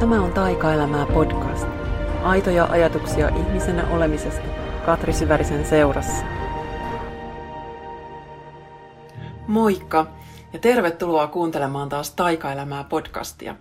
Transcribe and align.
Tämä 0.00 0.22
on 0.22 0.32
Taikaelämää 0.32 1.06
podcast. 1.06 1.66
Aitoja 2.22 2.64
ajatuksia 2.64 3.28
ihmisenä 3.28 3.88
olemisesta 3.90 4.42
Katri 4.86 5.12
Syvärisen 5.12 5.66
seurassa. 5.66 6.24
Moikka 9.46 10.06
ja 10.52 10.58
tervetuloa 10.58 11.26
kuuntelemaan 11.26 11.88
taas 11.88 12.14
Taikaelämää 12.14 12.84
podcastia. 12.84 13.56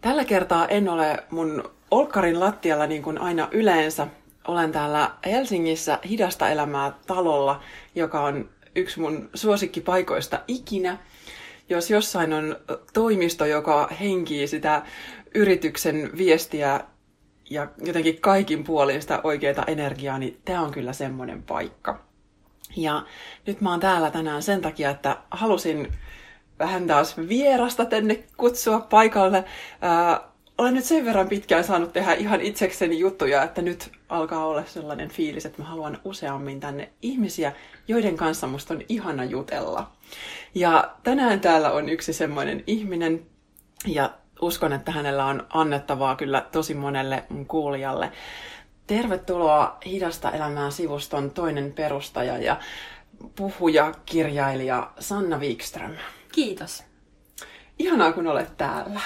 Tällä 0.00 0.24
kertaa 0.24 0.68
en 0.68 0.88
ole 0.88 1.24
mun 1.30 1.70
Olkkarin 1.90 2.40
lattialla 2.40 2.86
niin 2.86 3.02
kuin 3.02 3.18
aina 3.18 3.48
yleensä. 3.52 4.06
Olen 4.48 4.72
täällä 4.72 5.10
Helsingissä 5.26 5.98
Hidasta 6.08 6.48
elämää 6.48 6.92
talolla, 7.06 7.60
joka 7.94 8.20
on 8.20 8.48
yksi 8.76 9.00
mun 9.00 9.30
suosikkipaikoista 9.34 10.40
ikinä. 10.48 10.98
Jos 11.68 11.90
jossain 11.90 12.32
on 12.32 12.56
toimisto, 12.92 13.44
joka 13.44 13.88
henkii 14.00 14.46
sitä 14.46 14.82
yrityksen 15.34 16.10
viestiä 16.16 16.80
ja 17.50 17.68
jotenkin 17.78 18.20
kaikin 18.20 18.64
puolin 18.64 19.02
sitä 19.02 19.20
oikeaa 19.24 19.64
energiaa, 19.66 20.18
niin 20.18 20.40
tämä 20.44 20.62
on 20.62 20.70
kyllä 20.70 20.92
semmoinen 20.92 21.42
paikka. 21.42 22.04
Ja 22.76 23.06
nyt 23.46 23.60
mä 23.60 23.70
oon 23.70 23.80
täällä 23.80 24.10
tänään 24.10 24.42
sen 24.42 24.60
takia, 24.60 24.90
että 24.90 25.16
halusin 25.30 25.92
vähän 26.58 26.86
taas 26.86 27.18
vierasta 27.28 27.84
tänne 27.84 28.24
kutsua 28.36 28.80
paikalle. 28.80 29.44
Ää, 29.80 30.20
olen 30.58 30.74
nyt 30.74 30.84
sen 30.84 31.04
verran 31.04 31.28
pitkään 31.28 31.64
saanut 31.64 31.92
tehdä 31.92 32.12
ihan 32.12 32.40
itsekseni 32.40 32.98
juttuja, 32.98 33.42
että 33.42 33.62
nyt 33.62 33.92
alkaa 34.08 34.46
olla 34.46 34.64
sellainen 34.64 35.08
fiilis, 35.08 35.46
että 35.46 35.62
mä 35.62 35.68
haluan 35.68 35.98
useammin 36.04 36.60
tänne 36.60 36.90
ihmisiä, 37.02 37.52
joiden 37.88 38.16
kanssa 38.16 38.46
musta 38.46 38.74
on 38.74 38.82
ihana 38.88 39.24
jutella. 39.24 39.90
Ja 40.54 40.94
tänään 41.02 41.40
täällä 41.40 41.72
on 41.72 41.88
yksi 41.88 42.12
semmoinen 42.12 42.64
ihminen, 42.66 43.26
ja 43.86 44.10
uskon, 44.42 44.72
että 44.72 44.92
hänellä 44.92 45.26
on 45.26 45.46
annettavaa 45.50 46.16
kyllä 46.16 46.46
tosi 46.52 46.74
monelle 46.74 47.24
mun 47.28 47.46
kuulijalle. 47.46 48.12
Tervetuloa 48.86 49.78
Hidasta 49.86 50.30
elämää 50.30 50.70
sivuston 50.70 51.30
toinen 51.30 51.72
perustaja 51.72 52.38
ja 52.38 52.56
puhuja, 53.36 53.92
kirjailija 54.06 54.90
Sanna 54.98 55.38
Wikström. 55.38 55.92
Kiitos. 56.32 56.84
Ihanaa, 57.78 58.12
kun 58.12 58.26
olet 58.26 58.56
täällä. 58.56 59.00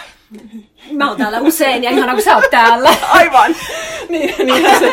Mä 0.93 1.09
oon 1.09 1.19
täällä 1.19 1.41
usein 1.41 1.85
ja 1.85 1.91
ihanaa, 1.91 2.15
kun 2.15 2.25
sä 2.25 2.37
oot 2.37 2.51
täällä. 2.51 2.95
Aivan! 3.11 3.57
Niin, 4.09 4.35
niinhän, 4.47 4.81
se, 4.81 4.93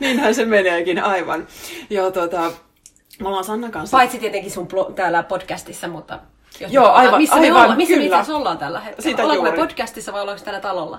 niinhän 0.00 0.34
se 0.34 0.44
meneekin, 0.44 1.04
aivan. 1.04 1.46
Joo, 1.90 2.10
tota, 2.10 2.52
me 3.20 3.28
ollaan 3.28 3.44
Sannan 3.44 3.70
kanssa... 3.70 3.96
Paitsi 3.96 4.18
tietenkin 4.18 4.50
sun 4.50 4.68
täällä 4.94 5.22
podcastissa, 5.22 5.88
mutta 5.88 6.18
Joo, 6.68 6.86
aivan, 6.92 7.20
missä 7.20 7.34
aivan, 7.34 7.48
me 7.48 7.62
ollaan, 7.62 7.76
missä 7.76 7.94
kyllä. 7.94 8.24
me 8.28 8.34
ollaan 8.34 8.58
tällä 8.58 8.80
hetkellä? 8.80 9.02
Sitä 9.10 9.22
Ollaanko 9.22 9.42
me 9.42 9.48
juuri. 9.48 9.62
podcastissa 9.62 10.12
vai 10.12 10.20
ollaanko 10.20 10.44
täällä 10.44 10.60
talolla? 10.60 10.98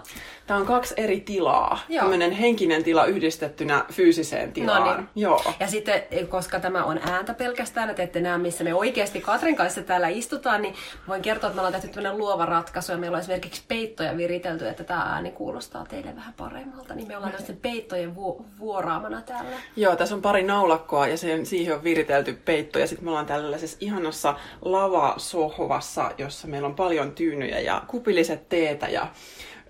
Tämä 0.50 0.60
on 0.60 0.66
kaksi 0.66 0.94
eri 0.98 1.20
tilaa. 1.20 1.80
Joo. 1.90 2.02
Tämmöinen 2.02 2.32
henkinen 2.32 2.84
tila 2.84 3.06
yhdistettynä 3.06 3.86
fyysiseen 3.92 4.54
tilaan. 4.54 4.84
No 4.84 4.96
niin. 4.96 5.10
Joo. 5.16 5.44
Ja 5.60 5.68
sitten, 5.68 6.04
koska 6.30 6.60
tämä 6.60 6.84
on 6.84 7.00
ääntä 7.10 7.34
pelkästään, 7.34 7.90
että 7.90 8.04
ette 8.04 8.22
näe, 8.22 8.38
missä 8.38 8.64
me 8.64 8.74
oikeasti 8.74 9.22
Katrin 9.22 9.56
kanssa 9.56 9.82
täällä 9.82 10.08
istutaan, 10.08 10.62
niin 10.62 10.76
voin 11.08 11.22
kertoa, 11.22 11.48
että 11.48 11.56
me 11.56 11.62
ollaan 11.62 11.82
tehty 11.82 11.88
tämmöinen 11.88 12.18
luova 12.18 12.46
ratkaisu, 12.46 12.92
ja 12.92 12.98
meillä 12.98 13.16
on 13.16 13.22
esimerkiksi 13.22 13.64
peittoja 13.68 14.18
viritelty, 14.18 14.68
että 14.68 14.84
tämä 14.84 15.02
ääni 15.02 15.32
kuulostaa 15.32 15.86
teille 15.86 16.16
vähän 16.16 16.34
paremmalta, 16.34 16.96
niin 16.96 17.08
me 17.08 17.18
ollaan 17.18 17.32
tämmöisten 17.32 17.58
peittojen 17.58 18.16
vu- 18.16 18.46
vuoraamana 18.60 19.22
täällä. 19.22 19.56
Joo, 19.76 19.96
tässä 19.96 20.16
on 20.16 20.22
pari 20.22 20.44
naulakkoa 20.44 21.08
ja 21.08 21.18
sen, 21.18 21.46
siihen 21.46 21.76
on 21.76 21.84
viritelty 21.84 22.34
peitto. 22.46 22.80
Ja 22.80 22.88
sitten 22.88 23.06
me 23.06 23.10
ollaan 23.10 23.26
tällaisessa 23.26 23.78
ihanassa 23.80 24.36
lavasohvassa, 24.62 26.12
jossa 26.18 26.48
meillä 26.48 26.66
on 26.66 26.76
paljon 26.76 27.12
tyynyjä 27.12 27.60
ja 27.60 27.82
kupilliset 27.88 28.50
teetä. 28.50 28.88
Ja 28.88 29.08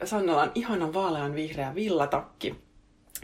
Sannalla 0.03 0.41
on 0.41 0.51
ihanan 0.55 0.93
vaalean 0.93 1.35
vihreä 1.35 1.75
villatakki. 1.75 2.55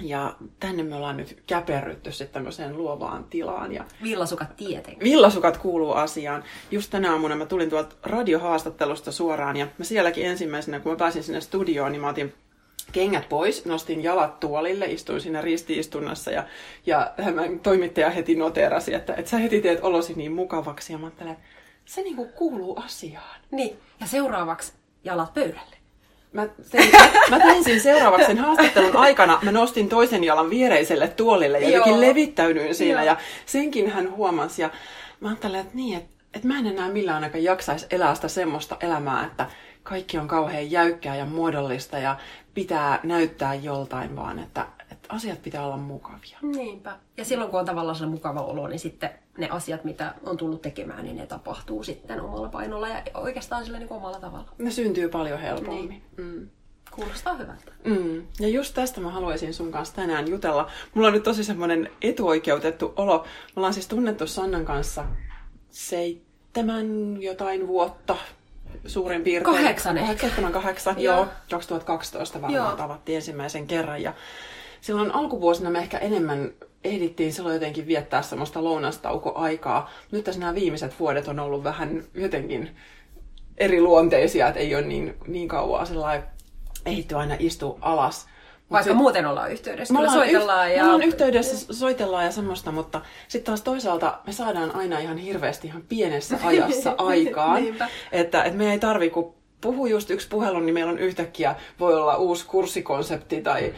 Ja 0.02 0.36
tänne 0.60 0.84
me 0.84 0.96
ollaan 0.96 1.18
nyt 1.18 1.44
käperrytty 1.48 2.12
sitten 2.12 2.34
tämmöiseen 2.34 2.78
luovaan 2.78 3.24
tilaan. 3.24 3.72
Ja 3.72 3.86
Villasukat 4.04 4.56
tietenkin. 4.56 5.04
Villasukat 5.04 5.58
kuuluu 5.58 5.92
asiaan. 5.92 6.44
Just 6.72 6.92
tänä 6.92 7.12
aamuna 7.12 7.36
mä 7.36 7.46
tulin 7.46 7.70
tuolta 7.70 7.96
radiohaastattelusta 8.04 9.12
suoraan 9.12 9.58
ja 9.58 9.68
mä 9.78 9.86
sielläkin 9.86 10.26
ensimmäisenä, 10.26 10.80
kun 10.80 10.92
mä 10.92 10.98
pääsin 10.98 11.24
sinne 11.24 11.42
studioon, 11.42 11.92
niin 11.92 12.02
mä 12.02 12.10
otin 12.10 12.34
kengät 12.92 13.30
pois, 13.30 13.66
nostin 13.66 14.04
jalat 14.04 14.40
tuolille, 14.40 14.86
istuin 14.86 15.22
siinä 15.22 15.42
ristiistunnassa 15.42 16.32
ja, 16.32 16.44
ja 16.86 17.14
tämä 17.18 17.42
toimittaja 17.64 18.10
heti 18.10 18.36
noterasi, 18.36 18.94
että, 18.94 19.14
että 19.14 19.32
sä 19.32 19.38
heti 19.38 19.62
teet 19.62 19.84
olosi 19.84 20.14
niin 20.14 20.32
mukavaksi 20.32 20.94
ja 20.94 21.00
mä 21.00 21.06
ajattelen, 21.06 21.34
että 21.34 21.46
se 21.86 22.02
niinku 22.02 22.26
kuuluu 22.26 22.80
asiaan. 22.80 23.40
Niin, 23.52 23.78
ja 24.00 24.08
seuraavaksi 24.08 24.74
jalat 25.04 25.34
pöydälle. 25.34 25.75
Mä 26.36 26.48
tein, 26.72 26.92
mä 27.30 27.40
tein 27.40 27.64
siinä 27.64 27.82
seuraavaksi 27.82 28.28
sen 28.28 28.38
haastattelun 28.38 28.98
aikana, 28.98 29.40
mä 29.42 29.52
nostin 29.52 29.90
toisen 29.90 30.24
jalan 30.24 30.50
viereiselle 30.50 31.08
tuolille 31.08 31.60
ja 31.60 31.70
jotenkin 31.70 32.02
levittäydyin 32.02 32.76
siinä 32.76 33.00
Joo. 33.00 33.06
ja 33.06 33.18
senkin 33.46 33.90
hän 33.90 34.12
huomasi 34.12 34.62
ja 34.62 34.70
mä 35.20 35.28
ajattelin, 35.28 35.60
että 35.60 35.76
niin, 35.76 35.98
että, 35.98 36.16
että 36.34 36.48
mä 36.48 36.60
en 36.60 36.68
enää 36.68 36.90
millään 36.90 37.24
aikaa 37.24 37.42
jaksaisi 37.42 37.86
elää 37.90 38.16
sitä 38.16 38.28
semmoista 38.28 38.78
elämää, 38.80 39.26
että 39.26 39.46
kaikki 39.84 40.18
on 40.18 40.28
kauhean 40.28 40.72
jäykkää 40.72 41.16
ja 41.16 41.26
muodollista 41.26 42.00
ja 42.00 42.18
pitää 42.54 43.00
näyttää 43.04 43.54
joltain 43.54 44.16
vaan, 44.16 44.40
että, 44.40 44.66
että 44.92 45.08
asiat 45.10 45.42
pitää 45.42 45.66
olla 45.66 45.78
mukavia. 45.78 46.38
Niinpä. 46.42 46.96
Ja 47.18 47.26
silloin 47.26 47.52
kun 47.52 47.60
on 47.60 47.66
tavallaan 47.66 47.96
sellainen 47.96 48.18
mukava 48.18 48.42
olo, 48.42 48.68
niin 48.68 48.80
sitten 48.80 49.10
ne 49.38 49.50
asiat, 49.50 49.84
mitä 49.84 50.14
on 50.26 50.38
tullut 50.38 50.62
tekemään, 50.62 51.04
niin 51.04 51.18
ne 51.18 51.26
tapahtuu 51.26 51.84
sitten 51.84 52.22
omalla 52.22 52.50
painolla 52.50 52.88
ja 52.88 53.04
oikeastaan 53.14 53.66
sillä 53.66 53.80
niin 53.80 53.94
omalla 53.94 54.20
tavalla. 54.20 54.50
Ne 54.58 54.72
syntyy 54.72 55.10
paljon 55.10 55.40
helpommin. 55.40 55.90
Niin. 55.90 56.04
Mm. 56.18 56.50
Kuulostaa 56.92 57.34
hyvältä. 57.34 57.72
Mm. 57.84 58.24
Ja 58.40 58.48
just 58.48 58.74
tästä 58.74 59.02
mä 59.02 59.10
haluaisin 59.10 59.54
sun 59.54 59.72
kanssa 59.72 59.96
tänään 59.96 60.28
jutella. 60.28 60.72
Mulla 60.94 61.08
on 61.08 61.14
nyt 61.14 61.24
tosi 61.24 61.44
semmoinen 61.44 61.90
etuoikeutettu 62.02 62.94
olo. 62.96 63.18
Me 63.18 63.54
ollaan 63.56 63.74
siis 63.74 63.88
tunnettu 63.88 64.28
Sannan 64.28 64.66
kanssa 64.66 65.06
seitsemän 65.70 67.22
jotain 67.22 67.68
vuotta 67.68 68.16
suurin 68.86 69.24
piirtein. 69.24 69.56
Kahdeksan 69.56 69.98
ehkä. 69.98 70.22
Seitsemän, 70.22 70.52
kahdeksan, 70.52 71.02
Joo. 71.02 71.16
joo. 71.16 71.28
2012 71.50 72.42
varmaan 72.42 72.66
Joo. 72.68 72.76
tavattiin 72.76 73.16
ensimmäisen 73.16 73.68
kerran. 73.68 74.02
Ja 74.02 74.14
silloin 74.86 75.16
alkuvuosina 75.16 75.70
me 75.70 75.80
ehkä 75.80 75.98
enemmän 75.98 76.52
ehdittiin 76.84 77.34
silloin 77.34 77.54
jotenkin 77.54 77.88
viettää 77.88 78.22
semmoista 78.22 78.64
lounastaukoaikaa. 78.64 79.90
Nyt 80.12 80.24
tässä 80.24 80.40
nämä 80.40 80.56
viimeiset 80.56 81.00
vuodet 81.00 81.28
on 81.28 81.40
ollut 81.40 81.64
vähän 81.64 82.04
jotenkin 82.14 82.76
eri 83.58 83.82
luonteisia, 83.82 84.48
että 84.48 84.60
ei 84.60 84.76
ole 84.76 84.86
niin, 84.86 85.16
niin 85.28 85.48
kauan 85.48 85.88
sellainen 85.88 86.28
ehditty 86.86 87.16
aina 87.16 87.36
istua 87.40 87.78
alas. 87.82 88.26
Mut 88.26 88.72
Vaikka 88.72 88.92
sit- 88.92 88.98
muuten 88.98 89.26
ollaan 89.26 89.52
yhteydessä. 89.52 89.94
me 89.94 90.00
ollaan, 90.00 90.18
soitellaan 90.18 90.70
yh- 90.70 90.78
ja... 90.78 90.84
me 90.84 90.90
ollaan 90.90 91.08
yhteydessä, 91.08 91.74
soitellaan 91.74 92.26
ja 92.26 92.32
semmoista, 92.32 92.72
mutta 92.72 93.02
sitten 93.28 93.46
taas 93.46 93.62
toisaalta 93.62 94.20
me 94.28 94.34
saadaan 94.34 94.76
aina 94.76 95.00
ihan 95.00 95.18
hirveästi 95.18 95.68
ihan 95.68 95.84
pienessä 95.90 96.38
ajassa 96.44 96.96
aikaan. 96.98 97.64
Että, 98.12 98.44
että 98.44 98.58
me 98.58 98.72
ei 98.72 98.80
tarvi, 98.80 99.10
kun 99.10 99.36
puhuu 99.62 99.86
just 99.86 100.10
yksi 100.10 100.28
puhelu, 100.30 100.60
niin 100.60 100.74
meillä 100.74 100.92
on 100.92 101.00
yhtäkkiä, 101.00 101.56
voi 101.80 101.96
olla 101.96 102.18
uusi 102.18 102.46
kurssikonsepti 102.46 103.42
tai 103.42 103.74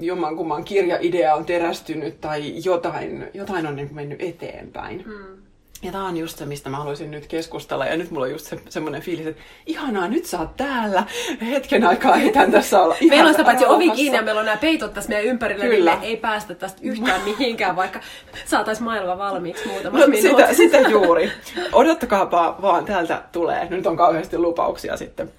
jommankumman 0.00 0.64
kirjaidea 0.64 1.34
on 1.34 1.44
terästynyt 1.44 2.20
tai 2.20 2.64
jotain, 2.64 3.30
jotain 3.34 3.66
on 3.66 3.76
niin 3.76 3.88
kuin 3.88 3.96
mennyt 3.96 4.22
eteenpäin. 4.22 5.04
Hmm. 5.04 5.43
Ja 5.84 5.92
tämä 5.92 6.04
on 6.04 6.16
just 6.16 6.38
se, 6.38 6.46
mistä 6.46 6.70
mä 6.70 6.76
haluaisin 6.76 7.10
nyt 7.10 7.26
keskustella. 7.26 7.86
Ja 7.86 7.96
nyt 7.96 8.10
mulla 8.10 8.26
on 8.26 8.32
just 8.32 8.46
se, 8.46 8.58
semmoinen 8.68 9.02
fiilis, 9.02 9.26
että 9.26 9.42
ihanaa, 9.66 10.08
nyt 10.08 10.24
sä 10.24 10.38
oot 10.38 10.56
täällä. 10.56 11.04
Hetken 11.50 11.84
aikaa 11.86 12.16
ehditään 12.16 12.52
tässä 12.52 12.82
olla 12.82 12.94
ihan 13.00 13.16
Meillä 13.16 13.28
on 13.28 13.34
sitä 13.34 13.44
paitsi 13.44 13.64
ovi 13.66 13.90
kiinni 13.90 14.16
ja 14.16 14.22
meillä 14.22 14.38
on 14.38 14.46
nämä 14.46 14.56
peitot 14.56 14.94
tässä 14.94 15.08
meidän 15.08 15.24
ympärillä, 15.24 15.64
Kyllä. 15.64 15.94
niin 15.94 16.02
ei 16.02 16.16
päästä 16.16 16.54
tästä 16.54 16.80
yhtään 16.82 17.20
mihinkään, 17.20 17.76
vaikka 17.76 18.00
saataisiin 18.44 18.84
maailma 18.84 19.18
valmiiksi 19.18 19.68
muutama 19.68 19.98
No, 19.98 20.06
minuutti. 20.06 20.28
sitä, 20.28 20.54
sitä 20.54 20.88
juuri. 20.88 21.32
Odottakaapa 21.72 22.56
vaan, 22.62 22.84
täältä 22.84 23.22
tulee. 23.32 23.66
Nyt 23.70 23.86
on 23.86 23.96
kauheasti 23.96 24.38
lupauksia 24.38 24.96
sitten. 24.96 25.32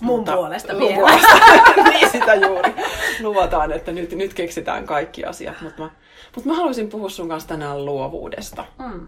Mun 0.00 0.24
puolesta 0.24 0.72
mun 0.72 0.82
vielä. 0.82 0.94
puolesta. 0.94 1.36
niin 1.90 2.10
sitä 2.10 2.34
juuri. 2.34 2.74
Luvataan, 3.22 3.72
että 3.72 3.92
nyt, 3.92 4.12
nyt 4.12 4.34
keksitään 4.34 4.86
kaikki 4.86 5.24
asiat. 5.24 5.60
Mutta 5.60 5.82
mä, 5.82 5.90
mut 6.36 6.44
mä 6.44 6.54
haluaisin 6.54 6.88
puhua 6.88 7.08
sun 7.10 7.28
kanssa 7.28 7.48
tänään 7.48 7.84
luovuudesta. 7.84 8.64
Mm. 8.78 9.06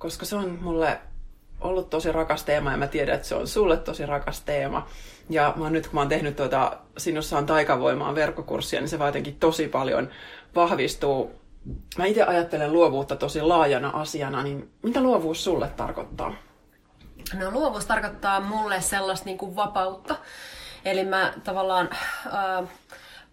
Koska 0.00 0.26
se 0.26 0.36
on 0.36 0.58
mulle 0.62 0.98
ollut 1.60 1.90
tosi 1.90 2.12
rakas 2.12 2.44
teema 2.44 2.70
ja 2.70 2.76
mä 2.76 2.86
tiedän, 2.86 3.14
että 3.14 3.28
se 3.28 3.34
on 3.34 3.48
sulle 3.48 3.76
tosi 3.76 4.06
rakas 4.06 4.40
teema. 4.40 4.86
Ja 5.30 5.52
mä 5.56 5.64
oon 5.64 5.72
nyt 5.72 5.86
kun 5.86 5.94
mä 5.94 6.00
oon 6.00 6.08
tehnyt 6.08 6.36
tuota 6.36 6.76
Sinussa 6.98 7.38
on 7.38 7.46
taikavoimaan 7.46 8.14
verkkokurssia, 8.14 8.80
niin 8.80 8.88
se 8.88 8.98
vaan 8.98 9.08
jotenkin 9.08 9.36
tosi 9.40 9.68
paljon 9.68 10.08
vahvistuu. 10.54 11.30
Mä 11.98 12.06
itse 12.06 12.22
ajattelen 12.22 12.72
luovuutta 12.72 13.16
tosi 13.16 13.42
laajana 13.42 13.90
asiana, 13.94 14.42
niin 14.42 14.70
mitä 14.82 15.00
luovuus 15.00 15.44
sulle 15.44 15.68
tarkoittaa? 15.76 16.34
No 17.38 17.50
luovuus 17.50 17.86
tarkoittaa 17.86 18.40
mulle 18.40 18.80
sellaista 18.80 19.26
niin 19.26 19.38
kuin 19.38 19.56
vapautta. 19.56 20.16
Eli 20.84 21.04
mä 21.04 21.32
tavallaan 21.44 21.90
äh, 22.26 22.68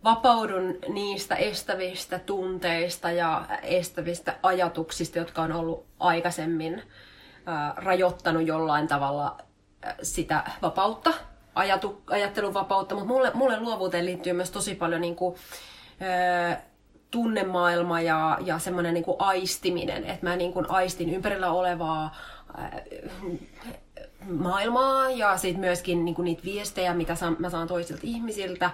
vapaudun 0.07 0.75
niistä 0.87 1.35
estävistä 1.35 2.19
tunteista 2.19 3.11
ja 3.11 3.45
estävistä 3.63 4.35
ajatuksista, 4.43 5.17
jotka 5.17 5.41
on 5.41 5.51
ollut 5.51 5.85
aikaisemmin 5.99 6.83
rajoittanut 7.75 8.47
jollain 8.47 8.87
tavalla 8.87 9.37
sitä 10.01 10.43
vapautta 10.61 11.13
ajatu, 11.55 12.01
ajattelun 12.09 12.53
vapautta, 12.53 12.95
mutta 12.95 13.13
mulle, 13.13 13.31
mulle 13.33 13.59
luovuuteen 13.59 14.05
liittyy 14.05 14.33
myös 14.33 14.51
tosi 14.51 14.75
paljon 14.75 15.01
niin 15.01 15.15
kuin, 15.15 15.35
tunnemaailma 17.11 18.01
ja, 18.01 18.37
ja 18.41 18.59
semmoinen 18.59 18.93
niin 18.93 19.05
aistiminen, 19.19 20.05
että 20.05 20.25
mä 20.25 20.35
niin 20.35 20.53
kuin 20.53 20.71
aistin 20.71 21.13
ympärillä 21.13 21.51
olevaa 21.51 22.15
maailmaa 24.25 25.09
ja 25.09 25.37
sitten 25.37 25.59
myöskin 25.59 26.05
niin 26.05 26.15
kuin 26.15 26.23
niitä 26.25 26.43
viestejä, 26.43 26.93
mitä 26.93 27.15
saan, 27.15 27.35
mä 27.39 27.49
saan 27.49 27.67
toisilta 27.67 28.01
ihmisiltä. 28.03 28.69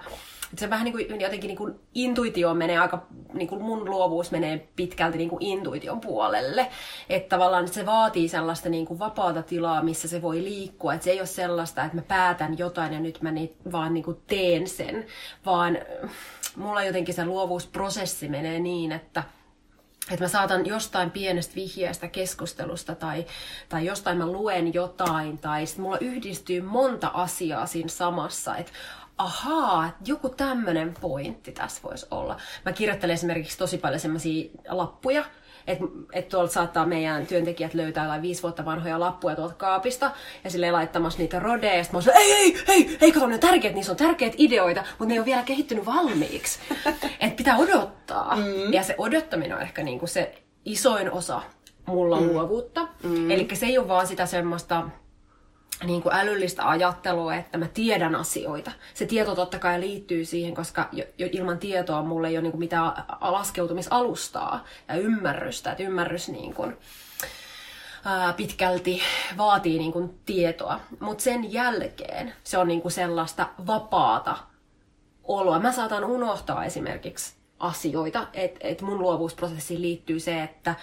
Et 0.52 0.58
se 0.58 0.70
vähän 0.70 0.84
niin 0.84 0.92
kuin, 0.92 1.20
jotenkin 1.20 1.48
niin 1.48 1.58
kuin 1.58 1.74
intuitio 1.94 2.54
menee 2.54 2.78
aika, 2.78 3.06
niin 3.32 3.48
kuin 3.48 3.62
mun 3.62 3.90
luovuus 3.90 4.30
menee 4.30 4.68
pitkälti 4.76 5.18
niin 5.18 5.30
kuin 5.30 5.42
intuition 5.42 6.00
puolelle. 6.00 6.70
Että 7.08 7.36
tavallaan 7.36 7.68
se 7.68 7.86
vaatii 7.86 8.28
sellaista 8.28 8.68
niin 8.68 8.86
kuin 8.86 8.98
vapaata 8.98 9.42
tilaa, 9.42 9.82
missä 9.82 10.08
se 10.08 10.22
voi 10.22 10.44
liikkua. 10.44 10.94
Että 10.94 11.04
se 11.04 11.10
ei 11.10 11.20
ole 11.20 11.26
sellaista, 11.26 11.84
että 11.84 11.96
mä 11.96 12.02
päätän 12.02 12.58
jotain 12.58 12.92
ja 12.92 13.00
nyt 13.00 13.22
mä 13.22 13.30
niit, 13.30 13.56
vaan 13.72 13.94
niin 13.94 14.04
kuin 14.04 14.16
teen 14.26 14.68
sen, 14.68 15.06
vaan 15.46 15.78
mulla 16.56 16.84
jotenkin 16.84 17.14
se 17.14 17.24
luovuusprosessi 17.24 18.28
menee 18.28 18.60
niin, 18.60 18.92
että 18.92 19.22
että 20.10 20.24
mä 20.24 20.28
saatan 20.28 20.66
jostain 20.66 21.10
pienestä 21.10 21.54
vihjeestä 21.54 22.08
keskustelusta 22.08 22.94
tai, 22.94 23.26
tai 23.68 23.86
jostain 23.86 24.18
mä 24.18 24.26
luen 24.26 24.74
jotain 24.74 25.38
tai 25.38 25.66
sitten 25.66 25.82
mulla 25.82 25.98
yhdistyy 25.98 26.60
monta 26.60 27.10
asiaa 27.14 27.66
siinä 27.66 27.88
samassa, 27.88 28.56
että 28.56 28.72
ahaa, 29.18 29.90
joku 30.06 30.28
tämmöinen 30.28 30.94
pointti 31.00 31.52
tässä 31.52 31.80
voisi 31.82 32.06
olla. 32.10 32.40
Mä 32.64 32.72
kirjoittelen 32.72 33.14
esimerkiksi 33.14 33.58
tosi 33.58 33.78
paljon 33.78 34.00
semmoisia 34.00 34.50
lappuja, 34.68 35.24
että 35.66 35.84
et 36.12 36.28
tuolta 36.28 36.52
saattaa 36.52 36.86
meidän 36.86 37.26
työntekijät 37.26 37.74
löytää 37.74 38.04
jotain 38.04 38.22
viisi 38.22 38.42
vuotta 38.42 38.64
vanhoja 38.64 39.00
lappuja 39.00 39.36
tuolta 39.36 39.54
kaapista 39.54 40.10
ja 40.44 40.50
sille 40.50 40.70
laittamassa 40.70 41.18
niitä 41.18 41.38
rodeja. 41.38 41.74
Ja 41.74 41.84
mä 41.92 41.98
oon 41.98 42.16
ei, 42.16 42.32
ei, 42.32 42.56
ei, 42.68 42.98
ei, 43.00 43.12
kato, 43.12 43.26
ne 43.26 43.34
on 43.34 43.40
tärkeät, 43.40 43.74
niissä 43.74 43.92
on 43.92 43.96
tärkeitä 43.96 44.36
ideoita, 44.38 44.84
mutta 44.90 45.04
ne 45.04 45.14
ei 45.14 45.18
ole 45.18 45.26
vielä 45.26 45.42
kehittynyt 45.42 45.86
valmiiksi. 45.86 46.58
että 47.20 47.36
pitää 47.36 47.56
odottaa. 47.56 48.36
Mm. 48.36 48.72
Ja 48.72 48.82
se 48.82 48.94
odottaminen 48.98 49.56
on 49.56 49.62
ehkä 49.62 49.82
niinku 49.82 50.06
se 50.06 50.42
isoin 50.64 51.10
osa 51.10 51.42
mulla 51.86 52.20
mm. 52.20 52.26
luovuutta. 52.26 52.88
Mm. 53.02 53.30
Eli 53.30 53.48
se 53.52 53.66
ei 53.66 53.78
ole 53.78 53.88
vaan 53.88 54.06
sitä 54.06 54.26
semmoista 54.26 54.88
niin 55.84 56.02
kuin 56.02 56.14
älyllistä 56.14 56.68
ajattelua, 56.68 57.34
että 57.34 57.58
mä 57.58 57.66
tiedän 57.74 58.14
asioita. 58.14 58.70
Se 58.94 59.06
tieto 59.06 59.34
totta 59.34 59.58
kai 59.58 59.80
liittyy 59.80 60.24
siihen, 60.24 60.54
koska 60.54 60.88
jo, 60.92 61.04
jo 61.18 61.28
ilman 61.32 61.58
tietoa 61.58 62.02
mulle 62.02 62.28
ei 62.28 62.36
ole 62.36 62.42
niin 62.42 62.52
kuin 62.52 62.58
mitään 62.58 62.92
laskeutumisalustaa 63.20 64.64
ja 64.88 64.94
ymmärrystä. 64.94 65.70
Että 65.70 65.82
ymmärrys 65.82 66.28
niin 66.28 66.54
kuin, 66.54 66.76
ää, 68.04 68.32
pitkälti 68.32 69.02
vaatii 69.36 69.78
niin 69.78 69.92
kuin 69.92 70.18
tietoa. 70.26 70.80
Mutta 71.00 71.24
sen 71.24 71.52
jälkeen 71.52 72.34
se 72.44 72.58
on 72.58 72.68
niin 72.68 72.82
kuin 72.82 72.92
sellaista 72.92 73.48
vapaata 73.66 74.36
oloa. 75.24 75.58
Mä 75.58 75.72
saatan 75.72 76.04
unohtaa 76.04 76.64
esimerkiksi 76.64 77.34
asioita, 77.58 78.26
että 78.32 78.58
et 78.62 78.82
mun 78.82 78.98
luovuusprosessiin 78.98 79.82
liittyy 79.82 80.20
se, 80.20 80.42
että 80.42 80.74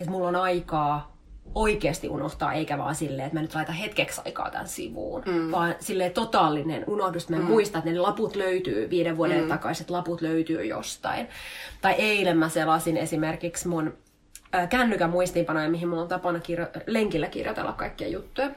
et 0.00 0.08
mulla 0.08 0.28
on 0.28 0.36
aikaa 0.36 1.17
oikeasti 1.54 2.08
unohtaa, 2.08 2.52
eikä 2.52 2.78
vaan 2.78 2.94
silleen, 2.94 3.26
että 3.26 3.38
mä 3.38 3.42
nyt 3.42 3.54
laitan 3.54 3.74
hetkeksi 3.74 4.20
aikaa 4.24 4.50
tämän 4.50 4.68
sivuun, 4.68 5.22
mm. 5.26 5.50
vaan 5.50 5.74
silleen 5.80 6.12
totaalinen 6.12 6.84
unohdus, 6.86 7.22
että 7.22 7.36
mä 7.36 7.42
mm. 7.42 7.48
muistan, 7.48 7.78
että 7.78 7.90
ne 7.90 7.98
laput 7.98 8.36
löytyy, 8.36 8.90
viiden 8.90 9.16
vuoden 9.16 9.42
mm. 9.42 9.48
takaiset 9.48 9.90
laput 9.90 10.20
löytyy 10.20 10.64
jostain. 10.64 11.28
Tai 11.80 11.92
eilen 11.92 12.38
mä 12.38 12.48
selasin 12.48 12.96
esimerkiksi 12.96 13.68
mun 13.68 13.94
kännykän 14.70 15.10
muistiinpanoja, 15.10 15.70
mihin 15.70 15.88
mulla 15.88 16.02
on 16.02 16.08
tapana 16.08 16.38
kirjo- 16.38 16.82
lenkillä 16.86 17.26
kirjoitella 17.26 17.72
kaikkia 17.72 18.08
juttuja 18.08 18.50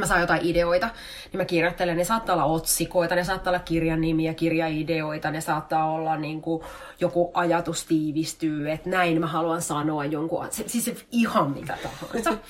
mä 0.00 0.06
saan 0.06 0.20
jotain 0.20 0.40
ideoita, 0.46 0.90
niin 1.32 1.38
mä 1.38 1.44
kirjoittelen. 1.44 1.96
Ne 1.96 2.04
saattaa 2.04 2.34
olla 2.34 2.44
otsikoita, 2.44 3.14
ne 3.14 3.24
saattaa 3.24 3.50
olla 3.50 3.58
kirjan 3.58 4.00
nimiä, 4.00 4.34
kirjaideoita, 4.34 5.30
ne 5.30 5.40
saattaa 5.40 5.90
olla 5.92 6.16
niin 6.16 6.40
kuin, 6.42 6.62
joku 7.00 7.30
ajatus 7.34 7.86
tiivistyy, 7.86 8.70
että 8.70 8.90
näin 8.90 9.20
mä 9.20 9.26
haluan 9.26 9.62
sanoa 9.62 10.04
jonkun, 10.04 10.46
se, 10.50 10.64
siis 10.66 11.04
ihan 11.10 11.50
mitä 11.50 11.78
tahansa. 11.82 12.32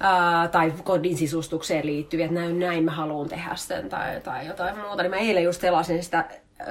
Ää, 0.00 0.48
tai 0.48 0.72
kodin 0.84 1.16
sisustukseen 1.16 1.86
liittyviä, 1.86 2.24
että 2.24 2.40
näin, 2.40 2.58
näin 2.58 2.84
mä 2.84 2.90
haluan 2.90 3.28
tehdä 3.28 3.50
sen 3.54 3.88
tai, 3.88 4.20
tai 4.20 4.46
jotain 4.46 4.78
muuta. 4.78 5.02
Niin 5.02 5.10
mä 5.10 5.16
eilen 5.16 5.44
just 5.44 5.60
selasin 5.60 6.04
sitä 6.04 6.24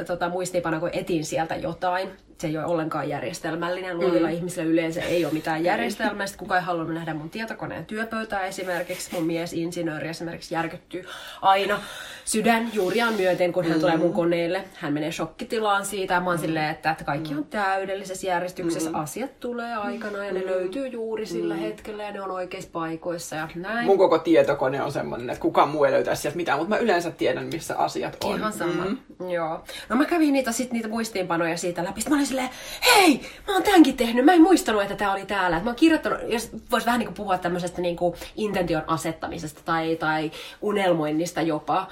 tota, 0.07 0.29
muistiinpanoa, 0.29 0.79
kun 0.79 0.89
etin 0.93 1.25
sieltä 1.25 1.55
jotain 1.55 2.09
se 2.37 2.47
ei 2.47 2.57
ole 2.57 2.65
ollenkaan 2.65 3.09
järjestelmällinen. 3.09 3.97
Luovilla 3.97 4.27
mm. 4.27 4.33
ihmisillä 4.33 4.69
yleensä 4.69 5.01
ei 5.01 5.25
ole 5.25 5.33
mitään 5.33 5.63
järjestelmää. 5.63 6.27
Sitten 6.27 6.39
kukaan 6.39 6.59
ei 6.59 6.65
halunnut 6.65 6.93
nähdä 6.93 7.13
mun 7.13 7.29
tietokoneen 7.29 7.85
työpöytää 7.85 8.45
esimerkiksi. 8.45 9.09
Mun 9.13 9.25
mies 9.25 9.53
insinööri 9.53 10.07
esimerkiksi 10.07 10.53
järkyttyy 10.53 11.05
aina 11.41 11.79
sydän 12.25 12.69
juuriaan 12.73 13.13
myöten, 13.13 13.53
kun 13.53 13.63
hän 13.63 13.73
mm. 13.73 13.81
tulee 13.81 13.97
mun 13.97 14.13
koneelle. 14.13 14.63
Hän 14.73 14.93
menee 14.93 15.11
shokkitilaan 15.11 15.85
siitä 15.85 16.13
ja 16.13 16.19
mä 16.19 16.29
oon 16.29 16.37
mm. 16.37 16.41
silleen, 16.41 16.69
että, 16.69 16.91
että 16.91 17.03
kaikki 17.03 17.35
on 17.35 17.45
täydellisessä 17.45 18.27
järjestyksessä. 18.27 18.89
Mm. 18.89 18.95
Asiat 18.95 19.39
tulee 19.39 19.75
aikana 19.75 20.25
ja 20.25 20.33
ne 20.33 20.39
mm. 20.39 20.45
löytyy 20.45 20.87
juuri 20.87 21.25
sillä 21.25 21.53
mm. 21.53 21.59
hetkellä 21.59 22.03
ja 22.03 22.11
ne 22.11 22.21
on 22.21 22.31
oikeissa 22.31 22.69
paikoissa 22.73 23.35
ja 23.35 23.49
näin. 23.55 23.85
Mun 23.85 23.97
koko 23.97 24.19
tietokone 24.19 24.81
on 24.81 24.91
semmoinen, 24.91 25.29
että 25.29 25.41
kukaan 25.41 25.69
muu 25.69 25.83
ei 25.83 25.91
löytäisi 25.91 26.21
sieltä 26.21 26.37
mitään, 26.37 26.59
mutta 26.59 26.75
mä 26.75 26.81
yleensä 26.81 27.11
tiedän, 27.11 27.45
missä 27.45 27.77
asiat 27.77 28.17
on. 28.23 28.37
Ihan 28.37 28.53
sama. 28.53 28.85
Mm. 28.85 29.29
Joo. 29.29 29.63
No 29.89 29.95
mä 29.95 30.05
kävin 30.05 30.33
niitä, 30.33 30.51
sit, 30.51 30.71
niitä 30.71 30.87
muistiinpanoja 30.87 31.57
siitä 31.57 31.83
läpi. 31.83 32.01
Sitten 32.01 32.13
mä 32.13 32.17
olin 32.17 32.26
silleen, 32.27 32.49
hei, 32.85 33.21
mä 33.47 33.53
oon 33.53 33.63
tämänkin 33.63 33.97
tehnyt, 33.97 34.25
mä 34.25 34.33
en 34.33 34.41
muistanut, 34.41 34.81
että 34.81 34.95
tää 34.95 35.11
oli 35.11 35.25
täällä. 35.25 35.57
Et 35.57 35.63
mä 35.63 35.69
oon 35.69 35.75
kirjoittanut, 35.75 36.19
jos 36.27 36.49
vois 36.71 36.85
vähän 36.85 36.99
niin 36.99 37.07
kuin 37.07 37.15
puhua 37.15 37.37
tämmöisestä 37.37 37.81
niin 37.81 37.95
kuin 37.95 38.15
intention 38.35 38.83
asettamisesta 38.87 39.61
tai, 39.65 39.95
tai 39.95 40.31
unelmoinnista 40.61 41.41
jopa. 41.41 41.87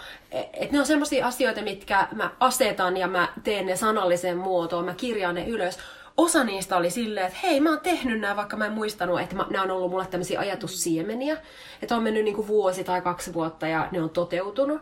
Et 0.54 0.72
ne 0.72 0.80
on 0.80 0.86
semmoisia 0.86 1.28
asioita, 1.28 1.62
mitkä 1.62 2.08
mä 2.12 2.32
asetan 2.40 2.98
ja 2.98 3.08
mä 3.08 3.28
teen 3.44 3.66
ne 3.66 3.76
sanalliseen 3.76 4.38
muotoon, 4.38 4.86
mä 4.86 4.94
kirjaan 4.94 5.36
ne 5.36 5.46
ylös 5.48 5.78
osa 6.18 6.44
niistä 6.44 6.78
oli 6.78 6.90
silleen, 6.90 7.26
että 7.26 7.40
hei, 7.44 7.60
mä 7.60 7.70
oon 7.70 7.80
tehnyt 7.80 8.20
nämä, 8.20 8.36
vaikka 8.36 8.58
mä 8.58 8.66
en 8.66 8.72
muistanut, 8.72 9.22
että 9.22 9.36
mä, 9.36 9.48
nämä 9.50 9.64
on 9.64 9.72
ollut 9.72 9.92
mulle 9.92 10.08
tämmöisiä 10.08 10.40
ajatussiemeniä. 10.40 11.38
Että 11.82 11.96
on 11.96 12.04
mennyt 12.04 12.24
niin 12.24 12.36
kuin 12.36 12.48
vuosi 12.48 12.84
tai 12.84 13.02
kaksi 13.02 13.34
vuotta 13.34 13.68
ja 13.68 13.88
ne 13.92 14.02
on 14.02 14.10
toteutunut. 14.10 14.82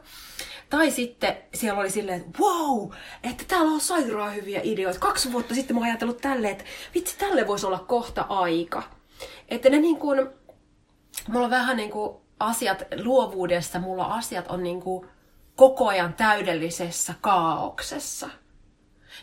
Tai 0.69 0.91
sitten 0.91 1.38
siellä 1.53 1.80
oli 1.80 1.89
silleen, 1.89 2.21
että 2.21 2.39
wow, 2.39 2.91
että 3.24 3.44
täällä 3.47 3.71
on 3.71 3.80
sairaan 3.80 4.35
hyviä 4.35 4.62
ideoita. 4.63 5.00
Kaksi 5.00 5.31
vuotta 5.31 5.56
sitten 5.56 5.75
mä 5.75 5.80
oon 5.80 5.89
ajatellut 5.89 6.21
tälle, 6.21 6.50
että 6.50 6.63
vitsi, 6.95 7.18
tälle 7.18 7.47
voisi 7.47 7.65
olla 7.65 7.80
kohta 7.80 8.25
aika. 8.30 8.83
Että 9.50 9.69
ne 9.69 9.80
niin 9.80 9.97
kuin, 9.97 10.30
mulla 11.27 11.45
on 11.45 11.51
vähän 11.51 11.77
niin 11.77 11.91
kuin 11.91 12.18
asiat 12.39 12.83
luovuudessa, 13.03 13.80
mulla 13.80 14.06
asiat 14.06 14.47
on 14.47 14.63
niin 14.63 14.81
kuin 14.81 15.07
koko 15.56 15.88
ajan 15.88 16.13
täydellisessä 16.13 17.13
kaauksessa 17.21 18.30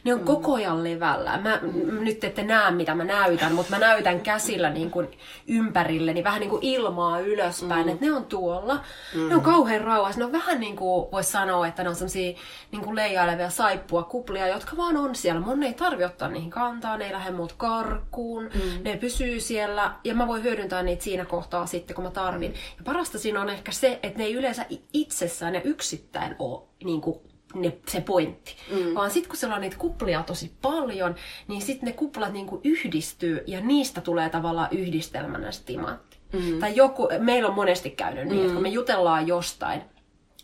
ne 0.05 0.15
on 0.15 0.21
mm. 0.21 0.27
koko 0.27 0.55
ajan 0.55 0.85
levällä. 0.85 1.39
Mä, 1.39 1.61
mm. 1.63 2.05
Nyt 2.05 2.25
ette 2.25 2.43
näe, 2.43 2.71
mitä 2.71 2.95
mä 2.95 3.05
näytän, 3.05 3.55
mutta 3.55 3.71
mä 3.71 3.79
näytän 3.79 4.21
käsillä 4.21 4.71
niin 4.71 4.91
kuin 4.91 5.09
ympärilleni 5.47 6.25
vähän 6.25 6.41
niin 6.41 6.51
kuin 6.51 6.65
ilmaa 6.65 7.21
ylöspäin, 7.21 7.87
mm. 7.87 7.93
että 7.93 8.07
ne 8.07 8.13
on 8.13 8.25
tuolla. 8.25 8.81
Mm. 9.15 9.29
Ne 9.29 9.35
on 9.35 9.41
kauhean 9.41 9.81
rauhassa. 9.81 10.19
Ne 10.19 10.25
on 10.25 10.33
vähän 10.33 10.61
niin 10.61 10.77
kuin, 10.77 11.13
voisi 11.13 11.31
sanoa, 11.31 11.67
että 11.67 11.83
ne 11.83 11.89
on 11.89 11.95
sellaisia 11.95 12.39
niin 12.73 12.83
kuin 12.85 12.97
leijailevia 12.97 13.51
saippua 13.51 14.03
kuplia, 14.03 14.49
jotka 14.49 14.77
vaan 14.77 14.97
on 14.97 15.15
siellä. 15.15 15.41
Mun 15.41 15.63
ei 15.63 15.75
tarvi 15.75 16.05
ottaa 16.05 16.29
niihin 16.29 16.51
kantaa, 16.51 16.97
ne 16.97 17.07
ei 17.07 17.13
lähde 17.13 17.31
muut 17.31 17.53
karkuun, 17.53 18.45
mm. 18.45 18.85
ne 18.85 18.97
pysyy 18.97 19.41
siellä 19.41 19.93
ja 20.05 20.15
mä 20.15 20.27
voin 20.27 20.43
hyödyntää 20.43 20.83
niitä 20.83 21.05
siinä 21.05 21.25
kohtaa 21.25 21.67
sitten, 21.67 21.95
kun 21.95 22.05
mä 22.05 22.11
tarvin. 22.11 22.55
Ja 22.79 22.85
parasta 22.85 23.19
siinä 23.19 23.41
on 23.41 23.51
ehkä 23.51 23.73
se, 23.73 24.01
että 24.03 24.19
ne 24.19 24.25
ei 24.25 24.35
yleensä 24.35 24.67
itsessään 24.93 25.55
ja 25.55 25.63
yksittäin 25.63 26.37
ole 26.39 26.63
niin 26.85 27.01
kuin 27.01 27.30
ne, 27.55 27.79
se 27.89 28.01
pointti. 28.01 28.57
Mm. 28.71 28.95
Vaan 28.95 29.11
sitten 29.11 29.29
kun 29.29 29.37
siellä 29.37 29.55
on 29.55 29.61
niitä 29.61 29.77
kuplia 29.79 30.23
tosi 30.23 30.53
paljon, 30.63 31.15
niin 31.49 31.63
sitten 31.63 31.87
ne 31.87 31.93
kuplat 31.93 32.33
niinku 32.33 32.61
yhdistyy 32.65 33.45
ja 33.47 33.61
niistä 33.61 34.01
tulee 34.01 34.29
tavallaan 34.29 34.69
yhdistelmänä 34.71 35.51
timantti. 35.67 36.17
Mm. 36.33 36.59
Tai 36.61 36.77
joku, 36.77 37.09
meillä 37.19 37.49
on 37.49 37.55
monesti 37.55 37.91
käynyt 37.91 38.25
niin, 38.25 38.37
mm. 38.37 38.43
että 38.43 38.55
kun 38.55 38.63
me 38.63 38.69
jutellaan 38.69 39.27
jostain, 39.27 39.83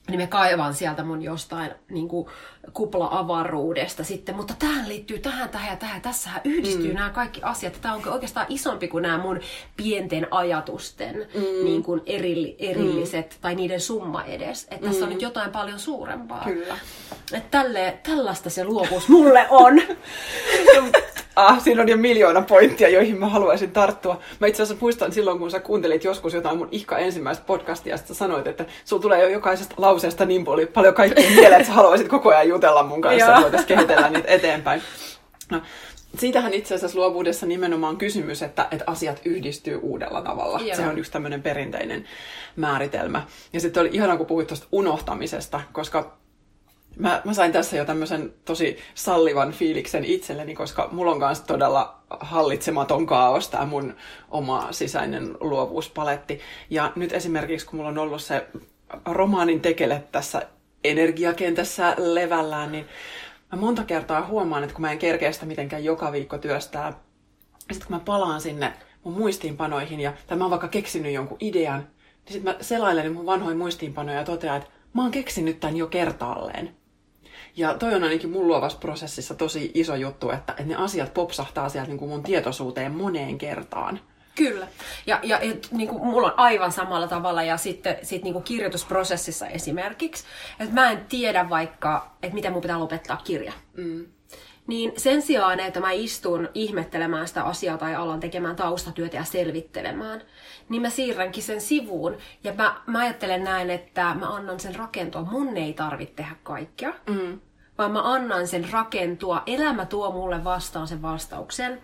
niin 0.08 0.20
me 0.20 0.26
kaivan 0.26 0.75
sieltä 0.75 1.04
mun 1.04 1.22
jostain 1.22 1.70
niin 1.90 2.08
kuin 2.08 2.28
kupla-avaruudesta 2.72 4.04
sitten, 4.04 4.36
mutta 4.36 4.54
tähän 4.58 4.88
liittyy 4.88 5.18
tähän, 5.18 5.48
tähän 5.48 5.70
ja 5.70 5.76
tähän. 5.76 6.02
Tässähän 6.02 6.40
yhdistyy 6.44 6.88
mm. 6.88 6.94
nämä 6.94 7.10
kaikki 7.10 7.40
asiat. 7.42 7.78
Tämä 7.80 7.94
on 7.94 8.08
oikeastaan 8.08 8.46
isompi 8.48 8.88
kuin 8.88 9.02
nämä 9.02 9.18
mun 9.18 9.40
pienten 9.76 10.26
ajatusten 10.30 11.16
mm. 11.34 11.64
niin 11.64 11.82
kuin 11.82 12.02
eri, 12.06 12.56
erilliset, 12.58 13.30
mm. 13.30 13.40
tai 13.40 13.54
niiden 13.54 13.80
summa 13.80 14.25
edes. 14.25 14.62
Että 14.62 14.76
mm. 14.76 14.82
tässä 14.82 15.04
on 15.04 15.08
mm. 15.08 15.12
nyt 15.12 15.22
jotain 15.22 15.50
paljon 15.50 15.78
suurempaa. 15.78 16.44
Kyllä. 16.44 16.78
Että 17.32 17.58
tälle, 17.58 17.98
tällaista 18.02 18.50
se 18.50 18.64
luovuus 18.64 19.08
mulle 19.08 19.46
on. 19.50 19.80
ah, 21.37 21.62
siinä 21.62 21.83
on 21.83 21.88
jo 21.88 21.97
miljoona 21.97 22.43
pointtia, 22.43 22.88
joihin 22.88 23.19
mä 23.19 23.28
haluaisin 23.28 23.71
tarttua. 23.71 24.21
Mä 24.40 24.47
itse 24.47 24.62
asiassa 24.62 24.81
muistan 24.81 25.12
silloin, 25.12 25.38
kun 25.38 25.50
sä 25.50 25.61
kuuntelit 25.61 26.05
joskus 26.05 26.35
jotain 26.35 26.59
mun 26.59 26.69
ihka 26.71 26.99
ensimmäistä 26.99 27.45
podcastia, 27.47 27.95
ja 27.95 27.97
sä 27.97 28.14
sanoit, 28.14 28.47
että 28.47 28.64
sulla 28.85 29.02
tulee 29.02 29.23
jo 29.23 29.28
jokaisesta 29.28 29.75
lauseesta 29.78 30.25
niin 30.25 30.45
paljon 30.45 30.95
kaikkea 30.95 31.31
mieleen, 31.31 31.61
että 31.61 31.66
sä 31.66 31.73
haluaisit 31.73 32.09
koko 32.09 32.28
ajan 32.28 32.49
jutella 32.49 32.83
mun 32.83 33.00
kanssa, 33.00 33.26
että 33.26 33.43
voitaisiin 33.43 33.69
kehitellä 33.69 34.11
niitä 34.11 34.28
eteenpäin. 34.28 34.83
No, 35.50 35.62
siitähän 36.19 36.55
itse 36.55 36.75
asiassa 36.75 36.99
luovuudessa 36.99 37.47
nimenomaan 37.47 37.97
kysymys, 37.97 38.43
että, 38.43 38.69
että 38.71 38.85
asiat 38.87 39.21
yhdistyy 39.25 39.78
uudella 39.83 40.23
tavalla. 40.23 40.61
Joo. 40.61 40.76
Se 40.76 40.87
on 40.87 40.99
yksi 40.99 41.12
tämmöinen 41.12 41.43
perinteinen 41.43 42.05
määritelmä. 42.57 43.23
Ja 43.52 43.61
sitten 43.61 43.81
oli 43.81 43.90
ihana, 43.93 44.16
kun 44.16 44.26
puhuit 44.26 44.47
tuosta 44.47 44.66
unohtamisesta, 44.73 45.61
koska 45.73 46.16
mä, 46.97 47.23
mä 47.25 47.35
sain 47.35 47.53
tässä 47.53 47.76
jo 47.76 47.85
tämmöisen 47.85 48.33
tosi 48.45 48.79
sallivan 48.95 49.53
fiiliksen 49.53 50.05
itselleni, 50.05 50.55
koska 50.55 50.88
mulla 50.93 51.12
on 51.12 51.21
kanssa 51.21 51.47
todella 51.47 52.00
hallitsematon 52.11 53.07
kaos 53.07 53.49
tämä 53.49 53.67
mun 53.67 53.95
oma 54.31 54.69
sisäinen 54.71 55.37
luovuuspaletti. 55.41 56.41
Ja 56.71 56.93
nyt 56.97 57.12
esimerkiksi, 57.12 57.67
kun 57.67 57.76
mulla 57.76 57.88
on 57.88 57.99
ollut 57.99 58.23
se 58.23 58.47
romaanin 59.07 59.61
tekele 59.61 60.05
tässä 60.12 60.43
energiakentässä 60.85 61.95
levällään, 61.99 62.73
niin 62.73 62.87
mä 63.53 63.59
monta 63.59 63.85
kertaa 63.85 64.26
huomaan, 64.26 64.62
että 64.62 64.75
kun 64.75 64.83
mä 64.83 64.93
en 64.93 64.99
kerkeä 64.99 65.33
sitä 65.33 65.47
mitenkään 65.47 65.85
joka 65.85 66.12
viikko 66.12 66.38
työstää, 66.38 66.93
ja 67.69 67.75
sitten 67.75 67.88
kun 67.88 67.97
mä 67.97 68.03
palaan 68.05 68.41
sinne 68.41 68.73
mun 69.05 69.19
muistiinpanoihin, 69.19 70.00
ja, 70.00 70.12
tai 70.26 70.38
mä 70.38 70.45
oon 70.45 70.50
vaikka 70.50 70.69
keksinyt 70.69 71.12
jonkun 71.12 71.38
idean, 71.41 71.81
niin 71.81 72.33
sitten 72.33 72.55
mä 72.55 72.59
selailen 72.61 73.12
mun 73.12 73.26
vanhoja 73.26 73.57
muistiinpanoja 73.57 74.19
ja 74.19 74.25
totean, 74.25 74.57
että 74.57 74.71
mä 74.93 75.03
oon 75.03 75.11
keksinyt 75.11 75.61
tämän 75.61 75.76
jo 75.76 75.87
kertaalleen. 75.87 76.75
Ja 77.56 77.75
toi 77.75 77.94
on 77.94 78.04
ainakin 78.04 78.30
mun 78.30 78.46
luovassa 78.46 78.78
prosessissa 78.78 79.34
tosi 79.34 79.70
iso 79.75 79.94
juttu, 79.94 80.30
että, 80.30 80.52
että 80.52 80.64
ne 80.64 80.76
asiat 80.76 81.14
popsahtaa 81.14 81.68
sieltä 81.68 81.88
niin 81.88 81.98
kuin 81.98 82.08
mun 82.08 82.22
tietoisuuteen 82.22 82.92
moneen 82.92 83.38
kertaan. 83.38 84.00
Kyllä. 84.34 84.68
Ja, 85.06 85.20
ja 85.22 85.38
et, 85.38 85.68
niin 85.70 85.88
kuin, 85.88 86.04
mulla 86.06 86.26
on 86.26 86.38
aivan 86.38 86.72
samalla 86.72 87.08
tavalla 87.08 87.42
ja 87.42 87.56
sitten 87.56 87.96
sit, 88.02 88.22
niin 88.22 88.32
kuin 88.32 88.44
kirjoitusprosessissa 88.44 89.46
esimerkiksi, 89.46 90.25
että 90.60 90.75
mä 90.75 90.90
en 90.90 91.06
tiedä 91.08 91.50
vaikka, 91.50 92.10
että 92.22 92.34
miten 92.34 92.52
mun 92.52 92.62
pitää 92.62 92.80
lopettaa 92.80 93.16
kirja. 93.25 93.52
Mm. 93.76 94.06
Niin 94.66 94.92
sen 94.96 95.22
sijaan, 95.22 95.60
että 95.60 95.80
mä 95.80 95.90
istun 95.90 96.48
ihmettelemään 96.54 97.28
sitä 97.28 97.42
asiaa 97.42 97.78
tai 97.78 97.94
alan 97.94 98.20
tekemään 98.20 98.56
taustatyötä 98.56 99.16
ja 99.16 99.25
selvittelemään, 99.25 100.22
niin 100.68 100.82
mä 100.82 100.90
siirränkin 100.90 101.42
sen 101.42 101.60
sivuun. 101.60 102.16
Ja 102.44 102.52
mä, 102.54 102.80
mä 102.86 102.98
ajattelen 102.98 103.44
näin, 103.44 103.70
että 103.70 104.14
mä 104.14 104.34
annan 104.34 104.60
sen 104.60 104.76
rakentua. 104.76 105.22
Mun 105.22 105.56
ei 105.56 105.72
tarvitse 105.72 106.14
tehdä 106.14 106.36
kaikkea. 106.42 106.94
Mm 107.06 107.40
vaan 107.78 107.92
mä 107.92 108.14
annan 108.14 108.47
sen 108.47 108.66
rakentua. 108.71 109.42
Elämä 109.47 109.87
tuo 109.87 110.11
mulle 110.11 110.45
vastaan 110.45 110.88
sen 110.88 111.02
vastauksen. 111.02 111.80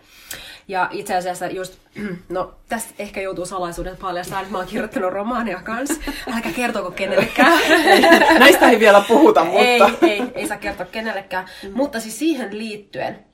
Ja 0.69 0.89
itse 0.91 1.17
asiassa 1.17 1.47
just, 1.47 1.79
no 2.29 2.55
tästä 2.69 2.95
ehkä 2.99 3.21
joutuu 3.21 3.47
salaisuuden 3.47 3.97
paljastaa, 3.97 4.41
että 4.41 4.53
mä 4.53 4.59
oon 4.59 4.67
kirjoittanut 4.67 5.13
romaania 5.13 5.63
kanssa. 5.63 6.01
Älkää 6.35 6.53
kertoko 6.53 6.91
kenellekään. 6.91 7.59
Näistä 8.39 8.71
ei 8.71 8.81
vielä 8.81 9.05
puhuta, 9.09 9.45
mutta... 9.45 9.61
Ei, 9.61 9.81
ei, 10.03 10.23
ei 10.35 10.49
saa 10.49 10.57
kertoa 10.57 10.87
kenellekään. 10.87 11.47
Mm. 11.63 11.71
Mutta 11.75 12.01
siis 12.01 12.19
siihen 12.19 12.59
liittyen, 12.59 13.25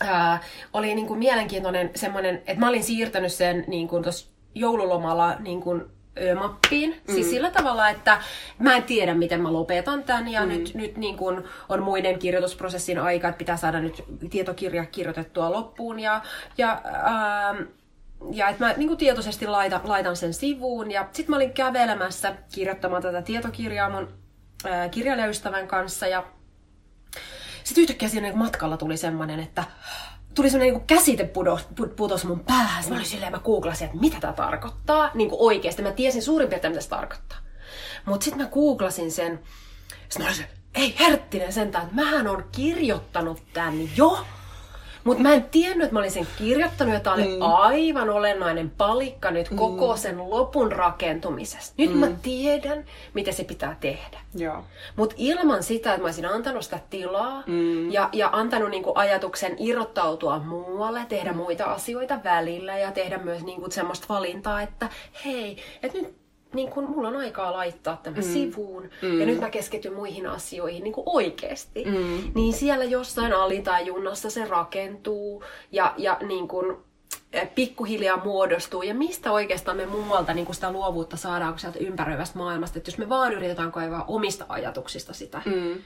ää, 0.00 0.40
oli 0.72 0.94
niin 0.94 1.06
kuin 1.06 1.18
mielenkiintoinen 1.18 1.90
semmoinen, 1.94 2.36
että 2.36 2.60
mä 2.60 2.68
olin 2.68 2.84
siirtänyt 2.84 3.32
sen 3.32 3.64
niin 3.66 3.88
kuin 3.88 4.04
joululomalla 4.54 5.36
niin 5.38 5.60
kuin 5.60 5.84
mappiin. 6.38 7.02
Mm. 7.08 7.14
Siis 7.14 7.30
sillä 7.30 7.50
tavalla, 7.50 7.88
että 7.88 8.20
mä 8.58 8.76
en 8.76 8.82
tiedä, 8.82 9.14
miten 9.14 9.40
mä 9.40 9.52
lopetan 9.52 10.02
tämän. 10.02 10.28
Ja 10.28 10.42
mm. 10.42 10.48
nyt, 10.48 10.74
nyt 10.74 10.96
niin 10.96 11.16
kun 11.16 11.44
on 11.68 11.82
muiden 11.82 12.18
kirjoitusprosessin 12.18 12.98
aika, 12.98 13.28
että 13.28 13.38
pitää 13.38 13.56
saada 13.56 13.80
nyt 13.80 14.04
tietokirja 14.30 14.86
kirjoitettua 14.86 15.52
loppuun. 15.52 16.00
Ja, 16.00 16.22
ja, 16.58 16.82
ähm, 16.84 17.62
ja 18.32 18.48
että 18.48 18.64
mä 18.64 18.72
niin 18.72 18.88
kuin 18.88 18.98
tietoisesti 18.98 19.46
laitan, 19.46 19.80
laitan 19.84 20.16
sen 20.16 20.34
sivuun. 20.34 20.90
Ja 20.90 21.08
sitten 21.12 21.30
mä 21.32 21.36
olin 21.36 21.52
kävelemässä 21.52 22.34
kirjoittamaan 22.54 23.02
tätä 23.02 23.22
tietokirjaa 23.22 23.90
mun 23.90 24.08
äh, 24.66 24.90
kirjailijaystävän 24.90 25.68
kanssa. 25.68 26.06
Ja 26.06 26.24
sitten 27.64 27.82
yhtäkkiä 27.82 28.08
siinä 28.08 28.32
matkalla 28.34 28.76
tuli 28.76 28.96
semmoinen, 28.96 29.40
että 29.40 29.64
tuli 30.34 30.50
semmoinen 30.50 30.74
niin 30.74 30.86
käsite 30.86 31.24
putos, 31.24 31.68
putos 31.96 32.24
mun 32.24 32.40
päähän. 32.40 32.84
Mä 32.88 32.94
olin 32.94 33.06
silleen, 33.06 33.32
mä 33.32 33.38
googlasin, 33.38 33.86
että 33.86 33.98
mitä 33.98 34.20
tämä 34.20 34.32
tarkoittaa. 34.32 35.10
Niin 35.14 35.30
kuin 35.30 35.40
oikeasti. 35.40 35.82
Mä 35.82 35.92
tiesin 35.92 36.22
suurin 36.22 36.48
piirtein, 36.48 36.72
mitä 36.72 36.82
se 36.82 36.88
tarkoittaa. 36.88 37.38
Mutta 38.06 38.24
sitten 38.24 38.42
mä 38.42 38.50
googlasin 38.50 39.12
sen. 39.12 39.40
Sitten 40.08 40.22
mä 40.22 40.32
olin 40.32 40.46
ei 40.74 40.94
herttinen 40.98 41.52
sentään, 41.52 41.84
että 41.84 41.96
mähän 41.96 42.28
on 42.28 42.44
kirjoittanut 42.52 43.42
tän 43.52 43.96
jo. 43.96 44.26
Mutta 45.04 45.22
mä 45.22 45.32
en 45.32 45.44
tiennyt, 45.44 45.84
että 45.84 45.94
mä 45.94 45.98
olin 45.98 46.10
sen 46.10 46.26
kirjoittanut, 46.38 46.94
ja 46.94 47.00
tämä 47.00 47.14
oli 47.14 47.26
mm. 47.26 47.42
aivan 47.42 48.10
olennainen 48.10 48.70
palikka 48.70 49.30
nyt 49.30 49.50
mm. 49.50 49.56
koko 49.56 49.96
sen 49.96 50.30
lopun 50.30 50.72
rakentumisesta. 50.72 51.74
Nyt 51.78 51.92
mm. 51.92 51.98
mä 51.98 52.06
tiedän, 52.22 52.84
mitä 53.14 53.32
se 53.32 53.44
pitää 53.44 53.76
tehdä. 53.80 54.18
Mutta 54.96 55.14
ilman 55.18 55.62
sitä, 55.62 55.90
että 55.90 56.00
mä 56.02 56.06
olisin 56.06 56.26
antanut 56.26 56.64
sitä 56.64 56.80
tilaa 56.90 57.42
mm. 57.46 57.92
ja, 57.92 58.08
ja 58.12 58.30
antanut 58.32 58.70
niinku 58.70 58.92
ajatuksen 58.94 59.56
irrottautua 59.58 60.38
muualle, 60.38 61.00
tehdä 61.08 61.30
mm. 61.30 61.36
muita 61.36 61.64
asioita 61.64 62.18
välillä 62.24 62.78
ja 62.78 62.92
tehdä 62.92 63.18
myös 63.18 63.42
niinku 63.42 63.70
semmoista 63.70 64.06
valintaa, 64.08 64.62
että 64.62 64.88
hei, 65.24 65.56
että 65.82 65.98
nyt 65.98 66.23
niin 66.54 66.70
kun 66.70 66.90
mulla 66.90 67.08
on 67.08 67.16
aikaa 67.16 67.52
laittaa 67.52 68.00
tämä 68.02 68.16
mm. 68.16 68.22
sivuun 68.22 68.90
mm. 69.02 69.20
ja 69.20 69.26
nyt 69.26 69.40
mä 69.40 69.50
keskityn 69.50 69.92
muihin 69.92 70.26
asioihin 70.26 70.84
niin 70.84 70.92
kuin 70.92 71.04
oikeasti. 71.06 71.84
Mm. 71.84 72.32
Niin 72.34 72.52
siellä 72.52 72.84
jossain 72.84 73.32
alitajunnassa 73.32 74.30
se 74.30 74.44
rakentuu 74.44 75.44
ja, 75.72 75.94
ja 75.96 76.18
niin 76.26 76.48
kun, 76.48 76.84
pikkuhiljaa 77.54 78.24
muodostuu. 78.24 78.82
Ja 78.82 78.94
mistä 78.94 79.32
oikeastaan 79.32 79.76
me 79.76 79.86
muualta 79.86 80.34
niin 80.34 80.54
sitä 80.54 80.72
luovuutta 80.72 81.16
saadaan 81.16 81.58
sieltä 81.58 81.78
ympäröivästä 81.78 82.38
maailmasta. 82.38 82.78
Että 82.78 82.90
jos 82.90 82.98
me 82.98 83.08
vaan 83.08 83.32
yritetään 83.32 83.72
kaivaa 83.72 84.04
omista 84.08 84.44
ajatuksista 84.48 85.12
sitä, 85.12 85.42
mm 85.44 85.82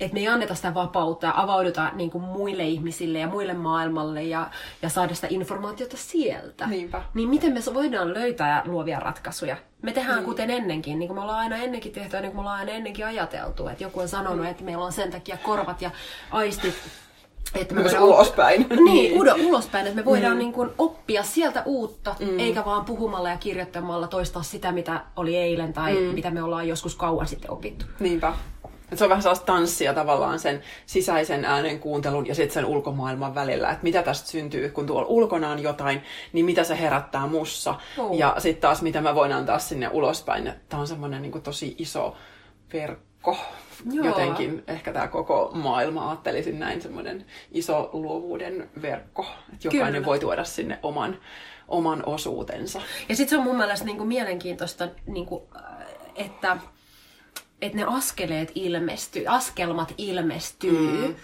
että 0.00 0.14
me 0.14 0.20
ei 0.20 0.28
anneta 0.28 0.54
sitä 0.54 0.74
vapautta 0.74 1.26
ja 1.26 1.32
avauduta 1.36 1.90
niin 1.94 2.10
kuin 2.10 2.24
muille 2.24 2.64
ihmisille 2.64 3.18
ja 3.18 3.28
muille 3.28 3.54
maailmalle 3.54 4.22
ja, 4.22 4.50
ja 4.82 4.88
saada 4.88 5.14
sitä 5.14 5.26
informaatiota 5.30 5.96
sieltä. 5.96 6.66
Niinpä. 6.66 7.02
Niin 7.14 7.28
miten 7.28 7.52
me 7.52 7.60
voidaan 7.74 8.14
löytää 8.14 8.62
luovia 8.64 9.00
ratkaisuja? 9.00 9.56
Me 9.82 9.92
tehdään 9.92 10.16
niin. 10.16 10.24
kuten 10.24 10.50
ennenkin, 10.50 10.98
niin 10.98 11.08
kuin 11.08 11.16
me 11.16 11.22
ollaan 11.22 11.38
aina 11.38 11.56
ennenkin 11.56 11.92
tehty 11.92 12.16
ja 12.16 12.22
niin 12.22 12.32
kuin 12.32 12.36
me 12.36 12.40
ollaan 12.40 12.58
aina 12.58 12.72
ennenkin 12.72 13.06
ajateltu. 13.06 13.68
Että 13.68 13.84
joku 13.84 14.00
on 14.00 14.08
sanonut, 14.08 14.38
mm. 14.38 14.50
että 14.50 14.64
meillä 14.64 14.84
on 14.84 14.92
sen 14.92 15.10
takia 15.10 15.36
korvat 15.36 15.82
ja 15.82 15.90
aistit 16.30 16.74
että 17.54 17.74
me 17.74 17.80
Myös 17.80 17.94
ulospäin. 17.94 18.66
Niin, 18.84 19.20
udo, 19.20 19.34
ulospäin, 19.34 19.86
että 19.86 19.96
me 19.96 20.04
voidaan 20.04 20.32
mm. 20.32 20.38
niin 20.38 20.52
kuin 20.52 20.70
oppia 20.78 21.22
sieltä 21.22 21.62
uutta, 21.66 22.14
mm. 22.20 22.38
eikä 22.38 22.64
vaan 22.64 22.84
puhumalla 22.84 23.28
ja 23.30 23.36
kirjoittamalla 23.36 24.08
toistaa 24.08 24.42
sitä, 24.42 24.72
mitä 24.72 25.00
oli 25.16 25.36
eilen 25.36 25.72
tai 25.72 25.94
mm. 25.94 26.00
mitä 26.00 26.30
me 26.30 26.42
ollaan 26.42 26.68
joskus 26.68 26.96
kauan 26.96 27.28
sitten 27.28 27.50
opittu. 27.50 27.84
Niinpä. 28.00 28.32
Et 28.92 28.98
se 28.98 29.04
on 29.04 29.10
vähän 29.10 29.22
sellaista 29.22 29.46
tanssia 29.46 29.94
tavallaan 29.94 30.38
sen 30.38 30.62
sisäisen 30.86 31.44
äänen 31.44 31.80
kuuntelun 31.80 32.26
ja 32.26 32.34
sitten 32.34 32.54
sen 32.54 32.64
ulkomaailman 32.64 33.34
välillä. 33.34 33.70
Että 33.70 33.82
mitä 33.82 34.02
tästä 34.02 34.28
syntyy, 34.28 34.68
kun 34.68 34.86
tuolla 34.86 35.08
ulkona 35.08 35.50
on 35.50 35.62
jotain, 35.62 36.02
niin 36.32 36.46
mitä 36.46 36.64
se 36.64 36.80
herättää 36.80 37.26
mussa. 37.26 37.74
Oh. 37.98 38.18
Ja 38.18 38.34
sitten 38.38 38.60
taas 38.60 38.82
mitä 38.82 39.00
mä 39.00 39.14
voin 39.14 39.32
antaa 39.32 39.58
sinne 39.58 39.88
ulospäin. 39.92 40.52
Tämä 40.68 40.80
on 40.80 40.86
semmoinen 40.86 41.22
niin 41.22 41.42
tosi 41.42 41.74
iso 41.78 42.16
verkko. 42.72 43.36
Joo. 43.92 44.06
Jotenkin 44.06 44.64
ehkä 44.66 44.92
tämä 44.92 45.08
koko 45.08 45.50
maailma 45.54 46.08
ajattelisin 46.08 46.58
näin 46.58 46.82
semmoinen 46.82 47.26
iso 47.52 47.90
luovuuden 47.92 48.70
verkko. 48.82 49.26
Että 49.52 49.68
jokainen 49.68 49.92
Kyllä. 49.92 50.06
voi 50.06 50.18
tuoda 50.18 50.44
sinne 50.44 50.78
oman, 50.82 51.18
oman 51.68 52.02
osuutensa. 52.06 52.80
Ja 53.08 53.16
sitten 53.16 53.30
se 53.30 53.36
on 53.36 53.44
mun 53.44 53.56
mielestä 53.56 53.84
niin 53.84 53.96
kuin 53.96 54.08
mielenkiintoista, 54.08 54.88
niin 55.06 55.26
kuin, 55.26 55.42
että 56.16 56.56
että 57.62 57.78
ne 57.78 57.84
askeleet 57.84 58.52
ilmestyy, 58.54 59.24
askelmat 59.26 59.94
ilmestyy 59.98 61.06
mm. 61.08 61.14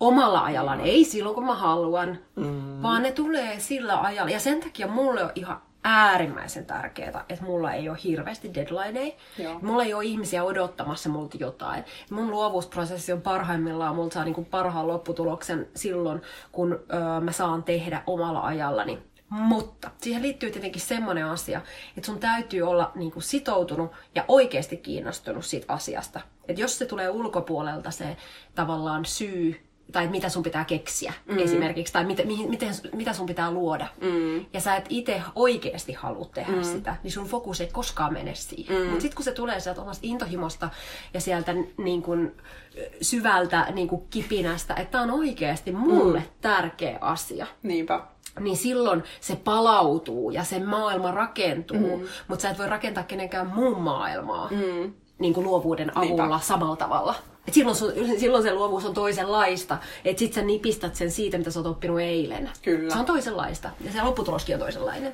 omalla 0.00 0.44
ajallaan. 0.44 0.80
Ei 0.80 1.04
silloin, 1.04 1.34
kun 1.34 1.46
mä 1.46 1.54
haluan, 1.54 2.18
mm. 2.36 2.82
vaan 2.82 3.02
ne 3.02 3.12
tulee 3.12 3.60
sillä 3.60 4.00
ajalla. 4.00 4.30
Ja 4.30 4.40
sen 4.40 4.60
takia 4.60 4.86
mulle 4.86 5.24
on 5.24 5.32
ihan 5.34 5.62
äärimmäisen 5.84 6.66
tärkeää, 6.66 7.24
että 7.28 7.44
mulla 7.44 7.72
ei 7.72 7.88
ole 7.88 7.98
hirveästi 8.04 8.54
deadlineja. 8.54 9.12
Mulla 9.62 9.84
ei 9.84 9.94
ole 9.94 10.04
ihmisiä 10.04 10.44
odottamassa 10.44 11.08
multa 11.08 11.36
jotain. 11.40 11.84
Mun 12.10 12.30
luovuusprosessi 12.30 13.12
on 13.12 13.22
parhaimmillaan, 13.22 13.94
multa 13.94 14.14
saa 14.14 14.24
niinku 14.24 14.44
parhaan 14.44 14.88
lopputuloksen 14.88 15.68
silloin, 15.76 16.22
kun 16.52 16.72
öö, 16.72 17.20
mä 17.20 17.32
saan 17.32 17.62
tehdä 17.62 18.02
omalla 18.06 18.40
ajallani. 18.40 18.98
Mutta 19.32 19.90
siihen 20.00 20.22
liittyy 20.22 20.50
tietenkin 20.50 20.82
semmoinen 20.82 21.26
asia, 21.26 21.60
että 21.96 22.06
sun 22.06 22.18
täytyy 22.20 22.62
olla 22.62 22.92
niin 22.94 23.12
kuin 23.12 23.22
sitoutunut 23.22 23.92
ja 24.14 24.24
oikeasti 24.28 24.76
kiinnostunut 24.76 25.44
siitä 25.44 25.72
asiasta. 25.72 26.20
Että 26.48 26.62
jos 26.62 26.78
se 26.78 26.86
tulee 26.86 27.10
ulkopuolelta 27.10 27.90
se 27.90 28.16
tavallaan 28.54 29.04
syy, 29.04 29.66
tai 29.92 30.08
mitä 30.08 30.28
sun 30.28 30.42
pitää 30.42 30.64
keksiä 30.64 31.12
mm. 31.26 31.38
esimerkiksi, 31.38 31.92
tai 31.92 32.04
miten, 32.04 32.26
miten, 32.48 32.74
mitä 32.92 33.12
sun 33.12 33.26
pitää 33.26 33.50
luoda, 33.50 33.86
mm. 34.00 34.46
ja 34.52 34.60
sä 34.60 34.76
et 34.76 34.86
itse 34.88 35.22
oikeasti 35.34 35.92
halua 35.92 36.26
tehdä 36.34 36.56
mm. 36.56 36.62
sitä, 36.62 36.96
niin 37.02 37.12
sun 37.12 37.26
fokus 37.26 37.60
ei 37.60 37.68
koskaan 37.72 38.12
mene 38.12 38.34
siihen. 38.34 38.76
Mm. 38.76 38.86
Mutta 38.86 39.00
sitten 39.00 39.16
kun 39.16 39.24
se 39.24 39.32
tulee 39.32 39.60
sieltä 39.60 39.82
omasta 39.82 40.00
intohimosta 40.06 40.70
ja 41.14 41.20
sieltä 41.20 41.54
niin 41.78 42.02
kun, 42.02 42.32
syvältä 43.00 43.66
niin 43.72 43.88
kun 43.88 44.06
kipinästä, 44.10 44.74
että 44.74 44.92
tämä 44.92 45.04
on 45.04 45.10
oikeasti 45.10 45.72
mulle 45.72 46.18
mm. 46.18 46.26
tärkeä 46.40 46.98
asia. 47.00 47.46
Niinpä 47.62 48.00
niin 48.40 48.56
silloin 48.56 49.02
se 49.20 49.36
palautuu 49.36 50.30
ja 50.30 50.44
se 50.44 50.58
maailma 50.58 51.10
rakentuu, 51.10 51.98
mm. 51.98 52.04
mutta 52.28 52.42
sä 52.42 52.50
et 52.50 52.58
voi 52.58 52.68
rakentaa 52.68 53.04
kenenkään 53.04 53.46
muun 53.46 53.80
maailmaa 53.80 54.48
mm. 54.50 54.92
niin 55.18 55.34
kuin 55.34 55.46
luovuuden 55.46 55.98
avulla 55.98 56.26
Niinpä. 56.26 56.38
samalla 56.38 56.76
tavalla. 56.76 57.14
Et 57.48 57.54
silloin, 57.54 57.76
sun, 57.76 57.92
silloin 58.18 58.42
se 58.42 58.54
luovuus 58.54 58.84
on 58.84 58.94
toisenlaista. 58.94 59.78
Että 60.04 60.20
sit 60.20 60.32
sä 60.32 60.42
nipistät 60.42 60.94
sen 60.94 61.10
siitä, 61.10 61.38
mitä 61.38 61.50
sä 61.50 61.60
oot 61.60 61.66
oppinut 61.66 62.00
eilen. 62.00 62.50
Kyllä. 62.62 62.92
Se 62.92 62.98
on 62.98 63.04
toisenlaista. 63.04 63.70
Ja 63.80 63.92
se 63.92 64.02
lopputuloskin 64.02 64.54
on 64.54 64.60
toisenlainen. 64.60 65.12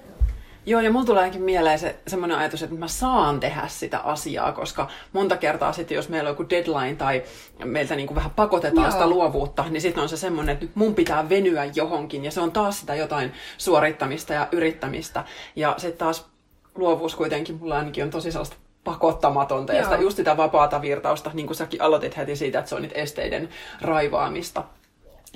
Joo, 0.67 0.81
ja 0.81 0.91
mulla 0.91 1.07
tuleekin 1.07 1.43
mieleen 1.43 1.79
se 1.79 1.97
semmoinen 2.07 2.39
ajatus, 2.39 2.63
että 2.63 2.77
mä 2.77 2.89
saan 2.89 3.41
tehdä 3.41 3.69
sitä 3.69 3.99
asiaa, 3.99 4.53
koska 4.53 4.89
monta 5.13 5.37
kertaa 5.37 5.73
sitten, 5.73 5.95
jos 5.95 6.09
meillä 6.09 6.29
on 6.29 6.33
joku 6.33 6.51
deadline 6.51 6.95
tai 6.95 7.23
meiltä 7.65 7.97
niin 7.97 8.07
kuin 8.07 8.17
vähän 8.17 8.31
pakotetaan 8.31 8.85
Joo. 8.85 8.91
sitä 8.91 9.07
luovuutta, 9.07 9.65
niin 9.71 9.81
sitten 9.81 10.03
on 10.03 10.09
se 10.09 10.17
semmoinen, 10.17 10.53
että 10.53 10.65
nyt 10.65 10.77
mun 10.77 10.95
pitää 10.95 11.29
venyä 11.29 11.65
johonkin, 11.65 12.25
ja 12.25 12.31
se 12.31 12.41
on 12.41 12.53
taas 12.53 12.81
sitä 12.81 12.95
jotain 12.95 13.33
suorittamista 13.59 14.33
ja 14.33 14.49
yrittämistä. 14.53 15.25
Ja 15.57 15.75
sitten 15.77 15.99
taas 15.99 16.27
luovuus 16.75 17.15
kuitenkin, 17.15 17.57
mulla 17.57 17.77
ainakin 17.77 18.05
on 18.05 18.11
tosi 18.11 18.33
sellaista 18.33 18.57
pakottamatonta 18.92 19.73
ja 19.73 19.78
Joo. 19.78 19.90
sitä, 19.90 20.02
just 20.02 20.16
sitä 20.16 20.37
vapaata 20.37 20.83
virtausta, 20.83 21.30
niin 21.35 21.47
kuin 21.47 21.57
säkin 21.57 21.83
aloitit 21.83 22.16
heti 22.16 22.37
siitä, 22.37 22.59
että 22.59 22.68
se 22.68 22.75
on 22.75 22.83
niitä 22.83 22.95
esteiden 22.95 23.49
raivaamista. 23.80 24.64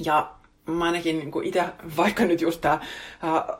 Ja 0.04 0.30
mä 0.66 0.84
ainakin 0.84 1.18
niin 1.18 1.44
itse, 1.44 1.64
vaikka 1.96 2.24
nyt 2.24 2.40
just 2.40 2.60
tämä 2.60 2.80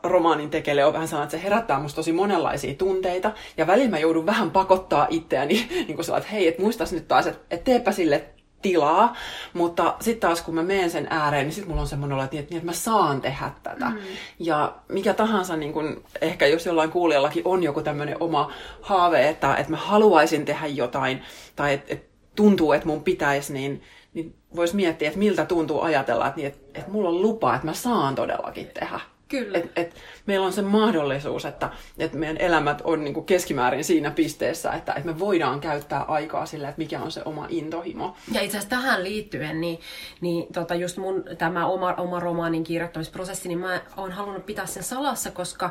romaanin 0.03 0.49
tekele 0.49 0.85
on 0.85 0.93
vähän 0.93 1.07
sellainen, 1.07 1.27
että 1.27 1.37
se 1.37 1.43
herättää 1.43 1.79
musta 1.79 1.95
tosi 1.95 2.11
monenlaisia 2.11 2.73
tunteita, 2.73 3.31
ja 3.57 3.67
välillä 3.67 3.89
mä 3.89 3.99
joudun 3.99 4.25
vähän 4.25 4.51
pakottaa 4.51 5.07
itseäni, 5.09 5.53
niin 5.87 5.95
kuin 5.95 6.05
sellainen, 6.05 6.25
että 6.25 6.35
hei, 6.35 6.47
et 6.47 6.59
muistas 6.59 6.93
nyt 6.93 7.07
taas, 7.07 7.27
että 7.27 7.55
et 7.55 7.63
teepä 7.63 7.91
sille 7.91 8.23
tilaa, 8.63 9.15
mutta 9.53 9.95
sitten 9.99 10.29
taas 10.29 10.41
kun 10.41 10.55
mä 10.55 10.63
menen 10.63 10.89
sen 10.89 11.07
ääreen, 11.09 11.43
niin 11.43 11.53
sitten 11.53 11.69
mulla 11.69 11.81
on 11.81 11.87
semmoinen 11.87 12.15
olo, 12.15 12.23
että, 12.23 12.35
niin, 12.35 12.39
että, 12.39 12.53
niin, 12.53 12.57
että 12.57 12.71
mä 12.71 12.73
saan 12.73 13.21
tehdä 13.21 13.51
tätä. 13.63 13.89
Mm. 13.89 13.97
Ja 14.39 14.75
mikä 14.89 15.13
tahansa, 15.13 15.55
niin 15.55 15.73
kun, 15.73 16.03
ehkä 16.21 16.47
jos 16.47 16.65
jollain 16.65 16.91
kuulijallakin 16.91 17.43
on 17.45 17.63
joku 17.63 17.81
tämmöinen 17.81 18.17
oma 18.19 18.51
haave, 18.81 19.29
että, 19.29 19.55
että 19.55 19.71
mä 19.71 19.77
haluaisin 19.77 20.45
tehdä 20.45 20.67
jotain, 20.67 21.21
tai 21.55 21.73
että, 21.73 21.93
että 21.93 22.13
tuntuu, 22.35 22.71
että 22.71 22.87
mun 22.87 23.03
pitäisi, 23.03 23.53
niin, 23.53 23.81
niin 24.13 24.35
voisi 24.55 24.75
miettiä, 24.75 25.07
että 25.07 25.19
miltä 25.19 25.45
tuntuu 25.45 25.81
ajatella, 25.81 26.27
että, 26.27 26.37
niin, 26.37 26.47
että, 26.47 26.79
että 26.79 26.91
mulla 26.91 27.09
on 27.09 27.21
lupa, 27.21 27.55
että 27.55 27.67
mä 27.67 27.73
saan 27.73 28.15
todellakin 28.15 28.67
tehdä. 28.67 28.99
Kyllä. 29.33 29.57
Et, 29.57 29.71
et 29.75 29.95
meillä 30.25 30.45
on 30.45 30.53
se 30.53 30.61
mahdollisuus, 30.61 31.45
että, 31.45 31.69
että 31.97 32.17
meidän 32.17 32.37
elämät 32.37 32.81
on 32.83 33.03
niin 33.03 33.13
kuin 33.13 33.25
keskimäärin 33.25 33.83
siinä 33.83 34.11
pisteessä, 34.11 34.71
että, 34.71 34.93
että 34.93 35.05
me 35.05 35.19
voidaan 35.19 35.59
käyttää 35.59 36.01
aikaa 36.01 36.45
sillä, 36.45 36.69
että 36.69 36.81
mikä 36.81 37.01
on 37.01 37.11
se 37.11 37.21
oma 37.25 37.47
intohimo. 37.49 38.15
Ja 38.31 38.41
itse 38.41 38.57
asiassa 38.57 38.69
tähän 38.69 39.03
liittyen, 39.03 39.61
niin, 39.61 39.79
niin 40.21 40.53
tota 40.53 40.75
just 40.75 40.97
mun 40.97 41.23
tämä 41.37 41.65
oma, 41.65 41.93
oma 41.93 42.19
romaanin 42.19 42.63
kirjoittamisprosessi, 42.63 43.47
niin 43.47 43.59
mä 43.59 43.81
oon 43.97 44.11
halunnut 44.11 44.45
pitää 44.45 44.65
sen 44.65 44.83
salassa, 44.83 45.31
koska 45.31 45.65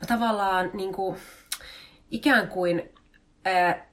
mä 0.00 0.06
tavallaan 0.06 0.70
niin 0.74 0.92
kuin, 0.92 1.16
ikään 2.10 2.48
kuin, 2.48 2.90
ää, 3.44 3.86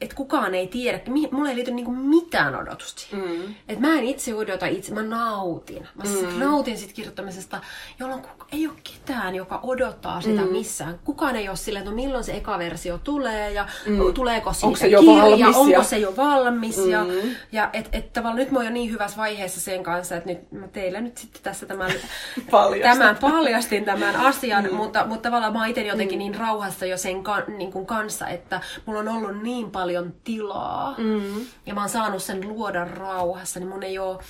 että 0.00 0.16
kukaan 0.16 0.54
ei 0.54 0.66
tiedä, 0.66 0.96
että 0.96 1.10
mulla 1.30 1.50
ei 1.50 1.56
liity 1.56 1.70
niinku 1.70 1.92
mitään 1.92 2.56
odotusta 2.56 3.00
siihen. 3.00 3.28
Mm. 3.28 3.54
Et 3.68 3.80
mä 3.80 3.98
en 3.98 4.04
itse 4.04 4.34
odota 4.34 4.66
itse, 4.66 4.94
mä 4.94 5.02
nautin. 5.02 5.88
Mä 5.94 6.04
mm. 6.04 6.38
nautin 6.38 6.78
siitä 6.78 6.94
kirjoittamisesta, 6.94 7.60
jolloin 7.98 8.22
ei 8.52 8.66
ole 8.66 8.76
ketään, 8.84 9.34
joka 9.34 9.60
odottaa 9.62 10.20
sitä 10.20 10.42
mm. 10.42 10.52
missään. 10.52 10.98
Kukaan 11.04 11.36
ei 11.36 11.48
ole 11.48 11.56
silleen, 11.56 11.80
että 11.80 11.90
no 11.90 11.96
milloin 11.96 12.24
se 12.24 12.36
eka 12.36 12.58
versio 12.58 12.98
tulee 12.98 13.52
ja 13.52 13.66
mm. 13.86 14.14
tuleeko 14.14 14.52
siitä 14.52 14.66
Onko 14.66 14.78
se 14.78 14.86
jo 14.86 15.00
kirja, 15.00 15.22
valmis 15.22 15.56
onko 15.56 15.82
se 15.82 15.98
jo 15.98 16.16
valmis. 16.16 16.76
Mm. 16.76 16.90
Ja, 16.90 17.06
ja 17.52 17.70
et, 17.72 17.88
et 17.92 18.12
tavallaan 18.12 18.36
nyt 18.36 18.50
mä 18.50 18.58
oon 18.58 18.66
jo 18.66 18.72
niin 18.72 18.90
hyvässä 18.90 19.16
vaiheessa 19.16 19.60
sen 19.60 19.82
kanssa, 19.82 20.16
että 20.16 20.28
nyt 20.28 20.52
mä 20.52 20.68
teille 20.68 21.00
nyt 21.00 21.16
sitten 21.16 21.42
tässä 21.42 21.66
tämän, 21.66 21.92
tämän 22.82 23.16
paljastin 23.20 23.84
tämän 23.84 24.16
asian, 24.16 24.64
mm. 24.64 24.74
mutta, 24.74 25.06
mutta 25.06 25.22
tavallaan 25.28 25.52
mä 25.52 25.58
oon 25.58 25.68
itse 25.68 25.86
jotenkin 25.86 26.18
mm. 26.18 26.18
niin 26.18 26.34
rauhassa 26.34 26.86
jo 26.86 26.96
sen 26.96 27.22
kan, 27.22 27.42
niin 27.58 27.72
kuin 27.72 27.86
kanssa, 27.86 28.28
että 28.28 28.60
mulla 28.86 29.00
on 29.00 29.08
ollut 29.08 29.42
niin 29.42 29.70
paljon 29.70 29.83
tilaa 30.24 30.94
mm. 30.98 31.46
ja 31.66 31.74
mä 31.74 31.80
oon 31.80 31.88
saanut 31.88 32.22
sen 32.22 32.48
luoda 32.48 32.84
rauhassa, 32.84 33.60
niin 33.60 33.68
mun 33.68 33.82
ei 33.82 33.98
oo 33.98 34.20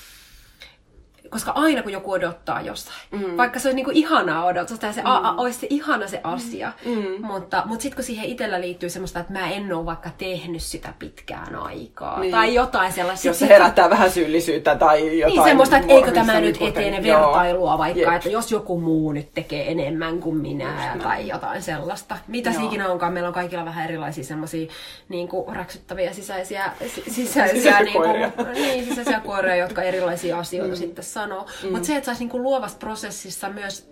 koska 1.35 1.53
aina 1.55 1.83
kun 1.83 1.93
joku 1.93 2.12
odottaa 2.12 2.61
jostain, 2.61 2.97
mm. 3.11 3.37
vaikka 3.37 3.59
se 3.59 3.69
olisi 3.69 3.76
niinku 3.76 3.91
ihanaa 3.95 4.45
odottaa, 4.45 4.76
tai 4.76 4.95
se 4.95 5.00
mm. 5.00 5.07
a, 5.07 5.17
a, 5.17 5.35
olisi 5.37 5.59
se 5.59 5.67
ihana 5.71 6.07
se 6.07 6.21
asia, 6.25 6.73
mm. 6.87 7.26
mutta, 7.26 7.62
mutta 7.67 7.83
sitten 7.83 7.97
kun 7.97 8.05
siihen 8.05 8.25
itsellä 8.25 8.61
liittyy 8.61 8.91
semmoista, 8.91 9.21
että 9.21 9.33
mä 9.33 9.50
en 9.50 9.73
ole 9.73 9.87
vaikka 9.87 10.11
tehnyt 10.19 10.62
sitä 10.62 10.95
pitkään 10.99 11.57
aikaa, 11.57 12.21
Niin. 12.21 12.33
tai 12.33 12.55
jotain 12.55 12.93
sellaista. 12.93 13.29
Jos 13.29 13.38
se 13.38 13.49
herättää 13.49 13.91
vähän 13.91 14.11
syyllisyyttä 14.11 14.76
tai 14.76 15.19
jotain. 15.19 15.37
niin 15.37 15.45
semmoista, 15.45 15.76
että 15.76 15.93
eikö 15.93 16.12
tämä 16.12 16.41
nyt 16.41 16.61
niin 16.61 16.69
etene 16.69 17.03
vertailua 17.03 17.78
vaikka, 17.78 18.00
Jep. 18.00 18.13
että 18.13 18.28
jos 18.28 18.52
joku 18.52 18.80
muu 18.80 19.13
nyt 19.13 19.35
tekee 19.35 19.71
enemmän 19.73 20.21
kuin 20.21 20.37
minä 20.37 20.97
tai 21.02 21.28
jotain 21.28 21.63
sellaista. 21.63 22.17
Mitä 22.28 22.50
Joo. 22.50 22.67
ikinä 22.67 22.89
onkaan, 22.89 23.13
meillä 23.13 23.28
on 23.28 23.35
kaikilla 23.35 23.65
vähän 23.65 23.85
erilaisia 23.85 24.25
semmoisia 24.25 24.71
niin 25.08 25.28
räksyttäviä 25.52 26.13
sisäisiä, 26.13 26.73
si- 26.80 27.04
Sisäisiä 27.17 27.54
sisäisiä, 27.54 27.80
niin 27.80 27.93
kuin, 28.37 28.54
niin, 28.54 28.85
sisäisiä 28.85 29.21
koiria, 29.21 29.56
jotka 29.56 29.82
erilaisia 29.82 30.39
asioita 30.39 30.75
mm. 30.75 30.78
sitten 30.78 31.04
sanoo. 31.25 31.47
Mm. 31.63 31.71
Mutta 31.71 31.87
se, 31.87 31.97
että 31.97 32.06
saisi 32.06 32.21
niin 32.21 32.30
kuin 32.30 32.43
luovassa 32.43 32.78
prosessissa 32.78 33.49
myös, 33.49 33.89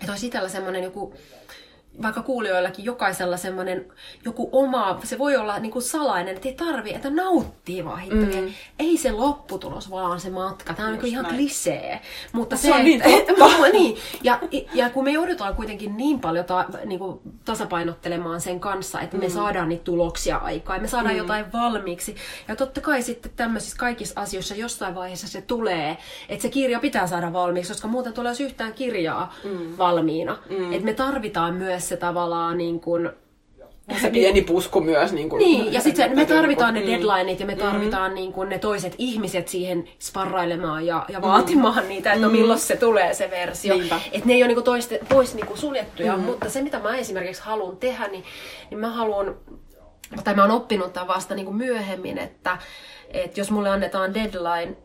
että 0.00 0.12
olisi 0.12 0.26
itsellä 0.26 0.48
semmoinen 0.48 0.82
joku 0.82 1.14
vaikka 2.02 2.22
kuulijoillakin 2.22 2.84
jokaisella 2.84 3.36
semmoinen 3.36 3.86
joku 4.24 4.48
oma, 4.52 5.00
se 5.04 5.18
voi 5.18 5.36
olla 5.36 5.58
niinku 5.58 5.80
salainen, 5.80 6.34
että 6.34 6.48
ei 6.48 6.54
tarvi, 6.54 6.94
että 6.94 7.10
nauttii 7.10 7.84
vaan 7.84 8.00
hittokin. 8.00 8.44
Mm. 8.44 8.52
Ei 8.78 8.96
se 8.96 9.12
lopputulos, 9.12 9.90
vaan 9.90 10.20
se 10.20 10.30
matka. 10.30 10.74
Tämä 10.74 10.88
on 10.88 10.92
niinku 10.92 11.06
ihan 11.06 11.22
näin. 11.22 11.36
klisee. 11.36 12.00
Mutta 12.32 12.56
Se 12.56 12.74
on 12.74 12.84
niin 12.84 13.02
totta. 13.02 13.68
niin. 13.72 13.96
Ja, 14.22 14.40
ja 14.74 14.90
kun 14.90 15.04
me 15.04 15.10
joudutaan 15.10 15.54
kuitenkin 15.54 15.96
niin 15.96 16.20
paljon 16.20 16.44
ta, 16.44 16.64
niinku, 16.84 17.22
tasapainottelemaan 17.44 18.40
sen 18.40 18.60
kanssa, 18.60 19.00
että 19.00 19.16
me 19.16 19.28
saadaan 19.28 19.68
niitä 19.68 19.84
tuloksia 19.84 20.36
aikaan, 20.36 20.82
me 20.82 20.88
saadaan 20.88 21.14
mm. 21.14 21.18
jotain 21.18 21.52
valmiiksi. 21.52 22.16
Ja 22.48 22.56
totta 22.56 22.80
kai 22.80 23.02
sitten 23.02 23.32
tämmöisissä 23.36 23.76
kaikissa 23.76 24.20
asioissa 24.20 24.54
jossain 24.54 24.94
vaiheessa 24.94 25.28
se 25.28 25.40
tulee, 25.40 25.98
että 26.28 26.42
se 26.42 26.48
kirja 26.48 26.80
pitää 26.80 27.06
saada 27.06 27.32
valmiiksi, 27.32 27.72
koska 27.72 27.88
muuten 27.88 28.12
tulee 28.12 28.32
yhtään 28.40 28.74
kirjaa 28.74 29.34
mm. 29.44 29.78
valmiina. 29.78 30.38
Mm. 30.50 30.72
Että 30.72 30.84
me 30.84 30.94
tarvitaan 30.94 31.54
myös 31.54 31.85
se 31.86 31.96
tavallaan 31.96 32.58
niin 32.58 32.80
kuin, 32.80 33.10
Se 34.00 34.10
pieni 34.10 34.42
pusku 34.42 34.80
myös. 34.80 35.12
Niin, 35.12 35.28
kuin, 35.28 35.38
niin, 35.38 35.72
ja 35.72 35.80
sitten 35.80 36.16
me 36.16 36.26
tarvitaan 36.26 36.74
ne 36.74 36.80
Mm. 36.80 36.86
deadlineit 36.86 37.40
ja 37.40 37.46
me 37.46 37.56
tarvitaan 37.56 38.14
niin 38.14 38.32
kuin 38.32 38.48
ne 38.48 38.58
toiset 38.58 38.94
ihmiset 38.98 39.48
siihen 39.48 39.88
sparrailemaan 39.98 40.86
ja, 40.86 41.06
ja 41.08 41.22
vaatimaan 41.22 41.88
niitä, 41.88 42.12
että 42.12 42.26
no 42.26 42.32
milloin 42.32 42.58
se 42.58 42.76
tulee 42.76 43.14
se 43.14 43.30
versio. 43.30 43.74
Niinpä. 43.74 44.00
Että 44.12 44.26
ne 44.28 44.34
ei 44.34 44.42
ole 44.42 44.54
niin 44.54 44.64
tois, 44.64 44.88
pois 45.08 45.34
niin 45.34 45.46
kuin 45.46 45.58
suljettuja, 45.58 46.16
mutta 46.16 46.50
se 46.50 46.62
mitä 46.62 46.78
mä 46.78 46.96
esimerkiksi 46.96 47.42
haluan 47.42 47.76
tehdä, 47.76 48.06
niin, 48.08 48.24
niin 48.70 48.78
mä 48.78 48.90
haluan, 48.90 49.36
tai 50.24 50.34
mä 50.34 50.42
oon 50.42 50.50
oppinut 50.50 50.92
tämän 50.92 51.08
vasta 51.08 51.34
niin 51.34 51.46
kuin 51.46 51.56
myöhemmin, 51.56 52.18
että, 52.18 52.58
että 53.10 53.40
jos 53.40 53.50
mulle 53.50 53.68
annetaan 53.70 54.14
deadline, 54.14 54.76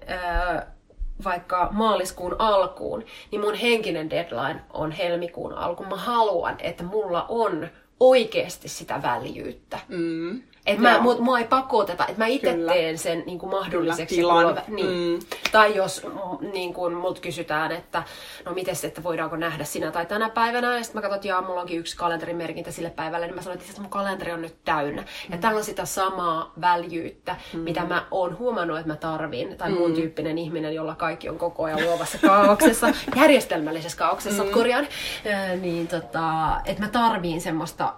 vaikka 1.23 1.69
maaliskuun 1.71 2.35
alkuun, 2.39 3.03
niin 3.31 3.41
mun 3.41 3.55
henkinen 3.55 4.09
deadline 4.09 4.61
on 4.73 4.91
helmikuun 4.91 5.53
alku. 5.53 5.83
Mä 5.83 5.95
haluan, 5.95 6.55
että 6.59 6.83
mulla 6.83 7.25
on 7.29 7.67
oikeasti 7.99 8.69
sitä 8.69 9.01
väljyyttä. 9.01 9.79
Mm. 9.87 10.41
Et 10.65 10.79
mä, 10.79 10.99
mut, 10.99 11.19
mua 11.19 11.39
ei 11.39 11.45
pakoteta, 11.45 12.05
että 12.07 12.19
mä 12.19 12.27
itse 12.27 12.57
teen 12.67 12.97
sen 12.97 13.23
niin 13.25 13.39
kuin 13.39 13.49
mahdolliseksi. 13.49 14.15
Kyllä, 14.15 14.29
tilan. 14.33 14.45
mulla- 14.45 14.61
niin. 14.67 15.19
Mm. 15.19 15.19
Tai 15.51 15.75
jos 15.75 16.03
mm, 16.03 16.51
niin 16.51 16.73
kuin 16.73 16.93
mut 16.93 17.19
kysytään, 17.19 17.71
että 17.71 18.03
no 18.45 18.53
mites, 18.53 18.85
että 18.85 19.03
voidaanko 19.03 19.35
nähdä 19.35 19.63
sinä 19.63 19.91
tai 19.91 20.05
tänä 20.05 20.29
päivänä, 20.29 20.77
ja 20.77 20.83
sitten 20.83 20.97
mä 20.97 21.01
katson, 21.01 21.15
että 21.15 21.27
jaa, 21.27 21.41
mulla 21.41 21.61
onkin 21.61 21.79
yksi 21.79 21.97
kalenterimerkintä 21.97 22.71
sille 22.71 22.89
päivälle, 22.89 23.25
niin 23.25 23.35
mä 23.35 23.41
sanoin, 23.41 23.61
että 23.69 23.81
mun 23.81 23.89
kalenteri 23.89 24.31
on 24.31 24.41
nyt 24.41 24.55
täynnä. 24.65 25.03
Ja 25.29 25.37
täällä 25.37 25.57
on 25.57 25.63
sitä 25.63 25.85
samaa 25.85 26.53
väljyyttä, 26.61 27.35
mm. 27.53 27.59
mitä 27.59 27.85
mä 27.85 28.05
oon 28.11 28.37
huomannut, 28.37 28.77
että 28.77 28.91
mä 28.91 28.95
tarvin, 28.95 29.57
tai 29.57 29.69
mun 29.71 29.93
tyyppinen 29.93 30.37
ihminen, 30.37 30.75
jolla 30.75 30.95
kaikki 30.95 31.29
on 31.29 31.37
koko 31.37 31.63
ajan 31.63 31.83
luovassa 31.83 32.17
kaauksessa, 32.17 32.87
järjestelmällisessä 33.15 33.97
kaauksessa, 33.97 34.43
mm. 34.43 34.49
korjaan, 34.49 34.87
Ää, 35.25 35.55
niin 35.55 35.87
tota, 35.87 36.51
että 36.65 36.81
mä 36.83 36.89
tarviin 36.89 37.41
semmoista 37.41 37.93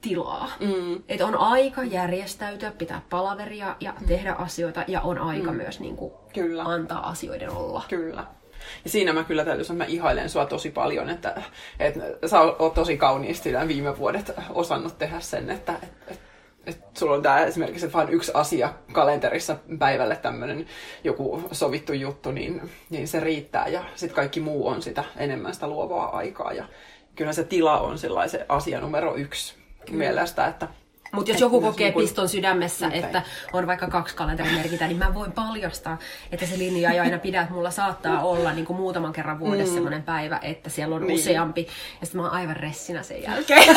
tilaa. 0.00 0.50
Mm. 0.60 1.02
Että 1.08 1.26
on 1.26 1.36
aika 1.36 1.84
järjestäytyä, 1.84 2.72
pitää 2.78 3.02
palaveria 3.10 3.76
ja 3.80 3.94
mm. 4.00 4.06
tehdä 4.06 4.32
asioita 4.32 4.84
ja 4.88 5.00
on 5.00 5.18
aika 5.18 5.50
mm. 5.50 5.56
myös 5.56 5.80
niin 5.80 5.96
kuin, 5.96 6.12
Kyllä. 6.34 6.62
antaa 6.62 7.08
asioiden 7.08 7.50
olla. 7.50 7.82
Kyllä. 7.88 8.24
Ja 8.84 8.90
siinä 8.90 9.12
mä 9.12 9.24
kyllä 9.24 9.44
täytyy 9.44 9.64
sanoa, 9.64 9.84
että 9.84 9.92
mä 9.92 9.96
ihailen 9.96 10.30
sua 10.30 10.46
tosi 10.46 10.70
paljon, 10.70 11.10
että, 11.10 11.42
että 11.80 12.00
sä 12.26 12.40
oot 12.40 12.74
tosi 12.74 12.96
kauniisti 12.96 13.52
nämä 13.52 13.68
viime 13.68 13.98
vuodet 13.98 14.32
osannut 14.50 14.98
tehdä 14.98 15.20
sen, 15.20 15.50
että, 15.50 15.72
että, 15.82 16.04
että, 16.08 16.24
että 16.66 17.00
sulla 17.00 17.14
on 17.14 17.22
tämä 17.22 17.44
esimerkiksi 17.44 17.86
että 17.86 17.98
vain 17.98 18.08
yksi 18.08 18.32
asia 18.34 18.74
kalenterissa 18.92 19.56
päivälle 19.78 20.16
tämmöinen 20.16 20.66
joku 21.04 21.48
sovittu 21.52 21.92
juttu, 21.92 22.30
niin, 22.30 22.70
niin 22.90 23.08
se 23.08 23.20
riittää 23.20 23.68
ja 23.68 23.84
sitten 23.94 24.16
kaikki 24.16 24.40
muu 24.40 24.68
on 24.68 24.82
sitä 24.82 25.04
enemmän 25.16 25.54
sitä 25.54 25.68
luovaa 25.68 26.16
aikaa 26.16 26.52
ja 26.52 26.64
kyllä 27.16 27.32
se 27.32 27.44
tila 27.44 27.80
on 27.80 27.98
sellainen 27.98 28.30
se 28.30 28.46
asia 28.48 28.80
numero 28.80 29.16
yksi 29.16 29.57
mielestä, 29.96 30.46
että 30.46 30.68
Mutta 31.12 31.30
jos 31.30 31.36
Et 31.36 31.40
joku 31.40 31.60
kokee 31.60 31.90
niin 31.90 32.00
piston 32.00 32.28
sydämessä, 32.28 32.88
Niin, 32.88 33.04
että 33.04 33.22
on 33.52 33.66
vaikka 33.66 33.86
kaksi 33.86 34.16
kalenterimerkitä, 34.16 34.86
niin 34.86 34.98
mä 34.98 35.14
voin 35.14 35.32
paljastaa, 35.32 35.98
että 36.32 36.46
se 36.46 36.58
linja 36.58 36.90
ei 36.90 37.00
aina 37.00 37.18
pidä. 37.18 37.40
Että 37.40 37.54
mulla 37.54 37.70
saattaa 37.70 38.22
olla 38.22 38.52
niin 38.52 38.66
kuin 38.66 38.76
muutaman 38.76 39.12
kerran 39.12 39.38
vuodessa 39.40 39.72
mm. 39.72 39.74
sellainen 39.74 40.02
päivä, 40.02 40.38
että 40.42 40.70
siellä 40.70 40.94
on 40.94 41.02
Niin. 41.02 41.08
niin. 41.08 41.20
useampi. 41.20 41.68
Ja 42.00 42.06
sitten 42.06 42.20
mä 42.20 42.26
oon 42.26 42.36
aivan 42.36 42.56
ressinä 42.56 43.02
sen 43.02 43.22
jälkeen. 43.22 43.76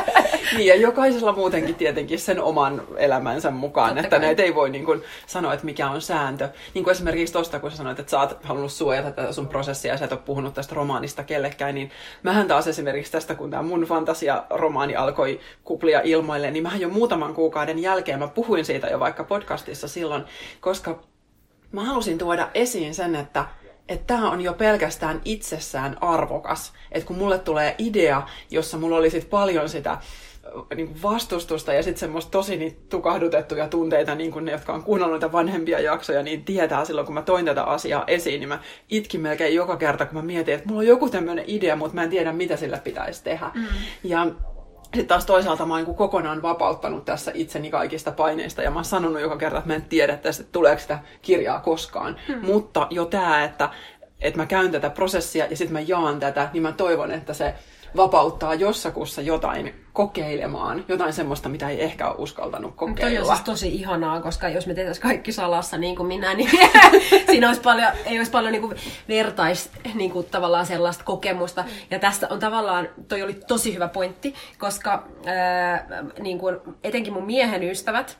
niin, 0.56 0.66
ja 0.66 0.74
jokaisella 0.74 1.32
muutenkin 1.32 1.74
tietenkin 1.74 2.18
sen 2.18 2.42
oman 2.42 2.82
elämänsä 2.96 3.50
mukaan, 3.50 3.88
Totta 3.88 4.00
että 4.00 4.16
kai. 4.16 4.26
näitä 4.26 4.42
ei 4.42 4.54
voi 4.54 4.70
niin 4.70 4.84
kuin, 4.84 5.02
sanoa, 5.26 5.52
että 5.52 5.64
mikä 5.64 5.90
on 5.90 6.00
sääntö. 6.00 6.48
Niin 6.74 6.84
kuin 6.84 6.92
esimerkiksi 6.92 7.32
tuosta, 7.32 7.60
kun 7.60 7.70
sä 7.70 7.76
sanoit, 7.76 7.98
että 7.98 8.10
sä 8.10 8.20
oot 8.20 8.44
halunnut 8.44 8.72
suojata 8.72 9.10
tätä 9.10 9.32
sun 9.32 9.48
prosessia 9.48 9.92
ja 9.92 9.98
sä 9.98 10.04
et 10.04 10.12
ole 10.12 10.20
puhunut 10.24 10.54
tästä 10.54 10.74
romaanista 10.74 11.24
kellekään, 11.24 11.74
niin 11.74 11.90
mähän 12.22 12.48
taas 12.48 12.68
esimerkiksi 12.68 13.12
tästä, 13.12 13.34
kun 13.34 13.50
tämä 13.50 13.62
mun 13.62 13.82
fantasia-romaani 13.82 14.96
alkoi 14.96 15.40
kuplia 15.64 16.00
ilmoille, 16.04 16.50
niin 16.50 16.62
mähän 16.62 16.80
jo 16.80 16.88
muutaman 16.88 17.34
kuukauden 17.34 17.78
jälkeen 17.78 18.18
mä 18.18 18.28
puhuin 18.28 18.64
siitä 18.64 18.86
jo 18.86 19.00
vaikka 19.00 19.24
podcastissa 19.24 19.88
silloin, 19.88 20.24
koska 20.60 21.00
mä 21.72 21.84
halusin 21.84 22.18
tuoda 22.18 22.48
esiin 22.54 22.94
sen, 22.94 23.16
että 23.16 23.44
että 23.88 24.14
tämä 24.14 24.30
on 24.30 24.40
jo 24.40 24.52
pelkästään 24.52 25.20
itsessään 25.24 25.96
arvokas. 26.00 26.72
Että 26.92 27.06
kun 27.06 27.16
mulle 27.16 27.38
tulee 27.38 27.74
idea, 27.78 28.22
jossa 28.50 28.78
mulla 28.78 28.96
oli 28.96 29.10
sit 29.10 29.30
paljon 29.30 29.68
sitä 29.68 29.98
niin 30.76 30.88
kuin 30.88 31.02
vastustusta 31.02 31.72
ja 31.72 31.82
sitten 31.82 32.00
semmoista 32.00 32.30
tosi 32.30 32.56
niitä 32.56 32.80
tukahdutettuja 32.88 33.68
tunteita, 33.68 34.14
niin 34.14 34.32
kuin 34.32 34.44
ne, 34.44 34.52
jotka 34.52 34.72
on 34.72 34.82
kuunnellut 34.82 35.14
niitä 35.14 35.32
vanhempia 35.32 35.80
jaksoja, 35.80 36.22
niin 36.22 36.44
tietää 36.44 36.84
silloin, 36.84 37.06
kun 37.06 37.14
mä 37.14 37.22
toin 37.22 37.44
tätä 37.44 37.64
asiaa 37.64 38.04
esiin, 38.06 38.40
niin 38.40 38.48
mä 38.48 38.58
itkin 38.88 39.20
melkein 39.20 39.54
joka 39.54 39.76
kerta, 39.76 40.06
kun 40.06 40.14
mä 40.14 40.22
mietin, 40.22 40.54
että 40.54 40.68
mulla 40.68 40.80
on 40.80 40.86
joku 40.86 41.08
tämmöinen 41.08 41.44
idea, 41.46 41.76
mutta 41.76 41.94
mä 41.94 42.02
en 42.02 42.10
tiedä, 42.10 42.32
mitä 42.32 42.56
sillä 42.56 42.78
pitäisi 42.78 43.24
tehdä. 43.24 43.50
Mm. 43.54 43.66
Ja 44.04 44.26
sitten 44.94 45.06
taas 45.06 45.26
toisaalta 45.26 45.66
mä 45.66 45.74
oon 45.74 45.84
niin 45.84 45.94
kokonaan 45.94 46.42
vapauttanut 46.42 47.04
tässä 47.04 47.30
itseni 47.34 47.70
kaikista 47.70 48.12
paineista 48.12 48.62
ja 48.62 48.70
mä 48.70 48.76
oon 48.76 48.84
sanonut 48.84 49.22
joka 49.22 49.36
kerta, 49.36 49.58
että 49.58 49.68
mä 49.68 49.74
en 49.74 49.82
tiedä 49.82 50.16
tästä, 50.16 50.44
tuleeko 50.52 50.80
sitä 50.80 50.98
kirjaa 51.22 51.60
koskaan. 51.60 52.16
Hmm. 52.28 52.46
Mutta 52.46 52.86
jo 52.90 53.04
tämä, 53.04 53.44
että, 53.44 53.70
että 54.20 54.40
mä 54.40 54.46
käyn 54.46 54.72
tätä 54.72 54.90
prosessia 54.90 55.46
ja 55.46 55.56
sitten 55.56 55.72
mä 55.72 55.80
jaan 55.80 56.20
tätä, 56.20 56.50
niin 56.52 56.62
mä 56.62 56.72
toivon, 56.72 57.10
että 57.10 57.34
se 57.34 57.54
vapauttaa 57.96 58.54
jossakussa 58.54 59.20
jotain 59.20 59.74
kokeilemaan, 59.92 60.84
jotain 60.88 61.12
semmoista, 61.12 61.48
mitä 61.48 61.68
ei 61.68 61.84
ehkä 61.84 62.08
ole 62.08 62.16
uskaltanut 62.18 62.74
kokeilla. 62.74 63.10
Toi 63.10 63.18
on 63.18 63.26
siis 63.26 63.40
tosi 63.40 63.74
ihanaa, 63.74 64.20
koska 64.20 64.48
jos 64.48 64.66
me 64.66 64.74
tehtäisiin 64.74 65.02
kaikki 65.02 65.32
salassa 65.32 65.78
niin 65.78 65.96
kuin 65.96 66.06
minä, 66.06 66.34
niin 66.34 66.50
siinä 67.30 67.48
olisi 67.48 67.60
paljon, 67.60 67.92
ei 68.04 68.18
olisi 68.18 68.30
paljon 68.30 68.52
niin 68.52 68.62
kuin 68.62 68.76
vertais 69.08 69.70
niin 69.94 70.10
kuin 70.10 70.26
tavallaan 70.26 70.66
sellaista 70.66 71.04
kokemusta. 71.04 71.64
Ja 71.90 71.98
tästä 71.98 72.28
on 72.30 72.38
tavallaan, 72.38 72.88
toi 73.08 73.22
oli 73.22 73.34
tosi 73.34 73.74
hyvä 73.74 73.88
pointti, 73.88 74.34
koska 74.58 75.08
ää, 75.26 75.86
niin 76.20 76.38
kuin, 76.38 76.56
etenkin 76.84 77.12
mun 77.12 77.26
miehen 77.26 77.62
ystävät, 77.62 78.18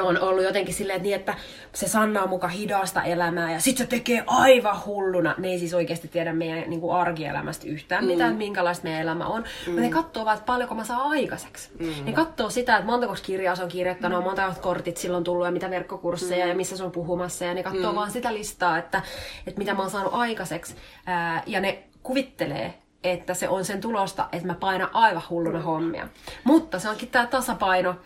on 0.00 0.20
ollut 0.20 0.44
jotenkin 0.44 0.74
silleen, 0.74 0.96
että, 0.96 1.06
niin, 1.06 1.16
että 1.16 1.34
se 1.72 1.88
Sanna 1.88 2.22
on 2.22 2.28
muka 2.28 2.48
hidasta 2.48 3.02
elämää 3.02 3.52
ja 3.52 3.60
sit 3.60 3.76
se 3.76 3.86
tekee 3.86 4.24
aivan 4.26 4.84
hulluna. 4.86 5.34
Ne 5.38 5.48
ei 5.48 5.58
siis 5.58 5.74
oikeasti 5.74 6.08
tiedä 6.08 6.32
meidän 6.32 6.70
niin 6.70 6.80
kuin 6.80 6.96
arkielämästä 6.96 7.66
yhtään 7.66 8.04
mm. 8.04 8.10
mitään, 8.10 8.34
minkälaista 8.34 8.84
meidän 8.84 9.02
elämä 9.02 9.26
on. 9.26 9.42
Mm. 9.42 9.70
Mutta 9.72 9.80
ne 9.80 9.90
katsoo 9.90 10.24
vaan, 10.24 10.36
että 10.36 10.46
paljonko 10.46 10.74
mä 10.74 10.84
saan 10.84 11.10
aikaiseksi. 11.10 11.70
Mm. 11.78 12.04
Ne 12.04 12.12
katsoo 12.12 12.50
sitä, 12.50 12.76
että 12.76 12.86
montako 12.86 13.14
kirjaa 13.22 13.56
se 13.56 13.62
on 13.62 13.68
kirjoittanut, 13.68 14.18
mm. 14.18 14.24
monta 14.24 14.54
kortit 14.60 14.96
silloin 14.96 15.24
tullut 15.24 15.46
ja 15.46 15.52
mitä 15.52 15.70
verkkokursseja 15.70 16.44
mm. 16.44 16.48
ja 16.48 16.56
missä 16.56 16.76
se 16.76 16.84
on 16.84 16.92
puhumassa. 16.92 17.44
Ja 17.44 17.54
ne 17.54 17.62
katsoo 17.62 17.92
mm. 17.92 17.96
vaan 17.96 18.10
sitä 18.10 18.34
listaa, 18.34 18.78
että, 18.78 19.02
että 19.46 19.58
mitä 19.58 19.74
mä 19.74 19.82
oon 19.82 19.90
saanut 19.90 20.14
aikaiseksi. 20.14 20.74
Ää, 21.06 21.42
ja 21.46 21.60
ne 21.60 21.82
kuvittelee, 22.02 22.74
että 23.04 23.34
se 23.34 23.48
on 23.48 23.64
sen 23.64 23.80
tulosta, 23.80 24.28
että 24.32 24.46
mä 24.46 24.54
painan 24.54 24.88
aivan 24.92 25.22
hulluna 25.30 25.60
hommia. 25.60 26.08
Mutta 26.44 26.78
se 26.78 26.88
onkin 26.88 27.08
tämä 27.08 27.26
tasapaino, 27.26 27.96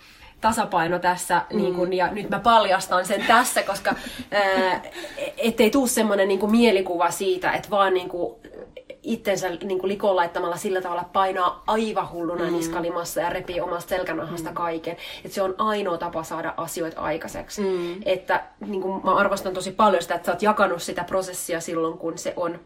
tasapaino 0.46 0.98
tässä, 0.98 1.42
mm. 1.50 1.56
niin 1.56 1.74
kun, 1.74 1.92
ja 1.92 2.12
nyt 2.12 2.30
mä 2.30 2.38
paljastan 2.38 3.06
sen 3.06 3.24
tässä, 3.26 3.62
koska 3.62 3.94
ää, 4.30 4.82
ettei 5.36 5.70
tuu 5.70 5.86
semmoinen 5.86 6.28
niin 6.28 6.50
mielikuva 6.50 7.10
siitä, 7.10 7.52
että 7.52 7.70
vaan 7.70 7.94
niin 7.94 8.08
kuin, 8.08 8.36
itsensä 9.02 9.48
niin 9.48 9.78
kuin 9.78 9.88
likoon 9.88 10.16
laittamalla 10.16 10.56
sillä 10.56 10.80
tavalla 10.80 11.04
painaa 11.12 11.62
aivan 11.66 12.10
hulluna 12.10 12.44
mm. 12.44 12.52
niskalimassa 12.52 13.20
ja 13.20 13.30
repii 13.30 13.60
omasta 13.60 13.88
selkänahasta 13.88 14.48
mm. 14.48 14.54
kaiken. 14.54 14.96
Että 15.24 15.34
se 15.34 15.42
on 15.42 15.54
ainoa 15.58 15.98
tapa 15.98 16.22
saada 16.22 16.54
asioita 16.56 17.00
aikaiseksi. 17.00 17.60
Mm. 17.60 18.00
Että 18.04 18.44
niin 18.66 18.82
kuin 18.82 19.04
mä 19.04 19.14
arvostan 19.14 19.54
tosi 19.54 19.72
paljon 19.72 20.02
sitä, 20.02 20.14
että 20.14 20.26
sä 20.26 20.32
oot 20.32 20.42
jakanut 20.42 20.82
sitä 20.82 21.04
prosessia 21.04 21.60
silloin, 21.60 21.98
kun 21.98 22.18
se 22.18 22.32
on 22.36 22.60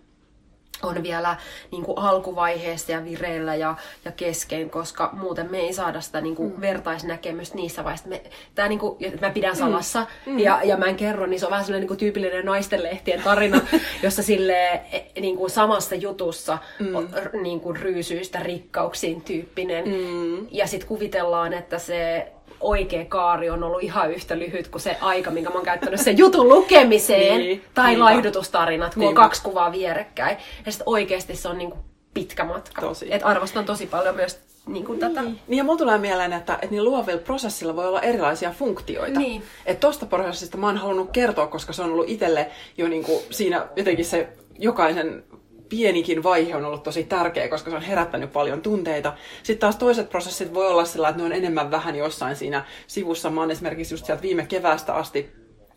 on 0.83 1.03
vielä 1.03 1.37
niin 1.71 1.83
kuin 1.83 1.99
alkuvaiheessa 1.99 2.93
ja 2.93 3.05
vireillä 3.05 3.55
ja, 3.55 3.75
ja 4.05 4.13
kesken, 4.13 4.71
koska 4.71 5.11
muuten 5.13 5.51
me 5.51 5.59
ei 5.59 5.73
saada 5.73 6.01
sitä 6.01 6.21
niin 6.21 6.37
kuin 6.37 6.55
mm. 6.55 6.61
vertaisnäkemystä 6.61 7.57
niissä 7.57 7.85
vaiheissa. 7.85 8.09
Me, 8.09 8.23
tää, 8.55 8.69
niin 8.69 8.79
kuin, 8.79 8.97
mä 9.21 9.31
pidän 9.31 9.53
mm. 9.53 9.59
salassa 9.59 10.07
mm. 10.27 10.39
ja, 10.39 10.61
ja 10.65 10.77
mä 10.77 10.87
en 10.87 10.97
kerro, 10.97 11.27
niin 11.27 11.41
se 11.41 11.47
on 11.47 11.51
vähän 11.51 11.65
sellainen 11.65 11.81
niin 11.81 11.89
kuin 11.89 11.99
tyypillinen 11.99 12.45
naistenlehtien 12.45 13.23
tarina, 13.23 13.61
jossa 14.03 14.23
sille 14.23 14.73
e, 14.73 15.21
niin 15.21 15.37
kuin 15.37 15.51
samassa 15.51 15.95
jutussa 15.95 16.59
mm. 16.79 16.95
on, 16.95 17.09
niin 17.43 17.61
kuin 17.61 17.77
ryysyistä 17.77 18.41
rikkauksiin 18.41 19.23
tyyppinen. 19.23 19.85
Mm. 19.89 20.47
Ja 20.51 20.67
sitten 20.67 20.89
kuvitellaan, 20.89 21.53
että 21.53 21.79
se 21.79 22.33
oikea 22.61 23.05
kaari 23.05 23.51
on 23.51 23.63
ollut 23.63 23.83
ihan 23.83 24.11
yhtä 24.11 24.39
lyhyt 24.39 24.69
kuin 24.69 24.83
se 24.83 24.97
aika, 25.01 25.31
minkä 25.31 25.51
mä 25.51 25.55
oon 25.55 25.65
käyttänyt 25.65 26.01
sen 26.01 26.19
jutun 26.19 26.49
lukemiseen. 26.49 27.39
niin, 27.41 27.65
tai 27.75 27.87
niinpä. 27.87 28.05
laihdutustarinat, 28.05 28.95
kun 28.95 29.01
niinpä. 29.01 29.21
on 29.21 29.25
kaksi 29.27 29.43
kuvaa 29.43 29.73
vierekkäin. 29.73 30.37
Ja 30.67 30.73
sitten 30.73 30.89
oikeasti 30.89 31.37
se 31.37 31.49
on 31.49 31.59
niin 31.59 31.71
kuin 31.71 31.81
pitkä 32.15 32.45
matka. 32.45 32.81
Tosi. 32.81 33.15
Et 33.15 33.23
arvostan 33.25 33.65
tosi 33.65 33.87
paljon 33.87 34.17
myös 34.17 34.41
niin 34.67 34.85
kuin 34.85 34.99
tätä. 34.99 35.23
Niin, 35.23 35.39
ja 35.49 35.65
mulla 35.65 35.79
tulee 35.79 35.99
mieleen, 35.99 36.33
että, 36.33 36.55
että 36.55 36.67
niin 36.71 36.85
luovilla 36.85 37.21
prosessilla 37.21 37.77
voi 37.77 37.89
olla 37.89 38.01
erilaisia 38.01 38.51
funktioita. 38.51 39.21
Niin. 39.21 39.43
Että 39.67 39.81
tosta 39.81 40.07
prosessista 40.07 40.57
mä 40.57 40.67
oon 40.67 40.77
halunnut 40.77 41.11
kertoa, 41.11 41.47
koska 41.47 41.73
se 41.73 41.83
on 41.83 41.91
ollut 41.91 42.09
itselle 42.09 42.51
jo 42.79 42.89
niin 42.89 43.05
kuin 43.05 43.23
siinä 43.31 43.67
jotenkin 43.77 44.05
se 44.05 44.29
jokaisen 44.59 45.25
pienikin 45.71 46.23
vaihe 46.23 46.57
on 46.57 46.65
ollut 46.65 46.83
tosi 46.83 47.05
tärkeä, 47.05 47.49
koska 47.49 47.71
se 47.71 47.77
on 47.77 47.83
herättänyt 47.83 48.33
paljon 48.33 48.63
tunteita. 48.63 49.13
Sitten 49.43 49.61
taas 49.61 49.77
toiset 49.77 50.11
prosessit 50.11 50.55
voi 50.55 50.67
olla 50.67 50.85
sellainen, 50.85 51.15
että 51.15 51.23
ne 51.23 51.35
on 51.35 51.45
enemmän 51.45 51.71
vähän 51.71 51.97
jossain 51.97 52.37
siinä 52.37 52.65
sivussa. 52.87 53.31
Mä 53.31 53.41
oon 53.41 53.51
esimerkiksi 53.51 53.95
just 53.95 54.07
sieltä 54.07 54.23
viime 54.23 54.47
keväästä 54.47 54.95
asti 54.95 55.31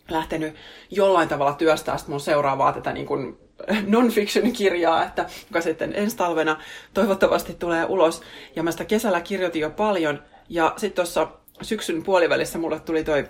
lähtenyt 0.08 0.54
jollain 0.90 1.28
tavalla 1.28 1.52
työstää 1.52 1.96
mun 2.06 2.20
seuraavaa 2.20 2.72
tätä 2.72 2.92
niin 2.92 3.06
kuin 3.06 3.38
non-fiction-kirjaa, 3.86 5.04
että, 5.04 5.26
joka 5.48 5.60
sitten 5.60 5.92
ensi 5.96 6.16
talvena 6.16 6.60
toivottavasti 6.94 7.54
tulee 7.54 7.84
ulos. 7.84 8.22
Ja 8.56 8.62
mä 8.62 8.70
sitä 8.70 8.84
kesällä 8.84 9.20
kirjoitin 9.20 9.62
jo 9.62 9.70
paljon. 9.70 10.22
Ja 10.48 10.72
sitten 10.76 10.96
tuossa 11.04 11.28
syksyn 11.62 12.02
puolivälissä 12.02 12.58
mulle 12.58 12.80
tuli 12.80 13.04
toi 13.04 13.28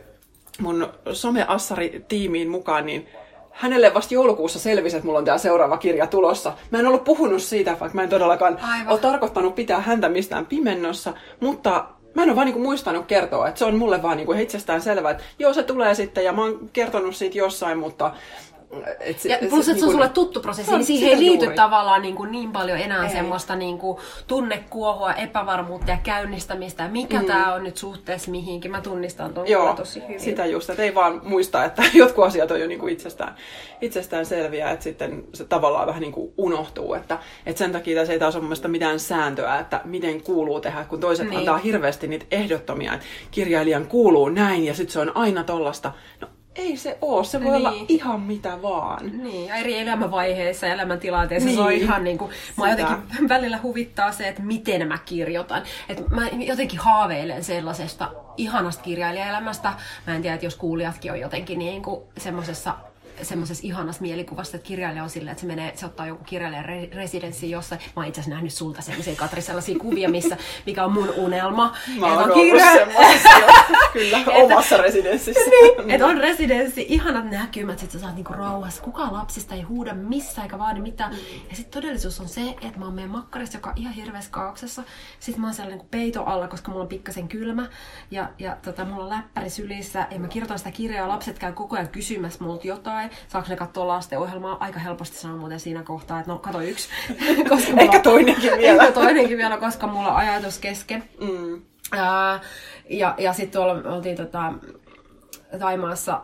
mun 0.61 0.92
someassari-tiimiin 1.12 2.48
mukaan, 2.48 2.87
niin 2.87 3.09
hänelle 3.54 3.94
vasta 3.94 4.14
joulukuussa 4.14 4.58
selvisi, 4.58 4.96
että 4.96 5.06
mulla 5.06 5.18
on 5.18 5.24
tämä 5.24 5.38
seuraava 5.38 5.76
kirja 5.76 6.06
tulossa. 6.06 6.52
Mä 6.70 6.78
en 6.78 6.86
ollut 6.86 7.04
puhunut 7.04 7.42
siitä, 7.42 7.70
vaikka 7.80 7.96
mä 7.96 8.02
en 8.02 8.08
todellakaan 8.08 8.58
Aivan. 8.62 8.92
ole 8.92 8.98
tarkoittanut 8.98 9.54
pitää 9.54 9.80
häntä 9.80 10.08
mistään 10.08 10.46
pimennossa, 10.46 11.14
mutta 11.40 11.84
mä 12.14 12.22
en 12.22 12.28
ole 12.28 12.36
vaan 12.36 12.46
niinku 12.46 12.60
muistanut 12.60 13.06
kertoa, 13.06 13.48
että 13.48 13.58
se 13.58 13.64
on 13.64 13.76
mulle 13.76 14.02
vaan 14.02 14.16
niinku 14.16 14.32
itsestään 14.32 14.80
selvää, 14.80 15.10
että 15.10 15.24
joo 15.38 15.54
se 15.54 15.62
tulee 15.62 15.94
sitten 15.94 16.24
ja 16.24 16.32
mä 16.32 16.42
oon 16.42 16.70
kertonut 16.72 17.16
siitä 17.16 17.38
jossain, 17.38 17.78
mutta 17.78 18.12
et 19.00 19.18
se, 19.18 19.28
ja 19.28 19.38
plus, 19.38 19.68
että 19.68 19.74
se, 19.74 19.80
se 19.80 19.87
on 19.87 19.92
sulle 19.92 20.08
tuttu 20.08 20.40
prosessi, 20.40 20.72
niin 20.72 20.84
siihen 20.84 21.10
ei 21.10 21.18
liity 21.18 21.44
juuri. 21.44 21.56
tavallaan 21.56 22.02
niin, 22.02 22.14
kuin 22.14 22.32
niin 22.32 22.52
paljon 22.52 22.78
enää 22.78 23.04
ei. 23.04 23.12
semmoista 23.12 23.56
niin 23.56 23.78
kuin 23.78 23.98
tunnekuohua, 24.26 25.12
epävarmuutta 25.12 25.90
ja 25.90 25.98
käynnistämistä. 26.02 26.88
Mikä 26.88 27.20
mm. 27.20 27.26
tämä 27.26 27.54
on 27.54 27.64
nyt 27.64 27.76
suhteessa 27.76 28.30
mihinkin? 28.30 28.70
Mä 28.70 28.80
tunnistan 28.80 29.34
tuon 29.34 29.48
Joo, 29.48 29.74
tosi 29.74 30.02
hyvin. 30.02 30.20
sitä 30.20 30.46
just, 30.46 30.70
että 30.70 30.82
ei 30.82 30.94
vaan 30.94 31.20
muista, 31.24 31.64
että 31.64 31.82
jotkut 31.94 32.24
asiat 32.24 32.50
on 32.50 32.60
jo 32.60 32.66
niin 32.66 32.80
kuin 32.80 32.92
itsestään, 32.92 33.34
itsestään 33.80 34.26
selviä, 34.26 34.70
että 34.70 34.84
sitten 34.84 35.24
se 35.34 35.44
tavallaan 35.44 35.87
vähän 35.87 36.00
niin 36.00 36.12
kuin 36.12 36.32
unohtuu. 36.37 36.94
Että, 36.94 37.18
että 37.46 37.58
sen 37.58 37.72
takia 37.72 38.00
tässä 38.00 38.12
ei 38.12 38.18
taas 38.18 38.37
ole 38.37 38.68
mitään 38.68 39.00
sääntöä, 39.00 39.58
että 39.58 39.80
miten 39.84 40.22
kuuluu 40.22 40.60
tehdä, 40.60 40.84
kun 40.84 41.00
toiset 41.00 41.28
niin. 41.28 41.38
antaa 41.38 41.58
hirveästi 41.58 42.06
niitä 42.06 42.26
ehdottomia, 42.30 42.94
että 42.94 43.06
kirjailijan 43.30 43.87
kuuluu 43.87 44.28
näin 44.28 44.64
ja 44.64 44.74
sitten 44.74 44.92
se 44.92 45.00
on 45.00 45.16
aina 45.16 45.44
tollasta. 45.44 45.92
No 46.20 46.28
ei 46.56 46.76
se 46.76 46.98
oo, 47.02 47.24
se 47.24 47.44
voi 47.44 47.58
niin. 47.58 47.66
olla 47.66 47.84
ihan 47.88 48.20
mitä 48.20 48.62
vaan. 48.62 49.22
Niin, 49.22 49.46
ja 49.46 49.54
eri 49.54 49.78
elämänvaiheissa 49.78 50.66
ja 50.66 50.72
elämäntilanteissa 50.72 51.46
niin. 51.46 51.56
se 51.56 51.62
on 51.62 51.68
niin. 51.68 51.82
ihan 51.82 52.04
niin 52.04 52.18
kuin, 52.18 52.30
mä 52.56 52.70
jotenkin 52.70 53.28
välillä 53.28 53.58
huvittaa 53.62 54.12
se, 54.12 54.28
että 54.28 54.42
miten 54.42 54.88
mä 54.88 54.98
kirjoitan. 54.98 55.62
Että 55.88 56.02
mä 56.10 56.28
jotenkin 56.28 56.78
haaveilen 56.78 57.44
sellaisesta 57.44 58.10
ihanasta 58.36 58.82
kirjailijaelämästä. 58.82 59.72
Mä 60.06 60.14
en 60.14 60.22
tiedä, 60.22 60.34
että 60.34 60.46
jos 60.46 60.56
kuulijatkin 60.56 61.12
on 61.12 61.20
jotenkin 61.20 61.58
niin 61.58 61.82
kuin 61.82 62.02
semmoisessa 62.18 62.74
semmoisessa 63.22 63.66
ihanassa 63.66 64.03
mielikuvassa, 64.03 64.57
että 64.57 64.66
kirjailija 64.66 65.03
on 65.03 65.11
silleen, 65.11 65.33
että 65.33 65.40
se, 65.40 65.46
menee, 65.46 65.72
se 65.77 65.87
ottaa 65.87 66.07
joku 66.07 66.24
kirjailijan 66.24 66.64
re- 66.64 66.94
residenssi 66.94 67.50
jossain. 67.50 67.81
Mä 67.85 67.92
oon 67.96 68.07
itse 68.07 68.20
asiassa 68.20 68.35
nähnyt 68.35 68.53
sulta 68.53 68.83
sellaisia, 68.83 69.16
Katri, 69.16 69.42
sellaisia 69.42 69.79
kuvia, 69.79 70.09
missä, 70.09 70.37
mikä 70.66 70.85
on 70.85 70.92
mun 70.92 71.11
unelma. 71.11 71.77
Mä 71.98 72.07
oon 72.07 72.18
ollut 72.18 72.35
kirja... 72.35 72.64
kyllä, 73.92 74.18
omassa 74.44 74.77
residenssissä. 74.77 75.50
niin, 75.50 75.90
että 75.90 76.07
on 76.07 76.18
residenssi, 76.18 76.87
ihanat 76.88 77.31
näkymät, 77.31 77.79
sit 77.79 77.90
sä 77.90 77.98
saat 77.98 78.14
niinku 78.14 78.33
rauhassa. 78.33 78.83
Kukaan 78.83 79.12
lapsista 79.12 79.55
ei 79.55 79.62
huuda 79.62 79.94
missään 79.94 80.44
eikä 80.44 80.59
vaadi 80.59 80.81
mitään. 80.81 81.12
Mm. 81.12 81.18
Ja 81.50 81.57
sitten 81.57 81.83
todellisuus 81.83 82.20
on 82.20 82.29
se, 82.29 82.40
että 82.50 82.79
mä 82.79 82.85
oon 82.85 82.94
meidän 82.94 83.11
makkarissa, 83.11 83.59
joka 83.59 83.70
on 83.70 83.79
ihan 83.79 83.94
hirveässä 83.94 84.31
kaauksessa. 84.31 84.83
Sitten 85.20 85.40
mä 85.40 85.46
oon 85.46 85.55
siellä 85.55 85.70
niinku 85.70 85.87
peito 85.90 86.24
alla, 86.24 86.48
koska 86.48 86.70
mulla 86.70 86.83
on 86.83 86.88
pikkasen 86.88 87.29
kylmä. 87.29 87.68
Ja, 88.11 88.29
ja 88.38 88.57
tota, 88.62 88.85
mulla 88.85 89.05
on 89.05 89.11
läppäri 89.11 89.50
sylissä 89.50 90.07
ja 90.11 90.18
mä 90.18 90.29
kirjoitan 90.29 90.59
sitä 90.59 90.70
kirjaa 90.70 91.03
ja 91.03 91.09
lapset 91.09 91.38
käy 91.38 91.53
koko 91.53 91.77
ajan 91.77 91.88
kysymässä 91.88 92.44
multa 92.44 92.66
jotain 92.66 93.03
vai 93.10 93.18
saako 93.28 93.48
ne 93.48 93.56
katsoa 93.56 93.88
lastenohjelmaa. 93.88 94.56
Aika 94.60 94.78
helposti 94.78 95.16
saa 95.16 95.36
muuten 95.36 95.60
siinä 95.60 95.82
kohtaa, 95.82 96.20
että 96.20 96.32
no 96.32 96.38
kato 96.38 96.60
yksi. 96.60 96.88
koska 97.48 97.72
Ehkä 97.76 97.98
toinenkin 97.98 98.52
vielä. 98.58 98.82
Ehkä 98.82 98.94
toinenkin 98.94 99.38
vielä, 99.38 99.56
koska 99.56 99.86
mulla 99.86 100.08
on 100.08 100.16
ajatus 100.16 100.58
kesken. 100.58 101.04
Mm. 101.20 101.62
Ää, 101.92 102.40
ja 102.90 103.14
ja 103.18 103.32
sitten 103.32 103.60
tuolla 103.60 103.94
oltiin 103.94 104.16
tota, 104.16 104.52
Taimaassa 105.58 106.20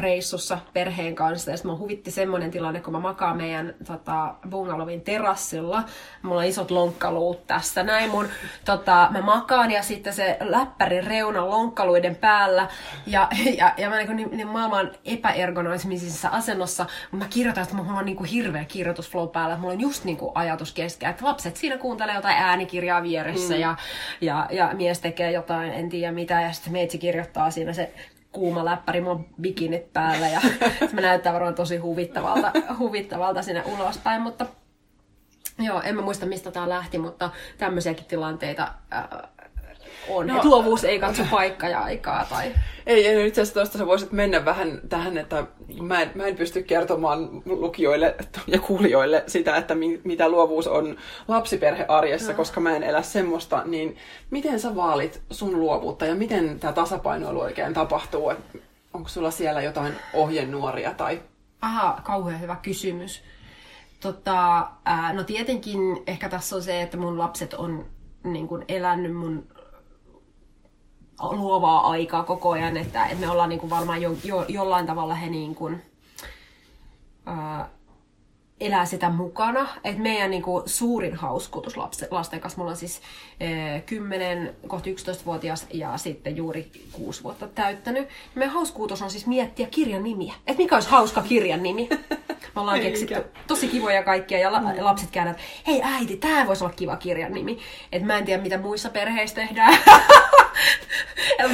reissussa 0.00 0.58
perheen 0.72 1.14
kanssa. 1.14 1.50
Ja 1.50 1.56
sitten 1.56 1.78
huvitti 1.78 2.10
semmoinen 2.10 2.50
tilanne, 2.50 2.80
kun 2.80 2.92
mä 2.92 3.00
makaan 3.00 3.36
meidän 3.36 3.74
tota, 3.86 4.34
bungalovin 4.50 5.00
terassilla. 5.00 5.82
Mulla 6.22 6.40
on 6.40 6.46
isot 6.46 6.70
lonkkaluut 6.70 7.46
tässä. 7.46 7.82
Näin 7.82 8.10
mun, 8.10 8.28
tota, 8.64 9.08
mä 9.10 9.20
makaan 9.20 9.70
ja 9.70 9.82
sitten 9.82 10.12
se 10.12 10.36
läppärin 10.40 11.06
reuna 11.06 11.48
lonkkaluiden 11.48 12.16
päällä. 12.16 12.68
Ja, 13.06 13.28
ja, 13.58 13.74
ja 13.76 13.90
mä 13.90 13.96
niin, 14.02 14.30
niin 14.32 14.48
maailman 14.48 14.90
epäergonoismisessa 15.04 16.28
asennossa. 16.28 16.86
Mä 17.12 17.26
kirjoitan, 17.30 17.62
että 17.62 17.76
mulla 17.76 17.98
on 17.98 18.04
niin 18.04 18.16
kuin 18.16 18.30
hirveä 18.30 18.64
kirjoitusflow 18.64 19.28
päällä. 19.28 19.52
Että 19.52 19.60
mulla 19.60 19.74
on 19.74 19.80
just 19.80 20.04
niin 20.04 20.16
kuin 20.16 20.32
ajatus 20.34 20.72
kesken. 20.72 21.10
Että 21.10 21.24
lapset 21.24 21.56
siinä 21.56 21.78
kuuntelee 21.78 22.14
jotain 22.14 22.36
äänikirjaa 22.36 23.02
vieressä 23.02 23.54
mm. 23.54 23.60
ja, 23.60 23.76
ja, 24.20 24.46
ja 24.50 24.70
mies 24.72 25.00
tekee 25.00 25.32
jotain, 25.32 25.72
en 25.72 25.88
tiedä 25.88 26.12
mitä. 26.12 26.40
Ja 26.40 26.52
sitten 26.52 26.72
meitsi 26.72 26.98
kirjoittaa 26.98 27.50
siinä 27.50 27.72
se 27.72 27.92
kuuma 28.32 28.64
läppäri, 28.64 29.00
on 29.00 29.26
bikinit 29.40 29.92
päällä 29.92 30.28
ja 30.28 30.40
se 30.90 30.96
näyttää 30.96 31.32
varmaan 31.32 31.54
tosi 31.54 31.76
huvittavalta, 31.76 32.52
huvittavalta 32.78 33.42
sinne 33.42 33.62
ulospäin, 33.66 34.22
mutta 34.22 34.46
joo, 35.58 35.82
en 35.82 35.96
mä 35.96 36.02
muista 36.02 36.26
mistä 36.26 36.50
tää 36.50 36.68
lähti, 36.68 36.98
mutta 36.98 37.30
tämmöisiäkin 37.58 38.04
tilanteita 38.04 38.72
ää, 38.90 39.28
on. 40.08 40.26
No, 40.26 40.40
luovuus 40.44 40.84
ei 40.84 40.98
katso 40.98 41.22
paikkaa 41.30 41.68
ja 41.68 41.80
aikaa. 41.80 42.24
Tai... 42.30 42.52
Ei, 42.86 43.06
ei 43.06 43.28
itse 43.28 43.40
asiassa 43.40 43.60
tuosta 43.60 43.78
sä 43.78 43.86
voisit 43.86 44.12
mennä 44.12 44.44
vähän 44.44 44.80
tähän, 44.88 45.18
että 45.18 45.46
mä 45.80 46.02
en, 46.02 46.10
mä 46.14 46.26
en 46.26 46.36
pysty 46.36 46.62
kertomaan 46.62 47.42
lukijoille 47.44 48.14
ja 48.46 48.60
kuulijoille 48.60 49.24
sitä, 49.26 49.56
että 49.56 49.74
mi, 49.74 50.00
mitä 50.04 50.28
luovuus 50.28 50.66
on 50.66 50.96
lapsiperhearjessa, 51.28 52.32
no. 52.32 52.36
koska 52.36 52.60
mä 52.60 52.76
en 52.76 52.82
elä 52.82 53.02
semmoista, 53.02 53.62
niin 53.64 53.96
miten 54.30 54.60
sä 54.60 54.76
vaalit 54.76 55.22
sun 55.30 55.60
luovuutta 55.60 56.06
ja 56.06 56.14
miten 56.14 56.60
tämä 56.60 56.72
tasapainoilu 56.72 57.40
oikein 57.40 57.74
tapahtuu? 57.74 58.32
Onko 58.94 59.08
sulla 59.08 59.30
siellä 59.30 59.62
jotain 59.62 59.92
ohjenuoria 60.12 60.94
tai... 60.94 61.22
Aha, 61.60 62.00
kauhean 62.04 62.40
hyvä 62.40 62.56
kysymys. 62.62 63.22
Tota, 64.00 64.66
ää, 64.84 65.12
no 65.12 65.24
tietenkin 65.24 65.80
ehkä 66.06 66.28
tässä 66.28 66.56
on 66.56 66.62
se, 66.62 66.82
että 66.82 66.96
mun 66.96 67.18
lapset 67.18 67.54
on 67.54 67.86
niin 68.24 68.48
kun 68.48 68.64
elänyt 68.68 69.16
mun 69.16 69.46
luovaa 71.20 71.90
aikaa 71.90 72.22
koko 72.22 72.50
ajan, 72.50 72.76
että, 72.76 73.06
että 73.06 73.26
me 73.26 73.30
ollaan 73.30 73.48
niin 73.48 73.60
kuin 73.60 73.70
varmaan 73.70 74.02
jo, 74.02 74.16
jo, 74.24 74.44
jollain 74.48 74.86
tavalla 74.86 75.14
he 75.14 75.30
niin 75.30 75.54
kuin, 75.54 75.82
ää, 77.26 77.68
elää 78.60 78.86
sitä 78.86 79.10
mukana. 79.10 79.68
Et 79.84 79.98
meidän 79.98 80.30
niin 80.30 80.42
kuin, 80.42 80.62
suurin 80.66 81.14
hauskuutus 81.14 81.76
lapsen, 81.76 82.08
lasten 82.10 82.40
kanssa, 82.40 82.58
mulla 82.58 82.70
on 82.70 82.76
siis 82.76 83.00
e, 83.40 83.80
10, 83.80 84.56
kohta 84.66 84.90
11-vuotias 84.90 85.66
ja 85.72 85.96
sitten 85.96 86.36
juuri 86.36 86.70
6 86.92 87.22
vuotta 87.22 87.48
täyttänyt. 87.48 88.08
Meidän 88.34 88.54
hauskuutus 88.54 89.02
on 89.02 89.10
siis 89.10 89.26
miettiä 89.26 89.66
kirjan 89.66 90.02
nimiä. 90.02 90.34
Että 90.46 90.62
mikä 90.62 90.74
olisi 90.76 90.88
hauska 90.88 91.22
kirjan 91.22 91.62
nimi. 91.62 91.88
Me 92.54 92.60
ollaan 92.60 92.80
keksitty 92.80 93.24
tosi 93.46 93.68
kivoja 93.68 94.02
kaikkia 94.02 94.38
ja 94.38 94.52
la- 94.52 94.60
mm. 94.60 94.66
lapset 94.78 95.10
käydään, 95.10 95.36
että 95.36 95.46
hei 95.66 95.82
äiti, 95.82 96.16
tämä 96.16 96.46
voisi 96.46 96.64
olla 96.64 96.74
kiva 96.74 96.96
kirjan 96.96 97.32
nimi. 97.32 97.58
Et 97.92 98.02
mä 98.02 98.18
en 98.18 98.24
tiedä, 98.24 98.42
mitä 98.42 98.58
muissa 98.58 98.90
perheissä 98.90 99.36
tehdään. 99.36 99.78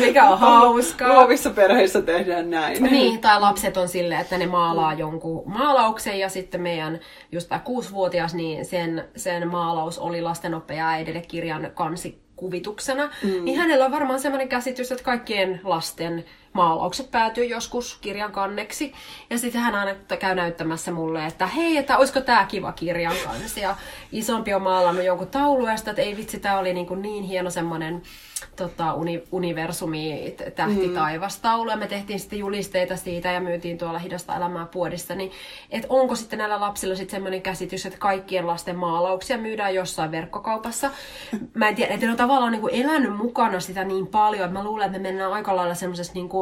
mikä 0.07 0.29
on 0.29 0.39
hauskaa. 0.39 1.09
Luovissa 1.09 1.51
perheissä 1.51 2.03
tehdään 2.03 2.51
näin. 2.51 2.83
Niin, 2.83 3.21
tai 3.21 3.41
lapset 3.41 3.77
on 3.77 3.89
silleen, 3.89 4.21
että 4.21 4.39
ne 4.39 4.47
maalaa 4.47 4.95
jonkun 4.95 5.43
maalauksen 5.47 6.19
ja 6.19 6.29
sitten 6.29 6.61
meidän 6.61 7.01
just 7.33 7.49
tämä 7.49 7.59
kuusivuotias, 7.59 8.35
niin 8.35 8.65
sen, 8.65 9.05
sen 9.17 9.49
maalaus 9.49 9.99
oli 9.99 10.23
lastenoppeja 10.23 10.89
äidille 10.89 11.23
kirjan 11.29 11.71
kansi 11.75 12.23
kuvituksena, 12.37 13.11
mm. 13.23 13.45
niin 13.45 13.59
hänellä 13.59 13.85
on 13.85 13.93
varmaan 13.93 14.21
sellainen 14.21 14.49
käsitys, 14.49 14.93
että 14.93 15.05
kaikkien 15.05 15.61
lasten 15.65 16.25
maalaukset 16.53 17.11
päätyy 17.11 17.45
joskus 17.45 17.99
kirjan 18.01 18.33
kanneksi. 18.33 18.93
Ja 19.31 19.39
sitten 19.39 19.61
hän 19.61 19.75
aina 19.75 19.95
käy 20.19 20.35
näyttämässä 20.35 20.93
mulle, 20.93 21.27
että 21.27 21.47
hei, 21.47 21.77
että 21.77 21.99
olisiko 21.99 22.21
tämä 22.21 22.45
kiva 22.45 22.73
kirjan 22.73 23.17
kansi. 23.25 23.61
Ja 23.61 23.77
isompi 24.13 24.55
on 24.55 24.63
maalannut 24.63 25.05
jonkun 25.05 25.27
tauluesta, 25.27 25.91
että 25.91 26.03
ei 26.03 26.17
vitsi, 26.17 26.41
tämä 26.41 26.59
oli 26.59 26.75
niin, 26.75 26.87
kuin 26.87 27.03
niin 27.03 27.25
hieno 27.25 27.51
semmoinen 27.51 28.03
tota, 28.57 28.95
uni, 28.95 29.23
universumi, 29.33 30.37
tähti 30.55 30.89
mm. 30.89 30.95
taivastaulu, 30.95 31.71
ja 31.71 31.77
me 31.77 31.87
tehtiin 31.87 32.21
sitten 32.21 32.39
julisteita 32.39 32.97
siitä 32.97 33.33
ja 33.33 33.41
myytiin 33.41 33.79
tuolla 33.79 33.99
Hidasta 33.99 34.37
elämää 34.37 34.67
puodissa, 34.67 35.15
niin 35.15 35.33
että 35.71 35.87
onko 35.91 36.17
sitten 36.17 36.39
näillä 36.39 36.61
lapsilla 36.61 36.95
sitten 36.95 37.17
semmoinen 37.17 37.43
käsitys, 37.43 37.87
että 37.87 37.99
kaikkien 37.99 38.47
lasten 38.47 38.77
maalauksia 38.77 39.39
myydään 39.39 39.75
jossain 39.75 40.11
verkkokaupassa. 40.11 40.91
Mä 41.55 41.69
en 41.69 41.75
tiedä, 41.75 41.95
että 41.95 42.07
ne 42.07 42.13
on 42.13 42.19
tavallaan 42.19 42.53
niin 42.53 42.61
kuin 42.61 42.75
elänyt 42.75 43.17
mukana 43.17 43.61
sitä 43.61 43.85
niin 43.85 44.07
paljon, 44.07 44.45
että 44.45 44.59
mä 44.59 44.65
luulen, 44.65 44.87
että 44.87 44.99
me 44.99 45.09
mennään 45.09 45.33
aika 45.33 45.57
lailla 45.57 45.75
semmoisessa 45.75 46.13
niin 46.13 46.29
kuin 46.29 46.42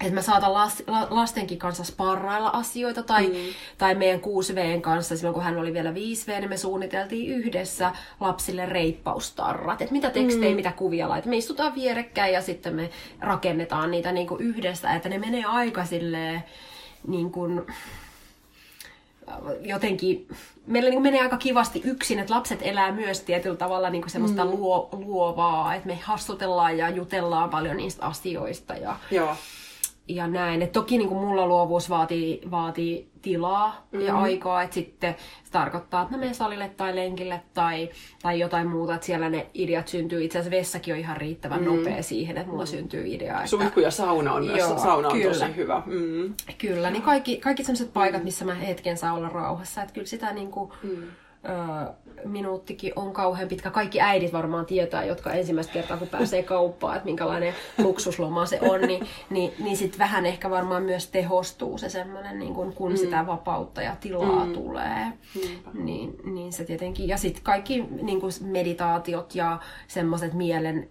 että 0.00 0.14
mä 0.14 0.22
saatan 0.22 0.52
las, 0.52 0.82
la, 0.86 1.06
lastenkin 1.10 1.58
kanssa 1.58 1.84
sparrailla 1.84 2.48
asioita, 2.48 3.02
tai, 3.02 3.26
mm. 3.26 3.34
tai 3.78 3.94
meidän 3.94 4.20
6Vn 4.20 4.80
kanssa, 4.80 5.16
silloin 5.16 5.34
kun 5.34 5.42
hän 5.42 5.58
oli 5.58 5.72
vielä 5.72 5.90
5V, 5.90 6.40
niin 6.40 6.48
me 6.48 6.56
suunniteltiin 6.56 7.30
yhdessä 7.30 7.92
lapsille 8.20 8.66
reippaustarrat, 8.66 9.82
että 9.82 9.92
mitä 9.92 10.10
tekstejä, 10.10 10.50
mm. 10.50 10.56
mitä 10.56 10.72
kuvia 10.72 11.08
laitat. 11.08 11.30
Me 11.30 11.36
istutaan 11.36 11.74
vierekkäin 11.74 12.34
ja 12.34 12.42
sitten 12.42 12.74
me 12.74 12.90
rakennetaan 13.20 13.90
niitä 13.90 14.12
niin 14.12 14.26
kuin 14.26 14.40
yhdessä, 14.40 14.94
että 14.94 15.08
ne 15.08 15.18
menee 15.18 15.44
aika 15.44 15.84
silleen, 15.84 16.44
niin 17.06 17.32
kuin, 17.32 17.66
jotenkin, 19.60 20.28
meillä 20.66 20.90
niin 20.90 21.02
menee 21.02 21.22
aika 21.22 21.36
kivasti 21.36 21.82
yksin, 21.84 22.18
että 22.18 22.34
lapset 22.34 22.58
elää 22.62 22.92
myös 22.92 23.20
tietyllä 23.20 23.56
tavalla 23.56 23.90
niin 23.90 24.10
semmoista 24.10 24.44
mm. 24.44 24.50
luo, 24.50 24.88
luovaa, 24.92 25.74
että 25.74 25.86
me 25.86 25.98
hassutellaan 26.02 26.78
ja 26.78 26.90
jutellaan 26.90 27.50
paljon 27.50 27.76
niistä 27.76 28.06
asioista. 28.06 28.74
Ja, 28.74 28.96
Joo 29.10 29.36
ja 30.08 30.26
näin. 30.26 30.62
Et 30.62 30.72
toki 30.72 30.98
niin 30.98 31.08
kuin 31.08 31.20
mulla 31.20 31.46
luovuus 31.46 31.90
vaatii, 31.90 32.40
vaatii 32.50 33.10
tilaa 33.22 33.86
mm-hmm. 33.92 34.06
ja 34.06 34.18
aikaa, 34.18 34.62
että 34.62 34.74
sitten 34.74 35.14
se 35.44 35.52
tarkoittaa, 35.52 36.02
että 36.02 36.14
mä 36.14 36.20
menen 36.20 36.34
salille 36.34 36.70
tai 36.76 36.96
lenkille 36.96 37.42
tai, 37.54 37.90
tai 38.22 38.40
jotain 38.40 38.68
muuta, 38.68 38.94
että 38.94 39.06
siellä 39.06 39.28
ne 39.28 39.46
ideat 39.54 39.88
syntyy. 39.88 40.24
Itse 40.24 40.38
asiassa 40.38 40.56
vessakin 40.56 40.94
on 40.94 41.00
ihan 41.00 41.16
riittävän 41.16 41.60
mm-hmm. 41.60 41.76
nopea 41.76 42.02
siihen, 42.02 42.36
että 42.36 42.50
mulla 42.50 42.64
mm-hmm. 42.64 42.78
syntyy 42.78 43.06
idea. 43.06 43.34
Että... 43.36 43.46
Suihku 43.46 43.80
ja 43.80 43.90
sauna 43.90 44.32
on 44.32 44.46
myös, 44.46 44.58
Joo, 44.58 44.78
sauna 44.78 45.08
on 45.08 45.14
kyllä. 45.14 45.32
tosi 45.32 45.56
hyvä. 45.56 45.82
Mm-hmm. 45.86 46.34
Kyllä, 46.58 46.90
niin 46.90 47.02
kaikki, 47.02 47.36
kaikki 47.36 47.64
sellaiset 47.64 47.92
paikat, 47.92 48.24
missä 48.24 48.44
mä 48.44 48.54
hetken 48.54 48.96
saa 48.96 49.14
olla 49.14 49.28
rauhassa, 49.28 49.82
että 49.82 49.94
kyllä 49.94 50.06
sitä 50.06 50.32
niin 50.32 50.50
kuin, 50.50 50.72
mm 50.82 51.02
minuuttikin 52.24 52.92
on 52.96 53.12
kauhean 53.12 53.48
pitkä. 53.48 53.70
Kaikki 53.70 54.00
äidit 54.00 54.32
varmaan 54.32 54.66
tietää, 54.66 55.04
jotka 55.04 55.32
ensimmäistä 55.32 55.72
kertaa 55.72 55.96
kun 55.96 56.08
pääsee 56.08 56.42
kauppaan, 56.42 56.96
että 56.96 57.06
minkälainen 57.06 57.54
luksusloma 57.78 58.46
se 58.46 58.58
on, 58.62 58.80
niin, 58.80 59.06
niin, 59.30 59.52
niin 59.58 59.76
sitten 59.76 59.98
vähän 59.98 60.26
ehkä 60.26 60.50
varmaan 60.50 60.82
myös 60.82 61.06
tehostuu 61.06 61.78
se 61.78 61.88
semmoinen, 61.88 62.38
niin 62.38 62.54
kun, 62.54 62.72
kun 62.72 62.90
mm. 62.90 62.96
sitä 62.96 63.26
vapautta 63.26 63.82
ja 63.82 63.96
tilaa 64.00 64.44
mm. 64.44 64.52
tulee. 64.52 65.12
Niin, 65.74 66.16
niin 66.24 66.52
se 66.52 66.64
tietenkin. 66.64 67.08
Ja 67.08 67.16
sitten 67.16 67.42
kaikki 67.42 67.84
niin 68.02 68.20
kuin 68.20 68.32
meditaatiot 68.40 69.34
ja 69.34 69.58
semmoiset 69.88 70.32
mielen, 70.32 70.88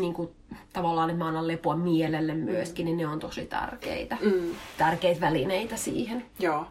niin 0.00 0.14
kuin, 0.14 0.28
tavallaan, 0.72 1.10
että 1.10 1.18
mä 1.18 1.28
annan 1.28 1.48
lepoa 1.48 1.76
mielelle 1.76 2.34
myöskin, 2.34 2.84
mm. 2.84 2.86
niin 2.86 2.96
ne 2.96 3.06
on 3.06 3.18
tosi 3.18 3.46
tärkeitä. 3.46 4.16
Mm. 4.20 4.50
Tärkeitä 4.78 5.20
välineitä 5.20 5.76
siihen. 5.76 6.24
Joo. 6.38 6.66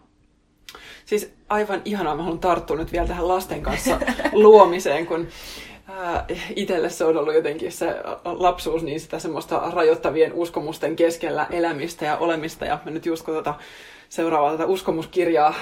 Siis 1.07 1.33
aivan 1.49 1.81
ihanaa, 1.85 2.15
mä 2.15 2.23
haluan 2.23 2.39
tarttua 2.39 2.77
nyt 2.77 2.91
vielä 2.91 3.07
tähän 3.07 3.27
lasten 3.27 3.61
kanssa 3.61 3.99
luomiseen, 4.31 5.07
kun 5.07 5.27
äh, 5.89 6.23
itselle 6.55 6.89
se 6.89 7.05
on 7.05 7.17
ollut 7.17 7.33
jotenkin 7.33 7.71
se 7.71 7.95
lapsuus, 8.25 8.83
niin 8.83 8.99
sitä 8.99 9.19
semmoista 9.19 9.71
rajoittavien 9.73 10.33
uskomusten 10.33 10.95
keskellä 10.95 11.47
elämistä 11.51 12.05
ja 12.05 12.17
olemista. 12.17 12.65
Ja 12.65 12.79
mä 12.85 12.91
nyt 12.91 13.05
just 13.05 13.25
kun 13.25 13.33
tota 13.33 13.53
seuraavaa 14.09 14.51
tätä 14.51 14.65
uskomuskirjaa 14.65 15.53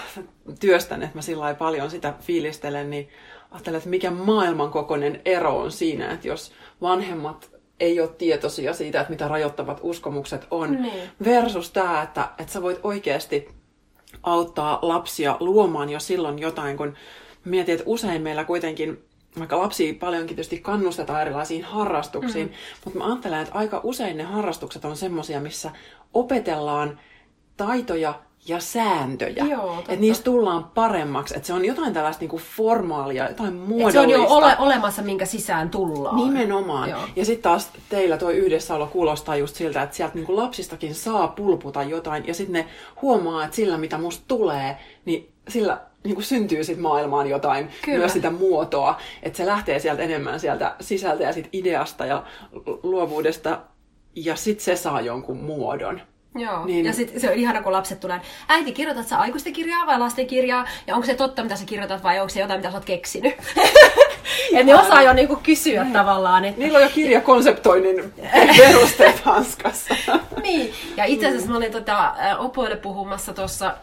työstän, 0.60 1.03
että 1.03 1.17
mä 1.17 1.21
sillä 1.21 1.53
paljon 1.53 1.89
sitä 1.89 2.13
fiilistelen, 2.21 2.89
niin 2.89 3.10
ajattelen, 3.51 3.77
että 3.77 3.89
mikä 3.89 4.12
maailmankokoinen 4.12 5.21
ero 5.25 5.58
on 5.58 5.71
siinä, 5.71 6.12
että 6.12 6.27
jos 6.27 6.51
vanhemmat 6.81 7.51
ei 7.79 7.99
ole 7.99 8.10
tietoisia 8.17 8.73
siitä, 8.73 9.01
että 9.01 9.12
mitä 9.12 9.27
rajoittavat 9.27 9.79
uskomukset 9.84 10.47
on, 10.51 10.71
niin. 10.81 11.10
versus 11.25 11.71
tämä, 11.71 12.01
että, 12.01 12.29
että 12.39 12.53
sä 12.53 12.62
voit 12.62 12.79
oikeasti 12.84 13.55
auttaa 14.23 14.80
lapsia 14.82 15.38
luomaan 15.39 15.89
jo 15.89 15.99
silloin 15.99 16.39
jotain, 16.39 16.78
kun 16.78 16.95
mietin, 17.45 17.73
että 17.73 17.84
usein 17.88 18.21
meillä 18.21 18.43
kuitenkin 18.43 19.04
vaikka 19.39 19.60
lapsia 19.60 19.93
paljonkin 19.99 20.36
tietysti 20.36 20.60
kannustetaan 20.60 21.21
erilaisiin 21.21 21.63
harrastuksiin, 21.63 22.47
mm. 22.47 22.54
mutta 22.86 22.99
mä 22.99 23.06
ajattelen, 23.06 23.41
että 23.41 23.54
aika 23.56 23.82
usein 23.84 24.17
ne 24.17 24.23
harrastukset 24.23 24.86
on 24.86 24.97
semmoisia, 24.97 25.39
missä 25.39 25.71
opetellaan 26.13 26.99
taitoja, 27.58 28.13
ja 28.47 28.60
sääntöjä. 28.60 29.45
Joo, 29.45 29.79
että 29.79 29.95
niistä 29.95 30.23
tullaan 30.23 30.63
paremmaksi. 30.63 31.36
Että 31.36 31.47
se 31.47 31.53
on 31.53 31.65
jotain 31.65 31.93
tällaista 31.93 32.21
niinku 32.21 32.41
formaalia, 32.58 33.29
jotain 33.29 33.53
Et 33.53 33.67
muodollista. 33.67 33.91
se 33.91 33.99
on 33.99 34.10
jo 34.10 34.23
ole, 34.23 34.55
olemassa, 34.60 35.01
minkä 35.01 35.25
sisään 35.25 35.69
tullaan. 35.69 36.15
Nimenomaan. 36.15 36.89
Joo. 36.89 37.01
Ja 37.15 37.25
sitten 37.25 37.43
taas 37.43 37.71
teillä 37.89 38.17
toi 38.17 38.36
yhdessäolo 38.38 38.88
kuulostaa 38.88 39.36
just 39.36 39.55
siltä, 39.55 39.81
että 39.81 39.95
sieltä 39.95 40.15
niinku 40.15 40.36
lapsistakin 40.36 40.95
saa 40.95 41.27
pulputa 41.27 41.84
jotain. 41.84 42.27
Ja 42.27 42.34
sitten 42.34 42.53
ne 42.53 42.67
huomaa, 43.01 43.43
että 43.43 43.55
sillä 43.55 43.77
mitä 43.77 43.97
musta 43.97 44.23
tulee, 44.27 44.77
niin 45.05 45.34
sillä 45.47 45.81
niinku 46.03 46.21
syntyy 46.21 46.63
sit 46.63 46.79
maailmaan 46.79 47.29
jotain, 47.29 47.69
Kyllä. 47.86 47.97
myös 47.97 48.13
sitä 48.13 48.31
muotoa. 48.31 48.97
Että 49.23 49.38
se 49.38 49.45
lähtee 49.45 49.79
sieltä 49.79 50.01
enemmän 50.03 50.39
sieltä 50.39 50.75
sisältä 50.79 51.23
ja 51.23 51.34
sit 51.34 51.49
ideasta 51.53 52.05
ja 52.05 52.23
luovuudesta. 52.84 53.60
Ja 54.15 54.36
sitten 54.36 54.65
se 54.65 54.75
saa 54.75 55.01
jonkun 55.01 55.38
muodon. 55.38 56.01
Joo, 56.36 56.65
Niin. 56.65 56.86
ja 56.86 56.93
sitten 56.93 57.21
se 57.21 57.30
on 57.30 57.36
ihana, 57.36 57.62
kun 57.63 57.71
lapset 57.74 58.00
tulee, 58.00 58.21
äiti, 58.48 58.71
kirjoitat 58.71 59.08
sä 59.08 59.17
aikuisten 59.19 59.54
kirjaa 59.54 59.86
vai 59.88 60.00
lasten 60.00 60.28
kirjaa? 60.28 60.65
Ja 60.88 60.95
onko 60.95 61.06
se 61.06 61.13
totta, 61.15 61.43
mitä 61.43 61.56
sä 61.56 61.65
kirjoitat, 61.65 62.04
vai 62.04 62.19
onko 62.19 62.30
se 62.30 62.39
jotain, 62.39 62.60
mitä 62.60 62.71
sä 62.71 62.78
oot 62.78 62.86
keksinyt? 62.86 63.34
että 64.54 64.63
ne 64.63 64.76
osaa 64.76 65.02
jo 65.02 65.13
niinku 65.13 65.36
kysyä 65.43 65.86
tavallaan, 65.93 66.45
että 66.45 66.62
Niillä 66.62 66.78
on 66.78 66.84
jo 66.84 66.89
kirjakonseptoinnin 66.89 68.13
perusteet 68.58 69.19
hanskassa. 69.19 69.95
niin. 70.43 70.74
Ja 70.98 71.06
itse 71.06 71.28
asiassa 71.28 71.50
mä 71.50 71.58
olin 71.58 71.71
tota, 71.71 72.13
opoille 72.38 72.76
puhumassa 72.76 73.34
tuossa 73.34 73.74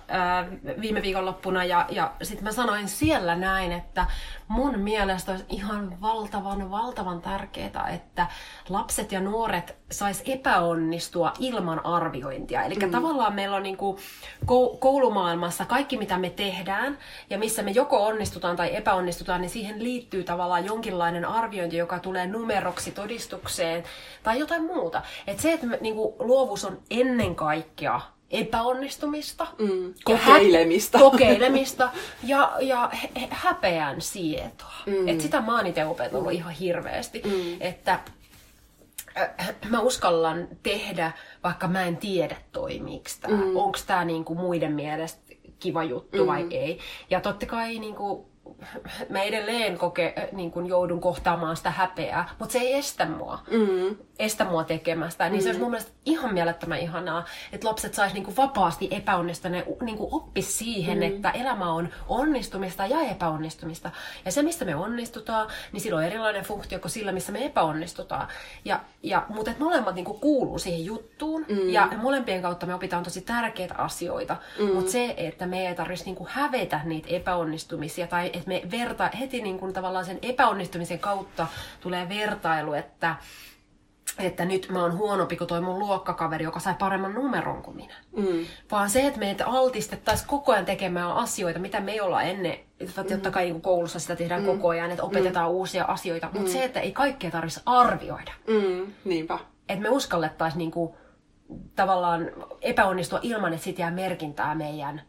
viime 0.80 1.02
viikonloppuna 1.02 1.64
ja, 1.64 1.86
ja 1.90 2.10
sitten 2.22 2.44
mä 2.44 2.52
sanoin 2.52 2.88
siellä 2.88 3.34
näin, 3.36 3.72
että 3.72 4.06
mun 4.52 4.78
mielestä 4.78 5.32
olisi 5.32 5.44
ihan 5.48 6.00
valtavan, 6.00 6.70
valtavan 6.70 7.20
tärkeää, 7.20 7.88
että 7.94 8.26
lapset 8.68 9.12
ja 9.12 9.20
nuoret 9.20 9.76
sais 9.90 10.22
epäonnistua 10.26 11.32
ilman 11.38 11.86
arviointia. 11.86 12.62
Eli 12.62 12.74
mm. 12.74 12.90
tavallaan 12.90 13.34
meillä 13.34 13.56
on 13.56 13.62
niinku 13.62 13.98
kou- 14.44 14.78
koulumaailmassa 14.78 15.64
kaikki, 15.64 15.96
mitä 15.96 16.18
me 16.18 16.30
tehdään 16.30 16.98
ja 17.30 17.38
missä 17.38 17.62
me 17.62 17.70
joko 17.70 18.06
onnistutaan 18.06 18.56
tai 18.56 18.76
epäonnistutaan, 18.76 19.40
niin 19.40 19.50
siihen 19.50 19.84
liittyy 19.84 20.24
tavallaan 20.24 20.64
jonkinlainen 20.64 21.24
arviointi, 21.24 21.76
joka 21.76 21.98
tulee 21.98 22.26
numeroksi 22.26 22.90
todistukseen 22.90 23.84
tai 24.22 24.38
jotain 24.38 24.64
muuta. 24.64 25.02
Et 25.26 25.40
se, 25.40 25.52
että 25.52 25.66
me, 25.66 25.78
niinku, 25.80 26.16
luovuus 26.18 26.64
on 26.64 26.78
ennen 26.90 27.34
kaikkea 27.34 28.00
epäonnistumista, 28.32 29.46
Mm, 29.58 29.86
ja 29.88 29.92
kokeilemista. 30.04 30.98
Hä- 30.98 31.04
kokeilemista 31.04 31.90
ja, 32.22 32.52
ja 32.60 32.76
hä- 32.92 33.08
hä- 33.20 33.26
häpeän 33.30 34.00
sietoa. 34.00 34.72
Mm. 34.86 35.08
Et 35.08 35.20
sitä 35.20 35.40
mä 35.40 35.56
oon 35.56 35.66
itse 35.66 35.84
opetellut 35.84 36.32
ihan 36.32 36.52
hirveästi. 36.52 37.22
Mm. 37.24 37.56
Että 37.60 37.98
äh, 39.18 39.54
mä 39.68 39.80
uskallan 39.80 40.48
tehdä, 40.62 41.12
vaikka 41.44 41.68
mä 41.68 41.82
en 41.84 41.96
tiedä 41.96 42.36
toimiiko 42.52 43.08
tämä. 43.20 43.36
Mm. 43.36 43.56
Onko 43.56 43.78
tämä 43.86 44.04
niinku 44.04 44.34
muiden 44.34 44.72
mielestä 44.72 45.22
kiva 45.60 45.84
juttu 45.84 46.20
mm. 46.22 46.26
vai 46.26 46.46
ei. 46.50 46.78
Ja 47.10 47.20
totta 47.20 47.46
kai 47.46 47.78
niinku, 47.78 48.31
mä 49.08 49.22
edelleen 49.22 49.78
koke, 49.78 50.14
niin 50.32 50.50
kuin 50.50 50.66
joudun 50.66 51.00
kohtaamaan 51.00 51.56
sitä 51.56 51.70
häpeää, 51.70 52.28
mutta 52.38 52.52
se 52.52 52.58
ei 52.58 52.74
estä 52.74 53.06
mua. 53.06 53.38
Mm. 53.50 53.96
Estä 54.18 54.44
mua 54.44 54.64
tekemästä. 54.64 55.28
Niin 55.28 55.40
mm. 55.40 55.42
se 55.42 55.48
olisi 55.48 55.60
mun 55.60 55.70
mielestä 55.70 55.92
ihan 56.04 56.34
mielettömän 56.34 56.78
ihanaa, 56.78 57.24
että 57.52 57.68
lapset 57.68 57.94
sais 57.94 58.14
niin 58.14 58.36
vapaasti 58.36 58.88
epäonnistua. 58.90 59.50
Ne 59.50 59.66
niin 59.80 59.96
oppis 60.00 60.58
siihen, 60.58 60.98
mm. 60.98 61.02
että 61.02 61.30
elämä 61.30 61.72
on 61.72 61.88
onnistumista 62.08 62.86
ja 62.86 63.00
epäonnistumista. 63.00 63.90
Ja 64.24 64.32
se, 64.32 64.42
missä 64.42 64.64
me 64.64 64.76
onnistutaan, 64.76 65.48
niin 65.72 65.80
sillä 65.80 65.98
on 65.98 66.04
erilainen 66.04 66.44
funktio 66.44 66.78
kuin 66.78 66.90
sillä, 66.90 67.12
missä 67.12 67.32
me 67.32 67.44
epäonnistutaan. 67.44 68.28
Ja, 68.64 68.80
ja, 69.02 69.26
mutta 69.28 69.50
et 69.50 69.58
molemmat 69.58 69.94
niin 69.94 70.04
kuuluu 70.04 70.58
siihen 70.58 70.84
juttuun. 70.84 71.46
Mm. 71.48 71.68
Ja 71.68 71.88
molempien 71.96 72.42
kautta 72.42 72.66
me 72.66 72.74
opitaan 72.74 73.04
tosi 73.04 73.20
tärkeitä 73.20 73.74
asioita. 73.74 74.36
Mm. 74.58 74.74
Mutta 74.74 74.90
se, 74.90 75.14
että 75.16 75.46
me 75.46 75.68
ei 75.68 75.74
tarvitsisi 75.74 76.12
niin 76.12 76.26
hävetä 76.28 76.80
niitä 76.84 77.08
epäonnistumisia 77.10 78.06
tai 78.06 78.26
että 78.26 78.48
me 78.52 78.62
verta, 78.70 79.10
heti 79.20 79.42
niin 79.42 79.58
kuin 79.58 79.72
tavallaan 79.72 80.04
sen 80.04 80.18
epäonnistumisen 80.22 80.98
kautta 80.98 81.46
tulee 81.80 82.08
vertailu, 82.08 82.72
että, 82.72 83.16
että 84.18 84.44
nyt 84.44 84.68
mä 84.70 84.82
oon 84.82 84.96
huonompi 84.98 85.36
kuin 85.36 85.48
toi 85.48 85.60
mun 85.60 85.78
luokkakaveri, 85.78 86.44
joka 86.44 86.60
sai 86.60 86.74
paremman 86.78 87.14
numeron 87.14 87.62
kuin 87.62 87.76
minä. 87.76 87.94
Mm. 88.16 88.46
Vaan 88.70 88.90
se, 88.90 89.06
että 89.06 89.18
meitä 89.18 89.46
altistettaisiin 89.46 90.28
koko 90.28 90.52
ajan 90.52 90.64
tekemään 90.64 91.12
asioita, 91.12 91.58
mitä 91.58 91.80
me 91.80 91.92
ei 91.92 92.00
olla 92.00 92.22
ennen. 92.22 92.58
Totta 93.08 93.30
kai 93.30 93.44
niin 93.44 93.62
koulussa 93.62 93.98
sitä 93.98 94.16
tehdään 94.16 94.40
mm. 94.42 94.46
koko 94.46 94.68
ajan, 94.68 94.90
että 94.90 95.02
opetetaan 95.02 95.50
mm. 95.50 95.54
uusia 95.54 95.84
asioita. 95.84 96.30
Mutta 96.32 96.50
se, 96.50 96.64
että 96.64 96.80
ei 96.80 96.92
kaikkea 96.92 97.30
tarvitsisi 97.30 97.62
arvioida. 97.66 98.32
Mm, 98.46 98.92
niinpä. 99.04 99.38
Että 99.68 99.82
me 99.82 99.88
uskallettaisiin 99.88 100.58
niin 100.58 100.70
kuin, 100.70 100.94
tavallaan 101.76 102.30
epäonnistua 102.60 103.18
ilman, 103.22 103.52
että 103.52 103.64
siitä 103.64 103.80
jää 103.80 103.90
merkintää 103.90 104.54
meidän 104.54 105.02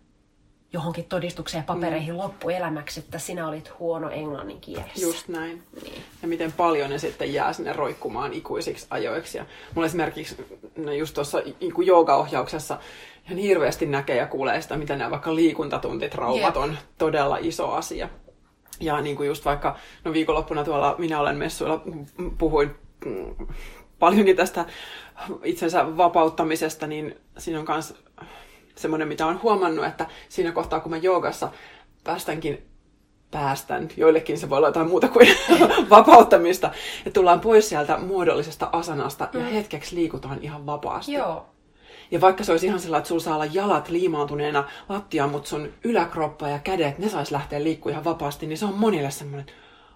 johonkin 0.74 1.06
todistukseen 1.06 1.64
papereihin 1.64 2.14
mm. 2.14 2.18
loppuelämäksi, 2.18 3.00
että 3.00 3.20
sinä 3.20 3.48
olit 3.48 3.80
huono 3.80 4.10
englannin 4.10 4.62
kielessä. 4.62 5.02
Just 5.02 5.28
näin. 5.28 5.64
Niin. 5.84 6.04
Ja 6.22 6.28
miten 6.28 6.52
paljon 6.52 6.90
ne 6.90 6.98
sitten 6.98 7.34
jää 7.34 7.54
sinne 7.54 7.74
roikkumaan 7.74 8.34
ikuisiksi 8.34 8.88
ajoiksi. 8.90 9.38
Ja 9.38 9.46
mulla 9.76 9.86
esimerkiksi 9.86 10.46
no 10.76 10.92
just 10.92 11.14
tuossa 11.14 11.42
niin 11.60 11.74
joogaohjauksessa 11.86 12.80
ihan 13.26 13.38
hirveästi 13.38 13.86
näkee 13.86 14.18
ja 14.18 14.28
kuulee 14.28 14.62
sitä, 14.62 14.78
miten 14.78 14.98
nämä 14.98 15.12
vaikka 15.12 15.36
liikuntatuntittraumat 15.36 16.56
Jep. 16.56 16.58
on 16.58 16.78
todella 16.98 17.38
iso 17.38 17.72
asia. 17.72 18.10
Ja 18.80 19.02
niin 19.02 19.16
kuin 19.16 19.28
just 19.28 19.46
vaikka 19.46 19.76
no 20.04 20.14
viikonloppuna 20.14 20.64
tuolla 20.64 20.96
Minä 20.98 21.20
olen 21.20 21.38
messuilla 21.38 21.82
puhuin 22.38 22.76
mm, 23.06 23.48
paljonkin 24.00 24.36
tästä 24.36 24.66
itsensä 25.44 25.98
vapauttamisesta, 25.98 26.88
niin 26.88 27.16
siinä 27.38 27.60
on 27.60 27.66
myös 27.70 27.96
semmoinen, 28.76 29.08
mitä 29.08 29.26
on 29.26 29.42
huomannut, 29.44 29.86
että 29.86 30.08
siinä 30.30 30.52
kohtaa, 30.52 30.80
kun 30.80 30.90
mä 30.90 30.98
joogassa 30.98 31.52
päästänkin 32.04 32.68
päästän, 33.32 33.90
joillekin 33.98 34.38
se 34.38 34.50
voi 34.50 34.58
olla 34.58 34.68
jotain 34.68 34.88
muuta 34.88 35.08
kuin 35.08 35.28
vapauttamista, 35.90 36.72
ja 37.06 37.12
tullaan 37.12 37.40
pois 37.40 37.70
sieltä 37.70 37.98
muodollisesta 37.98 38.70
asanasta 38.72 39.28
ja 39.34 39.46
hetkeksi 39.46 39.96
liikutaan 39.96 40.40
ihan 40.42 40.66
vapaasti. 40.66 41.14
Joo. 41.14 41.46
Ja 42.12 42.22
vaikka 42.22 42.44
se 42.44 42.52
olisi 42.52 42.66
ihan 42.66 42.80
sellainen, 42.80 43.00
että 43.00 43.08
sulla 43.08 43.24
saa 43.24 43.36
olla 43.36 43.46
jalat 43.46 43.90
liimaantuneena 43.90 44.64
lattiaan, 44.90 45.30
mutta 45.30 45.50
sun 45.50 45.70
yläkroppa 45.84 46.50
ja 46.50 46.60
kädet, 46.60 46.98
ne 47.00 47.10
sais 47.10 47.32
lähteä 47.32 47.64
liikkua 47.64 47.92
ihan 47.92 48.04
vapaasti, 48.04 48.48
niin 48.48 48.58
se 48.58 48.66
on 48.66 48.74
monille 48.74 49.12
semmoinen 49.12 49.46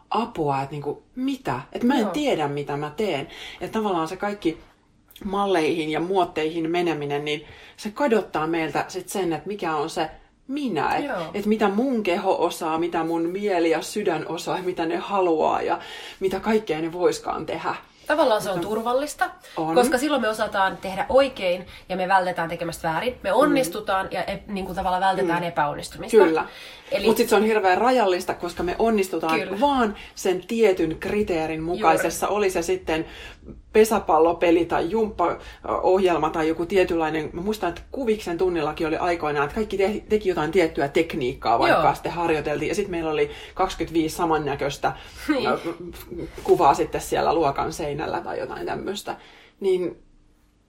apua, 0.09 0.61
että 0.61 0.71
niinku, 0.71 1.03
mitä? 1.15 1.61
Että 1.71 1.87
mä 1.87 1.93
en 1.93 1.99
Joo. 1.99 2.11
tiedä, 2.11 2.47
mitä 2.47 2.77
mä 2.77 2.91
teen. 2.97 3.27
Että 3.61 3.79
tavallaan 3.79 4.07
se 4.07 4.17
kaikki 4.17 4.57
malleihin 5.23 5.89
ja 5.89 5.99
muotteihin 5.99 6.71
meneminen, 6.71 7.25
niin 7.25 7.45
se 7.77 7.91
kadottaa 7.91 8.47
meiltä 8.47 8.85
sit 8.87 9.09
sen, 9.09 9.33
että 9.33 9.47
mikä 9.47 9.75
on 9.75 9.89
se 9.89 10.09
minä. 10.47 10.95
Että 10.95 11.15
et 11.33 11.45
mitä 11.45 11.69
mun 11.69 12.03
keho 12.03 12.45
osaa, 12.45 12.77
mitä 12.77 13.03
mun 13.03 13.21
mieli 13.21 13.69
ja 13.69 13.81
sydän 13.81 14.25
osaa, 14.27 14.61
mitä 14.61 14.85
ne 14.85 14.97
haluaa 14.97 15.61
ja 15.61 15.79
mitä 16.19 16.39
kaikkea 16.39 16.81
ne 16.81 16.93
voiskaan 16.93 17.45
tehdä. 17.45 17.75
Tavallaan 18.07 18.41
se 18.41 18.51
on 18.51 18.59
turvallista, 18.59 19.29
On. 19.57 19.75
koska 19.75 19.97
silloin 19.97 20.21
me 20.21 20.29
osataan 20.29 20.77
tehdä 20.77 21.05
oikein 21.09 21.67
ja 21.89 21.95
me 21.95 22.07
vältetään 22.07 22.49
tekemästä 22.49 22.87
väärin. 22.87 23.19
Me 23.23 23.33
onnistutaan 23.33 24.07
ja 24.11 24.23
e, 24.23 24.39
niin 24.47 24.65
kuin 24.65 24.75
tavallaan 24.75 25.03
vältetään 25.03 25.43
epäonnistumista. 25.43 26.17
Kyllä. 26.17 26.45
Eli 26.91 27.05
Mutta 27.07 27.23
se 27.27 27.35
on 27.35 27.43
hirveän 27.43 27.77
rajallista, 27.77 28.33
koska 28.33 28.63
me 28.63 28.75
onnistutaan 28.79 29.39
Kyllä. 29.39 29.59
vaan 29.59 29.95
sen 30.15 30.41
tietyn 30.47 30.97
kriteerin 30.99 31.63
mukaisessa. 31.63 32.27
Oli 32.27 32.49
se 32.49 32.61
sitten 32.61 33.05
pesäpallopeli 33.73 34.65
tai 34.65 34.89
jumppaohjelma 34.89 36.29
tai 36.29 36.47
joku 36.47 36.65
tietynlainen. 36.65 37.29
Mä 37.33 37.41
muistan, 37.41 37.69
että 37.69 37.81
kuviksen 37.91 38.37
tunnillakin 38.37 38.87
oli 38.87 38.97
aikoinaan, 38.97 39.45
että 39.45 39.55
kaikki 39.55 39.77
te- 39.77 40.03
teki 40.09 40.29
jotain 40.29 40.51
tiettyä 40.51 40.87
tekniikkaa, 40.87 41.59
vaikka 41.59 41.83
Joo. 41.83 41.93
sitten 41.93 42.11
harjoiteltiin. 42.11 42.69
Ja 42.69 42.75
sitten 42.75 42.91
meillä 42.91 43.11
oli 43.11 43.29
25 43.53 44.15
samannäköistä 44.15 44.93
Niin. 45.29 45.47
ö, 45.47 45.57
kuvaa 46.43 46.73
sitten 46.73 47.01
siellä 47.01 47.33
luokan 47.33 47.73
seinällä 47.73 48.21
tai 48.21 48.39
jotain 48.39 48.65
tämmöistä. 48.65 49.15
Niin 49.59 49.97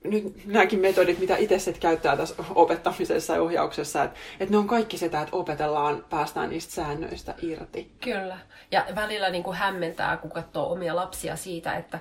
nyt 0.05 0.47
nämäkin 0.47 0.81
metodit, 0.81 1.19
mitä 1.19 1.37
itse 1.37 1.73
käyttää 1.73 2.17
tässä 2.17 2.45
opettamisessa 2.55 3.35
ja 3.35 3.43
ohjauksessa, 3.43 4.03
että, 4.03 4.19
että 4.41 4.53
ne 4.53 4.59
on 4.59 4.67
kaikki 4.67 4.99
sitä, 4.99 5.23
että 5.23 5.37
opetellaan, 5.37 6.05
päästään 6.11 6.51
niistä 6.51 6.73
säännöistä 6.73 7.35
irti. 7.43 7.93
Kyllä. 8.01 8.39
Ja 8.71 8.87
välillä 8.95 9.31
niin 9.31 9.43
kuin 9.43 9.57
hämmentää, 9.57 10.17
kun 10.17 10.31
katsoo 10.31 10.73
omia 10.73 10.97
lapsia 10.97 11.37
siitä, 11.37 11.77
että, 11.77 11.99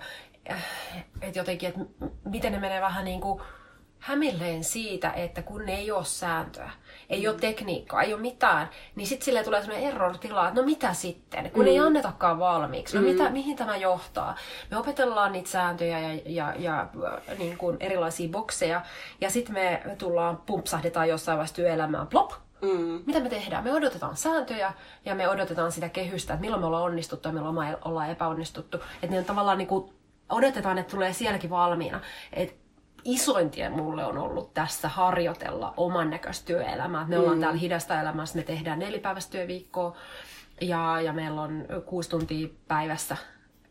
äh, 0.51 0.65
että 1.21 1.39
jotenkin, 1.39 1.69
että 1.69 1.81
miten 2.25 2.51
ne 2.51 2.59
menee 2.59 2.81
vähän 2.81 3.05
niin 3.05 3.21
kuin 3.21 3.41
hämilleen 3.99 4.63
siitä, 4.63 5.11
että 5.11 5.41
kun 5.41 5.65
ne 5.65 5.75
ei 5.75 5.91
ole 5.91 6.05
sääntöä, 6.05 6.69
ei 7.09 7.27
ole 7.27 7.37
tekniikkaa, 7.39 8.01
ei 8.01 8.13
ole 8.13 8.21
mitään, 8.21 8.69
niin 8.95 9.07
sitten 9.07 9.25
sille 9.25 9.43
tulee 9.43 9.61
sellainen 9.61 9.89
error-tila, 9.89 10.47
että 10.47 10.61
no 10.61 10.65
mitä 10.65 10.93
sitten, 10.93 11.51
kun 11.51 11.63
mm. 11.63 11.67
ei 11.67 11.79
annetakaan 11.79 12.39
valmiiksi, 12.39 12.95
no 12.97 13.01
mm. 13.01 13.07
mitä, 13.09 13.29
mihin 13.29 13.57
tämä 13.57 13.77
johtaa. 13.77 14.35
Me 14.71 14.77
opetellaan 14.77 15.31
niitä 15.31 15.49
sääntöjä 15.49 15.99
ja, 15.99 16.21
ja, 16.25 16.53
ja 16.57 16.81
äh, 16.81 17.37
niin 17.37 17.57
kuin 17.57 17.77
erilaisia 17.79 18.29
bokseja, 18.29 18.81
ja 19.21 19.29
sitten 19.29 19.53
me 19.53 19.81
tullaan, 19.97 20.37
pumpsahdetaan 20.37 21.09
jossain 21.09 21.37
vaiheessa 21.37 21.55
työelämään, 21.55 22.07
plop, 22.07 22.31
Mm. 22.61 23.03
mitä 23.05 23.19
me 23.19 23.29
tehdään? 23.29 23.63
Me 23.63 23.73
odotetaan 23.73 24.17
sääntöjä 24.17 24.73
ja 25.05 25.15
me 25.15 25.29
odotetaan 25.29 25.71
sitä 25.71 25.89
kehystä, 25.89 26.33
että 26.33 26.41
milloin 26.41 26.61
me 26.61 26.67
ollaan 26.67 26.83
onnistuttu 26.83 27.29
ja 27.29 27.33
milloin 27.33 27.55
me 27.55 27.77
ollaan 27.85 28.09
epäonnistuttu. 28.09 28.77
Että 28.77 29.07
ne 29.07 29.19
on 29.19 29.25
tavallaan 29.25 29.57
niin 29.57 29.67
kuin, 29.67 29.93
odotetaan, 30.29 30.77
että 30.77 30.91
tulee 30.91 31.13
sielläkin 31.13 31.49
valmiina. 31.49 32.01
Et 32.33 32.55
isoin 33.07 33.49
tie 33.49 33.69
mulle 33.69 34.05
on 34.05 34.17
ollut 34.17 34.53
tässä 34.53 34.89
harjoitella 34.89 35.73
oman 35.77 36.09
näköistä 36.09 36.45
työelämää. 36.45 37.05
Me 37.07 37.19
ollaan 37.19 37.37
mm. 37.37 37.41
täällä 37.41 37.59
hidasta 37.59 38.01
elämässä, 38.01 38.37
me 38.37 38.43
tehdään 38.43 38.79
nelipäiväistä 38.79 39.31
työviikkoa 39.31 39.95
ja, 40.61 41.01
ja 41.01 41.13
meillä 41.13 41.41
on 41.41 41.65
kuusi 41.85 42.09
tuntia 42.09 42.47
päivässä 42.67 43.17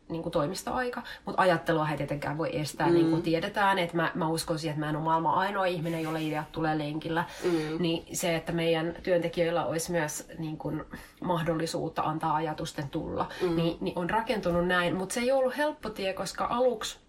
niin 0.08 0.22
kuin 0.22 0.32
toimistoaika, 0.32 1.02
mutta 1.24 1.42
ajattelua 1.42 1.88
ei 1.88 1.96
tietenkään 1.96 2.38
voi 2.38 2.60
estää, 2.60 2.86
mm. 2.86 2.94
niin 2.94 3.10
kuin 3.10 3.22
tiedetään, 3.22 3.78
että 3.78 3.96
mä, 3.96 4.12
mä 4.14 4.28
uskon 4.28 4.58
siihen, 4.58 4.74
että 4.74 4.86
mä 4.86 4.90
en 4.90 4.96
ole 4.96 5.04
maailman 5.04 5.34
ainoa 5.34 5.64
ihminen, 5.64 6.02
jolle 6.02 6.22
ideat 6.22 6.52
tulee 6.52 6.78
lenkillä, 6.78 7.24
mm. 7.44 7.82
niin 7.82 8.16
se, 8.16 8.36
että 8.36 8.52
meidän 8.52 8.94
työntekijöillä 9.02 9.64
olisi 9.64 9.92
myös 9.92 10.28
niin 10.38 10.56
kuin, 10.56 10.84
mahdollisuutta 11.20 12.02
antaa 12.02 12.34
ajatusten 12.34 12.88
tulla, 12.88 13.28
mm. 13.42 13.56
niin, 13.56 13.76
niin 13.80 13.98
on 13.98 14.10
rakentunut 14.10 14.66
näin, 14.66 14.96
mutta 14.96 15.12
se 15.12 15.20
ei 15.20 15.32
ollut 15.32 15.56
helppo 15.56 15.90
tie, 15.90 16.12
koska 16.12 16.44
aluksi 16.44 17.05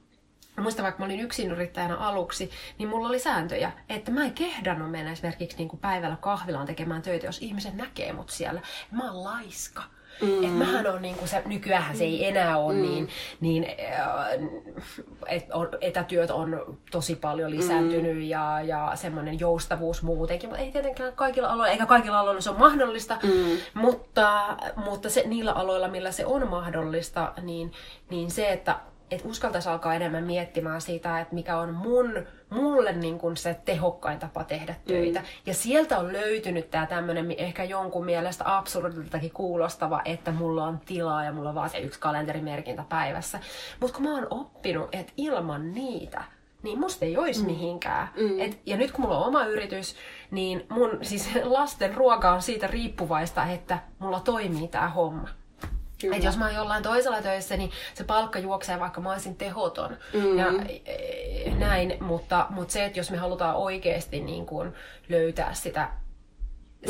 muistan, 0.62 0.84
vaikka 0.84 1.00
mä 1.00 1.06
olin 1.06 1.20
yksin 1.20 1.52
yrittäjänä 1.52 1.96
aluksi, 1.96 2.52
niin 2.78 2.90
mulla 2.90 3.08
oli 3.08 3.20
sääntöjä, 3.20 3.72
että 3.90 4.12
mä 4.12 4.24
en 4.24 4.34
kehdannut 4.34 4.92
mennä 4.92 5.12
esimerkiksi 5.12 5.58
niin 5.58 5.70
kuin 5.70 5.80
päivällä 5.80 6.18
kahvilaan 6.22 6.68
tekemään 6.68 7.02
töitä, 7.02 7.26
jos 7.26 7.42
ihmiset 7.42 7.74
näkee 7.74 8.14
mut 8.14 8.30
siellä. 8.30 8.62
Mä 8.92 9.12
oon 9.12 9.24
laiska. 9.24 9.84
Mm. 10.22 10.44
Et 10.44 10.58
mähän 10.58 10.88
on 10.88 11.02
niinku 11.02 11.28
se, 11.28 11.42
nykyään 11.46 11.98
se 11.98 12.04
ei 12.04 12.28
enää 12.28 12.58
ole 12.58 12.74
mm. 12.74 12.82
niin, 12.82 13.10
niin 13.42 13.66
äh, 14.00 14.28
et 15.28 15.46
on, 15.54 15.70
etätyöt 15.82 16.32
on 16.32 16.78
tosi 16.92 17.16
paljon 17.16 17.52
lisääntynyt 17.52 18.16
mm. 18.16 18.22
ja, 18.22 18.62
ja 18.62 18.92
semmoinen 18.96 19.40
joustavuus 19.40 20.04
muutenkin, 20.04 20.50
mutta 20.50 20.64
ei 20.64 20.72
tietenkään 20.72 21.14
kaikilla 21.14 21.48
aloilla, 21.48 21.68
eikä 21.68 21.86
kaikilla 21.86 22.20
aloilla 22.20 22.42
se 22.42 22.50
on 22.50 22.60
mahdollista, 22.60 23.18
mm. 23.24 23.58
mutta, 23.74 24.58
mutta 24.76 25.10
se, 25.10 25.24
niillä 25.28 25.54
aloilla, 25.54 25.88
millä 25.88 26.12
se 26.12 26.26
on 26.26 26.48
mahdollista, 26.48 27.34
niin, 27.42 27.72
niin 28.10 28.32
se, 28.32 28.52
että 28.52 28.76
että 29.12 29.28
uskaltaisi 29.28 29.70
alkaa 29.70 29.94
enemmän 29.94 30.24
miettimään 30.24 30.82
sitä, 30.82 31.20
että 31.20 31.36
mikä 31.36 31.58
on 31.58 31.74
mun, 31.74 32.26
mulle 32.50 32.92
niin 32.92 33.20
kuin 33.20 33.38
se 33.38 33.60
tehokkain 33.66 34.20
tapa 34.20 34.44
tehdä 34.44 34.76
töitä. 34.88 35.20
Mm. 35.20 35.26
Ja 35.46 35.54
sieltä 35.54 35.98
on 35.98 36.14
löytynyt 36.14 36.72
tämä 36.72 36.86
tämmöinen 36.86 37.36
ehkä 37.38 37.64
jonkun 37.64 38.06
mielestä 38.06 38.58
absurdiltakin 38.58 39.32
kuulostava, 39.32 40.02
että 40.06 40.32
mulla 40.32 40.64
on 40.64 40.80
tilaa 40.86 41.24
ja 41.24 41.32
mulla 41.32 41.50
on 41.50 41.56
vaan 41.56 41.70
se 41.70 41.78
yksi 41.78 42.00
kalenterimerkintä 42.00 42.84
päivässä. 42.90 43.40
Mutta 43.80 43.96
kun 43.96 44.06
mä 44.06 44.16
oon 44.16 44.28
oppinut, 44.30 44.96
että 44.96 45.14
ilman 45.18 45.72
niitä, 45.72 46.24
niin 46.64 46.80
musta 46.80 47.06
ei 47.06 47.18
olisi 47.18 47.42
mm. 47.42 47.46
mihinkään. 47.46 48.10
Mm. 48.18 48.40
Et, 48.40 48.60
ja 48.66 48.78
nyt 48.78 48.92
kun 48.92 49.02
mulla 49.02 49.18
on 49.18 49.28
oma 49.28 49.46
yritys, 49.46 49.96
niin 50.32 50.66
mun 50.70 51.00
siis 51.02 51.30
lasten 51.44 51.94
ruoka 51.94 52.32
on 52.32 52.42
siitä 52.42 52.68
riippuvaista, 52.68 53.46
että 53.46 53.80
mulla 54.00 54.20
toimii 54.20 54.68
tämä 54.68 54.90
homma. 54.90 55.30
Että 56.04 56.26
jos 56.26 56.38
mä 56.38 56.46
oon 56.46 56.56
jollain 56.56 56.84
toisella 56.84 57.22
töissä, 57.22 57.58
niin 57.58 57.72
se 57.94 58.04
palkka 58.04 58.40
juoksee, 58.40 58.80
vaikka 58.80 59.02
mä 59.02 59.12
olisin 59.12 59.36
tehoton. 59.36 59.98
Mm. 60.14 60.38
Ja 60.38 60.46
e, 60.86 61.50
näin, 61.56 61.98
mutta, 62.04 62.48
mutta 62.50 62.72
se, 62.72 62.86
että 62.86 63.00
jos 63.00 63.12
me 63.12 63.18
halutaan 63.18 63.56
oikeasti 63.56 64.20
niin 64.20 64.46
kuin 64.46 64.74
löytää 65.10 65.54
sitä, 65.54 65.90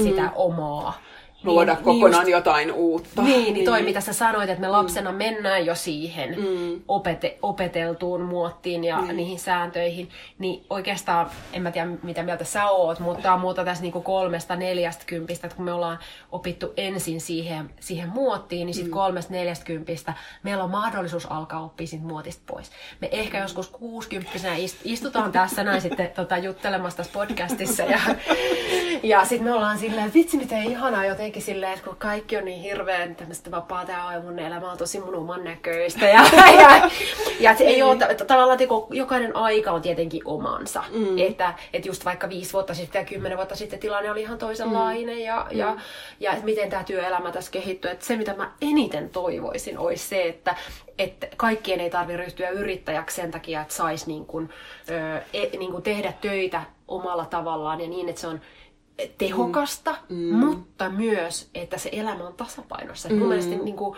sitä 0.03 0.21
mm. 0.21 0.31
omaa 0.35 1.01
luoda 1.47 1.73
niin, 1.73 1.83
kokonaan 1.83 2.25
niin 2.25 2.33
just, 2.33 2.45
jotain 2.45 2.71
uutta. 2.71 3.21
Niin, 3.21 3.43
niin, 3.43 3.53
niin 3.53 3.65
toi 3.65 3.81
mitä 3.81 4.01
sä 4.01 4.13
sanoit, 4.13 4.49
että 4.49 4.61
me 4.61 4.67
lapsena 4.67 5.11
mm. 5.11 5.17
mennään 5.17 5.65
jo 5.65 5.75
siihen 5.75 6.35
mm. 6.39 6.81
opete, 6.87 7.37
opeteltuun 7.41 8.21
muottiin 8.21 8.83
ja 8.83 9.01
mm. 9.01 9.15
niihin 9.15 9.39
sääntöihin, 9.39 10.09
niin 10.39 10.65
oikeastaan, 10.69 11.29
en 11.53 11.61
mä 11.61 11.71
tiedä 11.71 11.87
mitä 12.03 12.23
mieltä 12.23 12.43
sä 12.43 12.69
oot, 12.69 12.99
mutta 12.99 13.37
muuta 13.37 13.65
tässä 13.65 13.83
niinku 13.83 14.01
kolmesta 14.01 14.55
neljästä 14.55 15.03
kympistä, 15.07 15.47
että 15.47 15.55
kun 15.55 15.65
me 15.65 15.73
ollaan 15.73 15.99
opittu 16.31 16.73
ensin 16.77 17.21
siihen, 17.21 17.69
siihen 17.79 18.09
muottiin, 18.09 18.65
niin 18.65 18.73
sitten 18.73 18.91
mm. 18.91 18.97
kolmesta 18.97 19.33
neljästä 19.33 19.65
kympistä 19.65 20.13
meillä 20.43 20.63
on 20.63 20.69
mahdollisuus 20.69 21.31
alkaa 21.31 21.63
oppia 21.63 21.87
siitä 21.87 22.05
muotista 22.05 22.43
pois. 22.47 22.71
Me 23.01 23.09
ehkä 23.11 23.39
joskus 23.39 23.67
kuusikymppisenä 23.67 24.55
istutaan 24.83 25.31
tässä 25.31 25.63
näin 25.63 25.81
sitten 25.81 26.11
tota, 26.15 26.37
juttelemassa 26.37 26.97
tässä 26.97 27.13
podcastissa 27.13 27.83
ja, 27.83 27.99
ja 29.03 29.25
sitten 29.25 29.43
me 29.47 29.53
ollaan 29.53 29.77
silleen, 29.77 30.13
vitsi 30.13 30.37
miten 30.37 30.63
ihanaa 30.63 31.05
jotenkin 31.05 31.36
jotenkin 31.37 31.53
silleen, 31.53 31.73
että 31.73 31.85
kun 31.85 31.95
kaikki 31.97 32.37
on 32.37 32.45
niin 32.45 32.61
hirveän 32.61 33.15
tämmöistä 33.15 33.51
vapaata 33.51 33.91
ja 33.91 34.21
mun 34.23 34.39
elämä 34.39 34.71
on 34.71 34.77
tosi 34.77 34.99
mun 34.99 35.15
oman 35.15 35.43
näköistä. 35.43 36.05
Ja, 36.05 36.23
ja, 36.61 36.89
ja 37.39 37.55
se 37.55 37.63
ei 37.63 37.81
ole, 37.81 38.15
tavallaan 38.27 38.61
että 38.61 38.75
jokainen 38.91 39.35
aika 39.35 39.71
on 39.71 39.81
tietenkin 39.81 40.21
omansa. 40.25 40.83
Mm. 40.89 41.17
Että, 41.17 41.53
että 41.73 41.87
just 41.87 42.05
vaikka 42.05 42.29
viisi 42.29 42.53
vuotta 42.53 42.73
sitten 42.73 42.99
ja 42.99 43.05
kymmenen 43.05 43.37
vuotta 43.37 43.55
sitten 43.55 43.79
tilanne 43.79 44.11
oli 44.11 44.21
ihan 44.21 44.37
toisenlainen 44.37 45.15
mm. 45.15 45.23
ja, 45.23 45.47
ja, 45.51 45.73
mm. 45.73 45.79
ja 46.19 46.31
että 46.31 46.45
miten 46.45 46.69
tämä 46.69 46.83
työelämä 46.83 47.31
tässä 47.31 47.51
kehittyy. 47.51 47.91
Että 47.91 48.05
se, 48.05 48.15
mitä 48.15 48.33
mä 48.33 48.51
eniten 48.61 49.09
toivoisin, 49.09 49.77
olisi 49.77 50.07
se, 50.07 50.27
että, 50.27 50.55
että 50.97 51.27
kaikkien 51.37 51.79
ei 51.79 51.89
tarvitse 51.89 52.23
ryhtyä 52.23 52.49
yrittäjäksi 52.49 53.15
sen 53.15 53.31
takia, 53.31 53.61
että 53.61 53.73
saisi 53.73 54.07
niin 54.07 54.25
kuin, 54.25 54.49
e, 55.33 55.57
niin 55.57 55.71
kuin 55.71 55.83
tehdä 55.83 56.13
töitä 56.21 56.61
omalla 56.87 57.25
tavallaan 57.25 57.81
ja 57.81 57.89
niin, 57.89 58.09
että 58.09 58.21
se 58.21 58.27
on 58.27 58.41
tehokasta, 59.17 59.95
mm. 60.09 60.33
mutta 60.33 60.89
myös, 60.89 61.49
että 61.55 61.77
se 61.77 61.89
elämä 61.91 62.27
on 62.27 62.33
tasapainossa. 62.33 63.09
Mm. 63.09 63.15
Mun 63.15 63.27
mielestä 63.27 63.55
niin 63.55 63.75
kuin, 63.75 63.97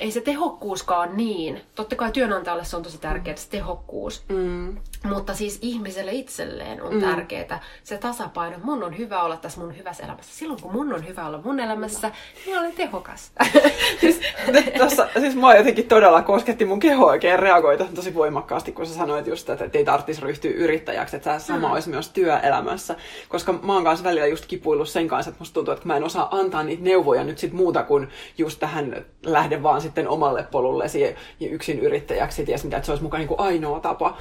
ei 0.00 0.10
se 0.10 0.20
tehokkuuskaan 0.20 1.16
niin. 1.16 1.60
Totta 1.74 1.96
kai 1.96 2.12
työnantajalle 2.12 2.64
se 2.64 2.76
on 2.76 2.82
tosi 2.82 2.98
tärkeää, 2.98 3.36
se 3.36 3.50
tehokkuus. 3.50 4.24
Mm. 4.28 4.76
Mutta 5.04 5.34
siis 5.34 5.58
ihmiselle 5.62 6.12
itselleen 6.12 6.82
on 6.82 6.94
mm. 6.94 7.00
tärkeää 7.00 7.60
se 7.84 7.98
tasapaino. 7.98 8.56
Mun 8.62 8.82
on 8.82 8.98
hyvä 8.98 9.22
olla 9.22 9.36
tässä 9.36 9.60
mun 9.60 9.76
hyvässä 9.76 10.04
elämässä. 10.04 10.34
Silloin 10.34 10.62
kun 10.62 10.72
mun 10.72 10.92
on 10.92 11.06
hyvä 11.06 11.26
olla 11.26 11.40
mun 11.44 11.60
elämässä, 11.60 12.10
niin 12.46 12.58
olen 12.58 12.72
tehokas. 12.72 13.32
siis, 14.00 14.20
tossa, 14.78 15.08
siis 15.20 15.34
mua 15.34 15.54
jotenkin 15.54 15.88
todella 15.88 16.22
kosketti 16.22 16.64
mun 16.64 16.80
keho 16.80 17.06
oikein 17.06 17.38
reagoita 17.38 17.84
tosi 17.94 18.14
voimakkaasti, 18.14 18.72
kun 18.72 18.86
sä 18.86 18.94
sanoit 18.94 19.26
just, 19.26 19.50
että 19.50 19.78
ei 19.78 19.84
tarvitsisi 19.84 20.20
ryhtyä 20.20 20.50
yrittäjäksi, 20.50 21.16
että 21.16 21.38
sama 21.38 21.68
mm. 21.68 21.72
olisi 21.72 21.90
myös 21.90 22.08
työelämässä. 22.08 22.96
Koska 23.28 23.52
mä 23.52 23.74
oon 23.74 23.84
kanssa 23.84 24.04
välillä 24.04 24.26
just 24.26 24.46
kipuillut 24.46 24.88
sen 24.88 25.08
kanssa, 25.08 25.28
että 25.28 25.40
musta 25.40 25.54
tuntuu, 25.54 25.74
että 25.74 25.86
mä 25.86 25.96
en 25.96 26.04
osaa 26.04 26.36
antaa 26.36 26.62
niitä 26.62 26.82
neuvoja 26.82 27.24
nyt 27.24 27.38
sit 27.38 27.52
muuta 27.52 27.82
kuin 27.82 28.08
just 28.38 28.60
tähän 28.60 29.04
lähde 29.22 29.62
vaan 29.62 29.80
sitten 29.86 30.08
omalle 30.08 30.42
polullesi 30.42 31.00
ja 31.00 31.48
yksin 31.50 31.78
yrittäjäksi, 31.78 32.46
ties 32.46 32.64
mitä, 32.64 32.76
että 32.76 32.86
se 32.86 32.92
olisi 32.92 33.02
mukaan 33.02 33.18
niin 33.18 33.28
kuin 33.28 33.40
ainoa 33.40 33.80
tapa. 33.80 34.16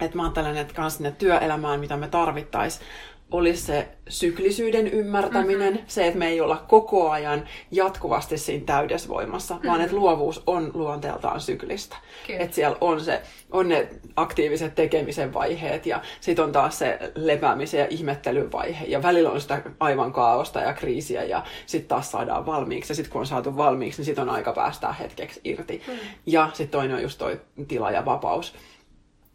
Että 0.00 0.16
mä 0.16 0.22
ajattelen, 0.22 0.56
että 0.56 0.74
kans 0.74 0.96
sinne 0.96 1.12
työelämään, 1.12 1.80
mitä 1.80 1.96
me 1.96 2.08
tarvittaisiin, 2.08 2.86
olisi 3.34 3.62
se 3.62 3.88
syklisyyden 4.08 4.88
ymmärtäminen, 4.88 5.72
mm-hmm. 5.72 5.88
se, 5.88 6.06
että 6.06 6.18
me 6.18 6.28
ei 6.28 6.40
olla 6.40 6.64
koko 6.68 7.10
ajan 7.10 7.48
jatkuvasti 7.70 8.38
siinä 8.38 8.64
täydesvoimassa, 8.66 9.54
mm-hmm. 9.54 9.68
vaan 9.68 9.80
että 9.80 9.96
luovuus 9.96 10.42
on 10.46 10.70
luonteeltaan 10.74 11.40
syklistä. 11.40 11.96
Että 12.28 12.54
siellä 12.54 12.76
on, 12.80 13.00
se, 13.00 13.22
on 13.50 13.68
ne 13.68 13.88
aktiiviset 14.16 14.74
tekemisen 14.74 15.34
vaiheet 15.34 15.86
ja 15.86 16.02
sitten 16.20 16.44
on 16.44 16.52
taas 16.52 16.78
se 16.78 16.98
lepäämisen 17.14 17.80
ja 17.80 17.86
ihmettelyn 17.90 18.52
vaihe. 18.52 18.84
Ja 18.84 19.02
välillä 19.02 19.30
on 19.30 19.40
sitä 19.40 19.62
aivan 19.80 20.12
kaaosta 20.12 20.60
ja 20.60 20.72
kriisiä 20.72 21.24
ja 21.24 21.42
sitten 21.66 21.88
taas 21.88 22.10
saadaan 22.10 22.46
valmiiksi. 22.46 22.90
Ja 22.90 22.94
sitten 22.94 23.12
kun 23.12 23.20
on 23.20 23.26
saatu 23.26 23.56
valmiiksi, 23.56 24.00
niin 24.00 24.06
sitten 24.06 24.28
on 24.28 24.34
aika 24.34 24.52
päästää 24.52 24.92
hetkeksi 24.92 25.40
irti. 25.44 25.82
Mm-hmm. 25.86 26.08
Ja 26.26 26.50
sitten 26.52 26.78
toinen 26.78 26.96
on 26.96 27.02
just 27.02 27.18
toi 27.18 27.40
tila 27.68 27.90
ja 27.90 28.04
vapaus. 28.04 28.54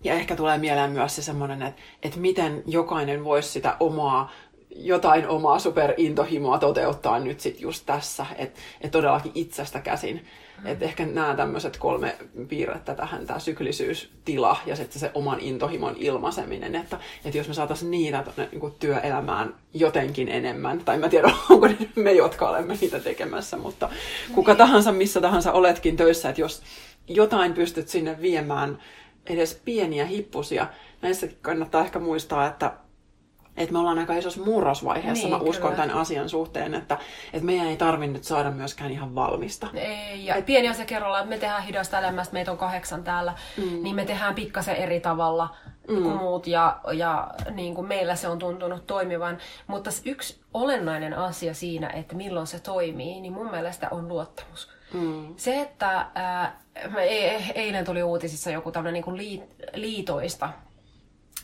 Ja 0.04 0.14
ehkä 0.14 0.36
tulee 0.36 0.58
mieleen 0.58 0.91
myös 0.91 1.16
se 1.16 1.22
semmoinen, 1.22 1.62
että, 1.62 1.82
että 2.04 2.20
miten 2.20 2.64
jokainen 2.66 3.24
voisi 3.24 3.50
sitä 3.50 3.78
omaa 3.80 4.32
jotain 4.76 5.28
omaa 5.28 5.60
superintohimoa 5.60 6.58
toteuttaa 6.58 7.20
nyt 7.20 7.39
sitten 7.39 7.62
just 7.62 7.86
tässä, 7.86 8.26
että 8.36 8.60
et 8.82 8.91
todellakin 8.91 9.32
itsestä 9.36 9.80
käsin. 9.80 10.26
Mm. 10.62 10.68
Että 10.68 10.86
ehkä 10.86 11.06
nämä 11.06 11.36
tämmöiset 11.36 11.78
kolme 11.78 12.16
piirrettä 12.47 12.95
tähän, 12.95 13.28
tämä 13.28 13.39
syklisyystila 13.39 14.58
ja 14.66 14.76
sitten 14.76 15.00
se 15.00 15.12
oman 15.14 15.39
intohimon 15.39 15.95
ilmaiseminen, 15.97 16.76
että, 16.76 17.00
että 17.26 17.38
jos 17.38 17.47
me 17.47 17.54
saataisiin 17.54 17.91
niitä 17.91 18.24
tonne, 18.24 18.50
niin 18.52 18.74
työelämään 18.80 19.56
jotenkin 19.74 20.30
enemmän, 20.30 20.80
tai 20.80 20.97
mä 20.97 21.10
tiedän, 21.10 21.34
onko 21.50 21.68
ne 21.68 21.78
me, 21.95 22.12
jotka 22.12 22.50
olemme 22.50 22.78
niitä 22.82 23.00
tekemässä, 23.00 23.58
mutta 23.58 23.89
kuka 24.36 24.52
niin. 24.52 24.58
tahansa, 24.58 24.91
missä 24.91 25.22
tahansa 25.22 25.52
oletkin 25.52 25.97
töissä, 25.97 26.30
että 26.30 26.41
jos 26.41 26.62
jotain 27.08 27.54
pystyt 27.54 27.88
sinne 27.88 28.22
viemään, 28.22 28.80
edes 29.30 29.61
pieniä 29.65 30.05
hippusia. 30.05 30.67
Näissä 31.01 31.27
kannattaa 31.41 31.82
ehkä 31.82 31.99
muistaa, 31.99 32.47
että, 32.47 32.73
että 33.57 33.73
me 33.73 33.80
ollaan 33.80 33.99
aika 33.99 34.13
isossa 34.13 34.41
murrosvaiheessa, 34.41 35.27
niin, 35.27 35.38
mä 35.38 35.41
uskon 35.41 35.71
kyllä. 35.71 35.86
tämän 35.86 35.97
asian 35.97 36.30
suhteen, 36.30 36.73
että, 36.73 36.97
että 37.34 37.45
meidän 37.45 37.67
ei 37.67 37.77
tarvitse 37.77 38.13
nyt 38.13 38.23
saada 38.23 38.51
myöskään 38.51 38.91
ihan 38.91 39.15
valmista. 39.15 39.67
Ei, 39.73 40.25
ja 40.25 40.36
Et, 40.36 40.45
pieni 40.45 40.69
asia 40.69 40.86
kerrallaan, 40.86 41.23
että 41.23 41.36
me 41.36 41.39
tehdään 41.39 41.63
hidasta 41.63 41.99
elämästä, 41.99 42.34
meitä 42.34 42.51
on 42.51 42.57
kahdeksan 42.57 43.03
täällä, 43.03 43.34
mm. 43.57 43.84
niin 43.84 43.95
me 43.95 44.05
tehdään 44.05 44.36
pikkasen 44.36 44.75
eri 44.75 44.99
tavalla 44.99 45.55
mm. 45.88 46.03
kuin 46.03 46.17
muut, 46.17 46.47
ja, 46.47 46.80
ja 46.93 47.32
niin 47.51 47.75
kuin 47.75 47.88
meillä 47.88 48.15
se 48.15 48.27
on 48.27 48.39
tuntunut 48.39 48.88
toimivan. 48.88 49.38
Mutta 49.67 49.89
yksi 50.05 50.41
olennainen 50.53 51.13
asia 51.13 51.53
siinä, 51.53 51.89
että 51.89 52.15
milloin 52.15 52.47
se 52.47 52.59
toimii, 52.59 53.21
niin 53.21 53.34
mun 53.34 53.51
mielestä 53.51 53.88
on 53.91 54.07
luottamus. 54.07 54.78
Mm. 54.94 55.34
Se, 55.38 55.62
että 55.62 56.06
ää, 56.16 56.60
e- 57.02 57.52
eilen 57.56 57.86
tuli 57.86 58.04
uutisissa 58.04 58.52
joku 58.52 58.72
tämmöinen 58.72 59.04
niin 59.06 59.18
liit, 59.18 59.44
liitoista 59.74 60.50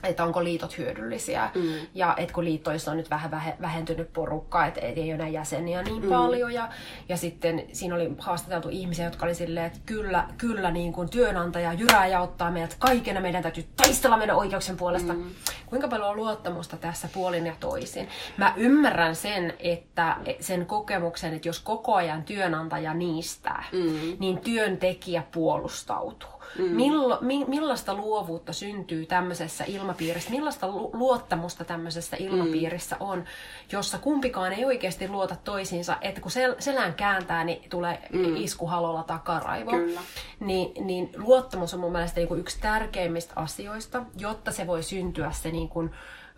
että 0.04 0.24
onko 0.24 0.44
liitot 0.44 0.78
hyödyllisiä. 0.78 1.50
Mm. 1.56 1.88
Ja 1.94 2.14
että 2.18 2.34
kun 2.34 2.46
liittoissa 2.46 2.92
on 2.92 2.98
nyt 2.98 3.10
vähän 3.10 3.32
vähentynyt 3.62 4.14
porukka, 4.14 4.66
että 4.66 4.82
ei 4.82 5.04
ole 5.04 5.12
enää 5.14 5.28
jäseniä 5.28 5.84
niin 5.84 6.04
mm. 6.04 6.10
paljon. 6.10 6.54
Ja, 6.54 6.70
ja 7.10 7.18
sitten 7.18 7.64
siinä 7.74 7.96
oli 7.96 8.12
haastateltu 8.20 8.70
ihmisiä, 8.72 9.06
jotka 9.06 9.26
oli 9.26 9.36
silleen, 9.36 9.66
että 9.66 9.80
kyllä, 9.86 10.28
kyllä 10.38 10.72
niin 10.72 10.94
kuin 10.94 11.10
työnantaja 11.10 11.74
jyrää 11.74 12.08
ja 12.08 12.22
ottaa 12.22 12.52
meidät 12.52 12.76
kaikena, 12.80 13.22
meidän 13.22 13.44
täytyy 13.44 13.66
taistella 13.78 14.18
meidän 14.18 14.36
oikeuksien 14.36 14.78
puolesta. 14.78 15.14
Mm. 15.14 15.24
Kuinka 15.66 15.88
paljon 15.88 16.10
on 16.10 16.16
luottamusta 16.16 16.78
tässä 16.78 17.10
puolin 17.14 17.46
ja 17.46 17.54
toisin? 17.60 18.10
Mä 18.38 18.54
ymmärrän 18.58 19.16
sen, 19.16 19.54
että 19.60 20.18
sen 20.40 20.66
kokemuksen, 20.66 21.34
että 21.34 21.48
jos 21.48 21.60
koko 21.60 21.96
ajan 21.96 22.24
työnantaja 22.24 22.94
niistää, 22.94 23.64
mm. 23.72 24.18
niin 24.20 24.38
työntekijä 24.38 25.24
puolustautuu. 25.32 26.35
Mm. 26.58 26.64
Millo, 26.64 27.18
mi, 27.22 27.46
millaista 27.46 27.94
luovuutta 27.94 28.54
syntyy 28.54 29.06
tämmöisessä 29.06 29.64
ilmapiirissä, 29.68 30.30
millaista 30.30 30.68
lu, 30.68 30.90
luottamusta 30.94 31.66
tämmöisessä 31.66 32.18
ilmapiirissä 32.20 32.96
mm. 32.96 33.06
on, 33.06 33.24
jossa 33.72 33.98
kumpikaan 33.98 34.54
ei 34.54 34.66
oikeasti 34.66 35.08
luota 35.08 35.36
toisiinsa, 35.44 35.98
että 36.02 36.22
kun 36.22 36.32
sel, 36.32 36.56
selän 36.60 36.94
kääntää, 36.94 37.44
niin 37.44 37.70
tulee 37.70 38.08
mm. 38.14 38.36
isku 38.36 38.68
halolla 38.68 39.04
takaraivo. 39.04 39.72
Kyllä. 39.72 40.02
Niin, 40.40 40.86
niin 40.86 41.10
luottamus 41.18 41.74
on 41.74 41.80
mun 41.80 41.92
mielestä 41.92 42.20
niin 42.20 42.28
kuin 42.28 42.40
yksi 42.40 42.62
tärkeimmistä 42.62 43.34
asioista, 43.36 44.04
jotta 44.18 44.52
se 44.52 44.68
voi 44.68 44.84
syntyä 44.84 45.32
se 45.32 45.52
niin 45.52 45.70
kuin, 45.70 45.92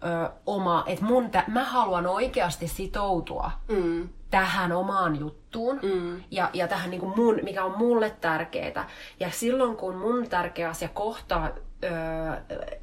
ö, 0.03 0.29
oma, 0.45 0.83
että 0.87 1.05
mun 1.05 1.29
tä, 1.29 1.43
mä 1.47 1.63
haluan 1.63 2.07
oikeasti 2.07 2.67
sitoutua 2.67 3.51
mm. 3.67 4.09
Tähän 4.29 4.71
omaan 4.71 5.19
juttuun 5.19 5.79
mm. 5.83 6.23
ja, 6.31 6.49
ja 6.53 6.67
tähän 6.67 6.89
niin 6.89 7.01
kuin 7.01 7.13
mun, 7.15 7.39
mikä 7.43 7.63
on 7.63 7.77
mulle 7.77 8.15
tärkeää. 8.21 8.89
Ja 9.19 9.31
silloin 9.31 9.77
kun 9.77 9.95
mun 9.95 10.29
tärkeä 10.29 10.69
asia 10.69 10.89
kohtaa 10.89 11.49
ö, 11.83 11.89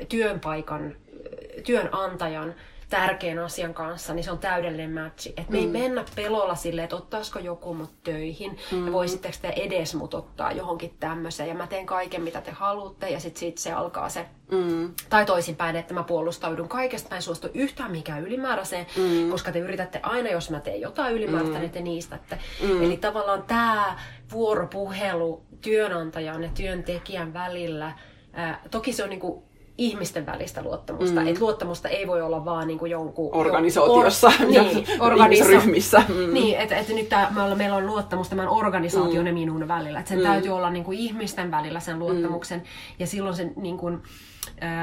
työnpaikan, 0.08 0.96
työnantajan 1.66 2.54
tärkeän 2.94 3.38
asian 3.38 3.74
kanssa, 3.74 4.14
niin 4.14 4.24
se 4.24 4.30
on 4.30 4.38
täydellinen 4.38 4.90
matchi. 4.90 5.28
Että 5.28 5.52
me 5.52 5.58
mm. 5.58 5.62
ei 5.62 5.82
mennä 5.82 6.04
pelolla 6.16 6.54
silleen, 6.54 6.84
että 6.84 6.96
ottaisiko 6.96 7.38
joku 7.38 7.74
mut 7.74 8.02
töihin 8.02 8.58
mm. 8.72 8.86
ja 8.86 8.92
voisitteko 8.92 9.34
te 9.42 9.52
edes 9.56 9.94
mut 9.94 10.14
ottaa 10.14 10.52
johonkin 10.52 10.94
tämmöiseen 11.00 11.48
ja 11.48 11.54
mä 11.54 11.66
teen 11.66 11.86
kaiken 11.86 12.22
mitä 12.22 12.40
te 12.40 12.50
haluatte 12.50 13.10
ja 13.10 13.20
sitten 13.20 13.40
sit 13.40 13.58
se 13.58 13.72
alkaa 13.72 14.08
se 14.08 14.26
Mm. 14.50 14.94
Tai 15.08 15.26
toisinpäin, 15.26 15.76
että 15.76 15.94
mä 15.94 16.02
puolustaudun 16.02 16.68
kaikesta, 16.68 17.10
mä 17.10 17.16
en 17.16 17.22
suostu 17.22 17.48
yhtään 17.54 17.90
mikään 17.90 18.26
ylimääräiseen, 18.26 18.86
mm. 18.96 19.30
koska 19.30 19.52
te 19.52 19.58
yritätte 19.58 20.00
aina, 20.02 20.30
jos 20.30 20.50
mä 20.50 20.60
teen 20.60 20.80
jotain 20.80 21.14
ylimääräistä, 21.14 21.54
mm. 21.54 21.60
niin 21.60 21.70
te 21.70 21.80
niistätte. 21.80 22.38
Mm. 22.62 22.82
Eli 22.82 22.96
tavallaan 22.96 23.42
tämä 23.42 23.98
vuoropuhelu 24.32 25.42
työnantajan 25.60 26.42
ja 26.42 26.50
työntekijän 26.54 27.32
välillä, 27.32 27.92
ää, 28.32 28.60
toki 28.70 28.92
se 28.92 29.02
on 29.02 29.10
niinku 29.10 29.44
ihmisten 29.78 30.26
välistä 30.26 30.62
luottamusta. 30.62 31.20
Mm. 31.20 31.26
Et 31.26 31.40
luottamusta 31.40 31.88
ei 31.88 32.06
voi 32.06 32.22
olla 32.22 32.44
vaan 32.44 32.66
niin 32.66 32.78
kuin 32.78 32.90
jonkun... 32.90 33.34
Organisaatiossa 33.34 34.26
or, 34.26 34.46
niin, 34.46 34.86
organisa- 35.00 35.46
ryhmissä. 35.46 36.02
Mm. 36.14 36.34
Niin, 36.34 36.58
että 36.58 36.76
et 36.76 36.88
nyt 36.88 37.08
tää, 37.08 37.32
meillä, 37.34 37.54
meillä 37.54 37.76
on 37.76 37.86
luottamus 37.86 38.28
tämän 38.28 38.48
organisaation 38.48 39.18
mm. 39.18 39.26
ja 39.26 39.32
minun 39.32 39.68
välillä. 39.68 40.00
Et 40.00 40.06
sen 40.06 40.18
mm. 40.18 40.24
täytyy 40.24 40.50
olla 40.50 40.70
niin 40.70 40.84
kuin 40.84 40.98
ihmisten 40.98 41.50
välillä 41.50 41.80
sen 41.80 41.98
luottamuksen. 41.98 42.58
Mm. 42.58 42.66
Ja 42.98 43.06
silloin 43.06 43.36
sen 43.36 43.52
niin 43.56 43.78
kuin, 43.78 44.02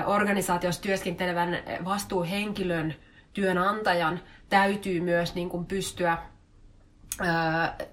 organisaatiossa 0.06 0.82
työskentelevän 0.82 1.58
vastuuhenkilön, 1.86 2.94
työnantajan, 3.34 4.20
täytyy 4.50 5.00
myös 5.00 5.36
niin 5.36 5.50
kuin 5.50 5.66
pystyä 5.66 6.18
Öö, 7.20 7.28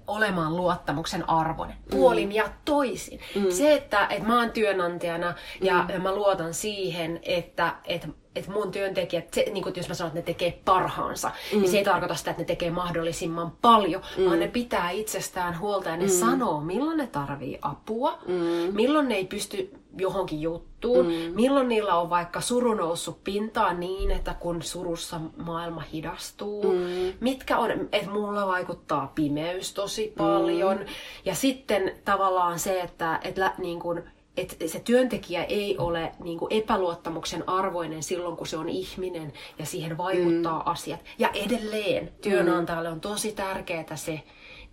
olemaan 0.07 0.55
luottamuksen 0.57 1.29
arvoinen. 1.29 1.77
Puolin 1.91 2.29
mm. 2.29 2.35
ja 2.35 2.49
toisin. 2.65 3.19
Mm. 3.35 3.51
Se, 3.51 3.73
että, 3.73 4.07
että 4.09 4.27
mä 4.27 4.39
oon 4.39 4.51
työnantajana 4.51 5.33
ja, 5.61 5.83
mm. 5.83 5.89
ja 5.89 5.99
mä 5.99 6.15
luotan 6.15 6.53
siihen, 6.53 7.19
että, 7.23 7.75
että 7.85 8.07
että 8.35 8.51
mun 8.51 8.71
työntekijät, 8.71 9.33
se, 9.33 9.45
niin 9.51 9.63
kun, 9.63 9.73
jos 9.75 9.87
mä 9.87 9.93
sanon, 9.93 10.07
että 10.07 10.19
ne 10.19 10.23
tekee 10.23 10.59
parhaansa, 10.65 11.31
mm. 11.53 11.59
niin 11.59 11.71
se 11.71 11.77
ei 11.77 11.83
tarkoita 11.83 12.15
sitä, 12.15 12.31
että 12.31 12.41
ne 12.41 12.45
tekee 12.45 12.71
mahdollisimman 12.71 13.51
paljon, 13.61 14.01
mm. 14.17 14.25
vaan 14.25 14.39
ne 14.39 14.47
pitää 14.47 14.89
itsestään 14.89 15.59
huolta 15.59 15.89
ja 15.89 15.97
ne 15.97 16.05
mm. 16.05 16.11
sanoo, 16.11 16.61
milloin 16.61 16.97
ne 16.97 17.07
tarvii 17.07 17.59
apua, 17.61 18.19
mm. 18.27 18.75
milloin 18.75 19.07
ne 19.07 19.15
ei 19.15 19.25
pysty 19.25 19.73
johonkin 19.97 20.41
juttuun, 20.41 21.05
mm. 21.05 21.35
milloin 21.35 21.67
niillä 21.67 21.95
on 21.95 22.09
vaikka 22.09 22.41
suru 22.41 22.73
noussut 22.73 23.23
pintaan 23.23 23.79
niin, 23.79 24.11
että 24.11 24.33
kun 24.33 24.61
surussa 24.61 25.21
maailma 25.37 25.81
hidastuu, 25.81 26.73
mm. 26.73 27.13
mitkä 27.19 27.57
on, 27.57 27.71
että 27.71 28.09
mulla 28.09 28.47
vaikuttaa 28.47 29.11
pimeys 29.15 29.73
tosi 29.73 30.13
paljon, 30.17 30.77
mm. 30.77 30.85
ja 31.25 31.35
sitten 31.35 31.95
tavallaan 32.05 32.59
se, 32.59 32.81
että, 32.81 33.19
että 33.23 33.53
niin 33.57 33.79
kun, 33.79 34.03
että 34.37 34.67
se 34.67 34.79
työntekijä 34.79 35.43
ei 35.43 35.77
ole 35.77 36.11
niin 36.23 36.39
kuin 36.39 36.53
epäluottamuksen 36.53 37.49
arvoinen 37.49 38.03
silloin, 38.03 38.37
kun 38.37 38.47
se 38.47 38.57
on 38.57 38.69
ihminen 38.69 39.33
ja 39.59 39.65
siihen 39.65 39.97
vaikuttaa 39.97 40.59
mm. 40.59 40.71
asiat. 40.71 40.99
Ja 41.19 41.29
edelleen 41.33 42.11
työnantajalle 42.21 42.89
on 42.89 43.01
tosi 43.01 43.31
tärkeää 43.31 43.95
se, 43.95 44.23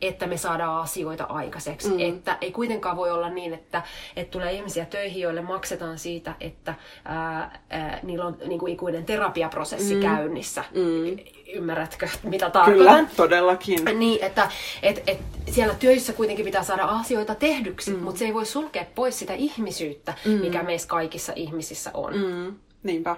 että 0.00 0.26
me 0.26 0.36
saadaan 0.36 0.82
asioita 0.82 1.24
aikaiseksi. 1.24 1.88
Mm. 1.88 2.00
Että 2.00 2.38
ei 2.40 2.52
kuitenkaan 2.52 2.96
voi 2.96 3.10
olla 3.10 3.30
niin, 3.30 3.54
että, 3.54 3.82
että 4.16 4.30
tulee 4.30 4.52
ihmisiä 4.52 4.84
töihin, 4.84 5.22
joille 5.22 5.42
maksetaan 5.42 5.98
siitä, 5.98 6.34
että 6.40 6.74
ää, 7.04 7.60
ää, 7.70 7.98
niillä 8.02 8.24
on 8.24 8.36
niin 8.46 8.58
kuin 8.58 8.72
ikuinen 8.72 9.04
terapiaprosessi 9.04 9.94
mm. 9.94 10.00
käynnissä. 10.00 10.64
Mm. 10.74 11.16
Ymmärrätkö, 11.54 12.08
mitä 12.22 12.50
tarkoitan? 12.50 12.96
Kyllä, 12.96 13.08
todellakin. 13.16 13.78
Niin, 13.94 14.24
että 14.24 14.48
et, 14.82 15.02
et, 15.06 15.18
siellä 15.50 15.74
töissä 15.74 16.12
kuitenkin 16.12 16.44
pitää 16.44 16.62
saada 16.62 16.84
asioita 16.84 17.34
tehdyksi, 17.34 17.90
mm. 17.90 17.98
mutta 17.98 18.18
se 18.18 18.24
ei 18.24 18.34
voi 18.34 18.46
sulkea 18.46 18.84
pois 18.94 19.18
sitä 19.18 19.34
ihmisyyttä, 19.34 20.14
mm. 20.24 20.32
mikä 20.32 20.62
meissä 20.62 20.88
kaikissa 20.88 21.32
ihmisissä 21.36 21.90
on. 21.94 22.16
Mm. 22.16 22.54
Niinpä. 22.82 23.16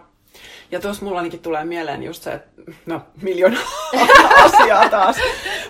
Ja 0.71 0.81
tuossa 0.81 1.05
mulla 1.05 1.19
ainakin 1.19 1.41
tulee 1.41 1.65
mieleen 1.65 2.03
just 2.03 2.23
se, 2.23 2.33
että 2.33 2.63
no 2.87 3.03
miljoona 3.23 3.61
asiaa 4.45 4.89
taas, 4.89 5.17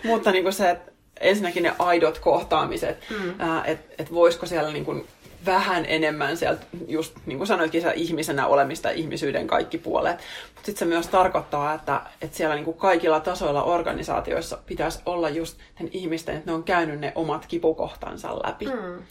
mutta 0.05 0.33
niin 0.33 0.43
kuin 0.43 0.53
se, 0.53 0.71
että 0.71 0.93
ensinnäkin 1.21 1.63
ne 1.63 1.73
aidot 1.79 2.19
kohtaamiset, 2.19 2.99
mm. 3.11 3.31
että 3.65 3.95
et 3.99 4.13
voisiko 4.13 4.47
siellä 4.47 4.73
niin 4.73 4.85
kuin 4.85 5.07
vähän 5.47 5.85
enemmän 5.89 6.37
sieltä, 6.37 6.67
just 6.89 7.15
niin 7.27 7.39
kuin 7.39 7.49
sanoitkin, 7.49 7.81
siellä 7.81 7.95
ihmisenä 7.95 8.47
olemista 8.47 8.91
ihmisyyden 8.91 9.47
kaikki 9.47 9.79
puolet. 9.79 10.19
Sitten 10.63 10.77
se 10.77 10.85
myös 10.85 11.07
tarkoittaa, 11.07 11.75
että, 11.75 12.01
että 12.23 12.37
siellä 12.37 12.55
niin 12.55 12.65
kuin 12.65 12.77
kaikilla 12.77 13.21
tasoilla 13.21 13.63
organisaatioissa 13.63 14.59
pitäisi 14.67 15.01
olla 15.07 15.29
just 15.29 15.59
ihmisten, 15.91 16.37
että 16.37 16.51
ne 16.51 16.55
on 16.55 16.65
käynyt 16.65 17.01
ne 17.01 17.13
omat 17.15 17.47
kipukohtansa 17.47 18.39
läpi. 18.47 18.67
Mm. 18.67 19.03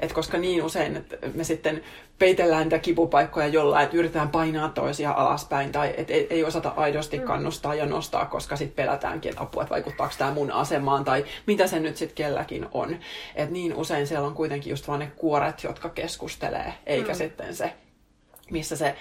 Et 0.00 0.12
koska 0.12 0.38
niin 0.38 0.62
usein, 0.62 0.96
että 0.96 1.16
me 1.34 1.44
sitten 1.44 1.82
peitellään 2.18 2.62
niitä 2.62 2.78
kipupaikkoja 2.78 3.46
jollain, 3.46 3.84
että 3.84 3.96
yritetään 3.96 4.28
painaa 4.28 4.68
toisia 4.68 5.10
alaspäin 5.12 5.72
tai 5.72 5.94
että 5.96 6.12
ei, 6.12 6.26
ei 6.30 6.44
osata 6.44 6.72
aidosti 6.76 7.18
mm. 7.18 7.24
kannustaa 7.24 7.74
ja 7.74 7.86
nostaa, 7.86 8.26
koska 8.26 8.56
sitten 8.56 8.84
pelätäänkin, 8.84 9.28
että 9.30 9.42
apua, 9.42 9.62
että 9.62 9.74
vaikuttaako 9.74 10.14
tämä 10.18 10.30
mun 10.30 10.52
asemaan 10.52 11.04
tai 11.04 11.24
mitä 11.46 11.66
se 11.66 11.80
nyt 11.80 11.96
sitten 11.96 12.16
kelläkin 12.16 12.66
on. 12.72 12.96
Et 13.34 13.50
niin 13.50 13.74
usein 13.74 14.06
siellä 14.06 14.26
on 14.26 14.34
kuitenkin 14.34 14.70
just 14.70 14.88
vaan 14.88 15.00
ne 15.00 15.12
kuoret, 15.16 15.64
jotka 15.64 15.88
keskustelee, 15.88 16.74
eikä 16.86 17.12
mm. 17.12 17.18
sitten 17.18 17.54
se, 17.54 17.72
missä 18.50 18.76
se 18.76 18.96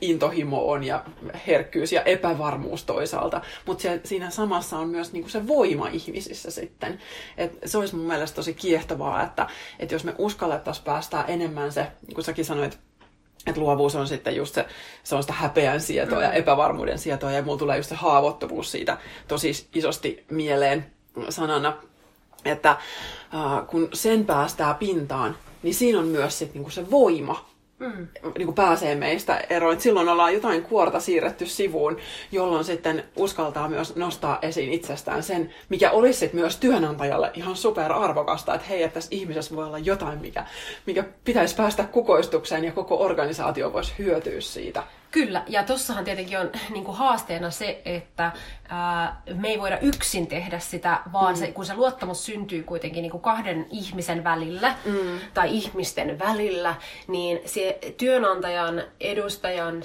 intohimo 0.00 0.70
on 0.70 0.84
ja 0.84 1.04
herkkyys 1.46 1.92
ja 1.92 2.02
epävarmuus 2.02 2.84
toisaalta, 2.84 3.40
mutta 3.66 3.88
siinä 4.04 4.30
samassa 4.30 4.78
on 4.78 4.88
myös 4.88 5.12
niinku 5.12 5.28
se 5.28 5.46
voima 5.46 5.88
ihmisissä 5.88 6.50
sitten. 6.50 6.98
Et 7.36 7.58
se 7.64 7.78
olisi 7.78 7.96
mun 7.96 8.06
mielestä 8.06 8.36
tosi 8.36 8.54
kiehtovaa, 8.54 9.22
että, 9.22 9.46
että 9.78 9.94
jos 9.94 10.04
me 10.04 10.14
uskallettaisiin 10.18 10.84
päästää 10.84 11.24
enemmän 11.24 11.72
se, 11.72 11.86
niin 12.06 12.14
kuin 12.14 12.24
säkin 12.24 12.44
sanoit, 12.44 12.78
että 13.46 13.60
luovuus 13.60 13.94
on 13.94 14.08
sitten 14.08 14.36
just 14.36 14.54
se, 14.54 14.66
se 15.02 15.14
on 15.14 15.22
sitä 15.22 15.32
häpeän 15.32 15.80
sietoa 15.80 16.22
ja 16.22 16.32
epävarmuuden 16.32 16.98
sietoa 16.98 17.32
ja 17.32 17.42
mulla 17.42 17.58
tulee 17.58 17.76
just 17.76 17.88
se 17.88 17.94
haavoittuvuus 17.94 18.72
siitä 18.72 18.98
tosi 19.28 19.68
isosti 19.74 20.24
mieleen 20.30 20.86
sanana, 21.28 21.76
että 22.44 22.70
äh, 22.70 23.66
kun 23.66 23.88
sen 23.92 24.24
päästää 24.24 24.74
pintaan, 24.74 25.36
niin 25.62 25.74
siinä 25.74 25.98
on 25.98 26.06
myös 26.06 26.38
sit 26.38 26.54
niinku 26.54 26.70
se 26.70 26.90
voima, 26.90 27.53
mm. 27.78 28.08
niin 28.38 28.46
kuin 28.46 28.54
pääsee 28.54 28.94
meistä 28.94 29.36
eroon. 29.50 29.80
silloin 29.80 30.08
ollaan 30.08 30.34
jotain 30.34 30.62
kuorta 30.62 31.00
siirretty 31.00 31.46
sivuun, 31.46 31.96
jolloin 32.32 32.64
sitten 32.64 33.04
uskaltaa 33.16 33.68
myös 33.68 33.96
nostaa 33.96 34.38
esiin 34.42 34.72
itsestään 34.72 35.22
sen, 35.22 35.54
mikä 35.68 35.90
olisi 35.90 36.18
sitten 36.18 36.40
myös 36.40 36.56
työnantajalle 36.56 37.30
ihan 37.34 37.56
super 37.56 37.92
arvokasta, 37.92 38.54
että 38.54 38.66
hei, 38.66 38.82
että 38.82 38.94
tässä 38.94 39.08
ihmisessä 39.10 39.56
voi 39.56 39.66
olla 39.66 39.78
jotain, 39.78 40.18
mikä, 40.18 40.44
mikä 40.86 41.04
pitäisi 41.24 41.56
päästä 41.56 41.84
kukoistukseen 41.84 42.64
ja 42.64 42.72
koko 42.72 43.00
organisaatio 43.00 43.72
voisi 43.72 43.94
hyötyä 43.98 44.40
siitä. 44.40 44.82
Kyllä, 45.14 45.42
ja 45.48 45.62
tossahan 45.62 46.04
tietenkin 46.04 46.38
on 46.38 46.52
niin 46.74 46.84
kuin 46.84 46.96
haasteena 46.96 47.50
se, 47.50 47.82
että 47.84 48.32
ää, 48.68 49.22
me 49.34 49.48
ei 49.48 49.60
voida 49.60 49.78
yksin 49.78 50.26
tehdä 50.26 50.58
sitä, 50.58 51.00
vaan 51.12 51.34
mm. 51.34 51.38
se, 51.38 51.52
kun 51.52 51.66
se 51.66 51.74
luottamus 51.74 52.26
syntyy 52.26 52.62
kuitenkin 52.62 53.02
niin 53.02 53.10
kuin 53.10 53.20
kahden 53.20 53.66
ihmisen 53.70 54.24
välillä 54.24 54.74
mm. 54.84 55.20
tai 55.34 55.56
ihmisten 55.56 56.18
välillä, 56.18 56.74
niin 57.08 57.40
se 57.46 57.78
työnantajan, 57.98 58.82
edustajan 59.00 59.84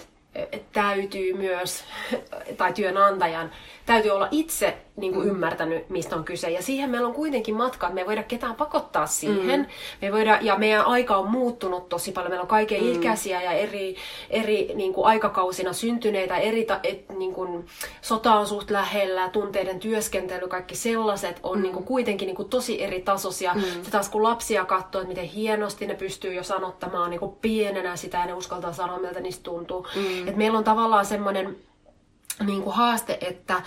täytyy 0.71 1.33
myös, 1.33 1.83
tai 2.57 2.73
työnantajan 2.73 3.51
täytyy 3.85 4.11
olla 4.11 4.27
itse 4.31 4.77
niin 4.99 5.13
kuin 5.13 5.25
mm. 5.25 5.31
ymmärtänyt, 5.31 5.89
mistä 5.89 6.15
on 6.15 6.23
kyse. 6.23 6.49
Ja 6.49 6.61
siihen 6.61 6.89
meillä 6.89 7.07
on 7.07 7.13
kuitenkin 7.13 7.55
matka, 7.55 7.87
että 7.87 7.95
me 7.95 8.01
ei 8.01 8.07
voida 8.07 8.23
ketään 8.23 8.55
pakottaa 8.55 9.07
siihen. 9.07 9.59
Mm. 9.59 9.67
Me 10.01 10.11
voida, 10.11 10.39
ja 10.41 10.55
meidän 10.55 10.85
aika 10.85 11.17
on 11.17 11.31
muuttunut 11.31 11.89
tosi 11.89 12.11
paljon. 12.11 12.31
Meillä 12.31 12.41
on 12.41 12.47
kaiken 12.47 12.83
mm. 12.83 12.91
ikäisiä 12.91 13.41
ja 13.41 13.51
eri, 13.51 13.95
eri 14.29 14.71
niin 14.75 14.93
kuin 14.93 15.07
aikakausina 15.07 15.73
syntyneitä. 15.73 16.37
Eri, 16.37 16.67
et, 16.83 17.09
niin 17.09 17.33
kuin, 17.33 17.65
sota 18.01 18.33
on 18.33 18.47
suht 18.47 18.69
lähellä, 18.69 19.29
tunteiden 19.29 19.79
työskentely, 19.79 20.47
kaikki 20.47 20.75
sellaiset 20.75 21.39
on 21.43 21.57
mm. 21.57 21.63
niin 21.63 21.73
kuin, 21.73 21.85
kuitenkin 21.85 22.25
niin 22.25 22.35
kuin, 22.35 22.49
tosi 22.49 22.83
eri 22.83 23.01
tasoisia. 23.01 23.53
Mm. 23.53 23.61
Se 23.83 23.91
taas 23.91 24.09
kun 24.09 24.23
lapsia 24.23 24.65
katsoo, 24.65 25.01
että 25.01 25.07
miten 25.07 25.25
hienosti 25.25 25.87
ne 25.87 25.95
pystyy 25.95 26.33
jo 26.33 26.43
sanottamaan 26.43 27.09
niin 27.09 27.19
kuin 27.19 27.35
pienenä 27.41 27.95
sitä 27.95 28.17
ja 28.17 28.25
ne 28.25 28.33
uskaltaa 28.33 28.73
sanoa, 28.73 28.99
miltä 28.99 29.19
niistä 29.19 29.43
tuntuu. 29.43 29.87
Mm. 29.95 30.27
Et 30.27 30.35
meillä 30.35 30.57
on 30.57 30.63
tavallaan 30.63 31.05
semmoinen 31.05 31.57
niin 32.45 32.61
kuin 32.61 32.75
haaste, 32.75 33.17
että, 33.21 33.61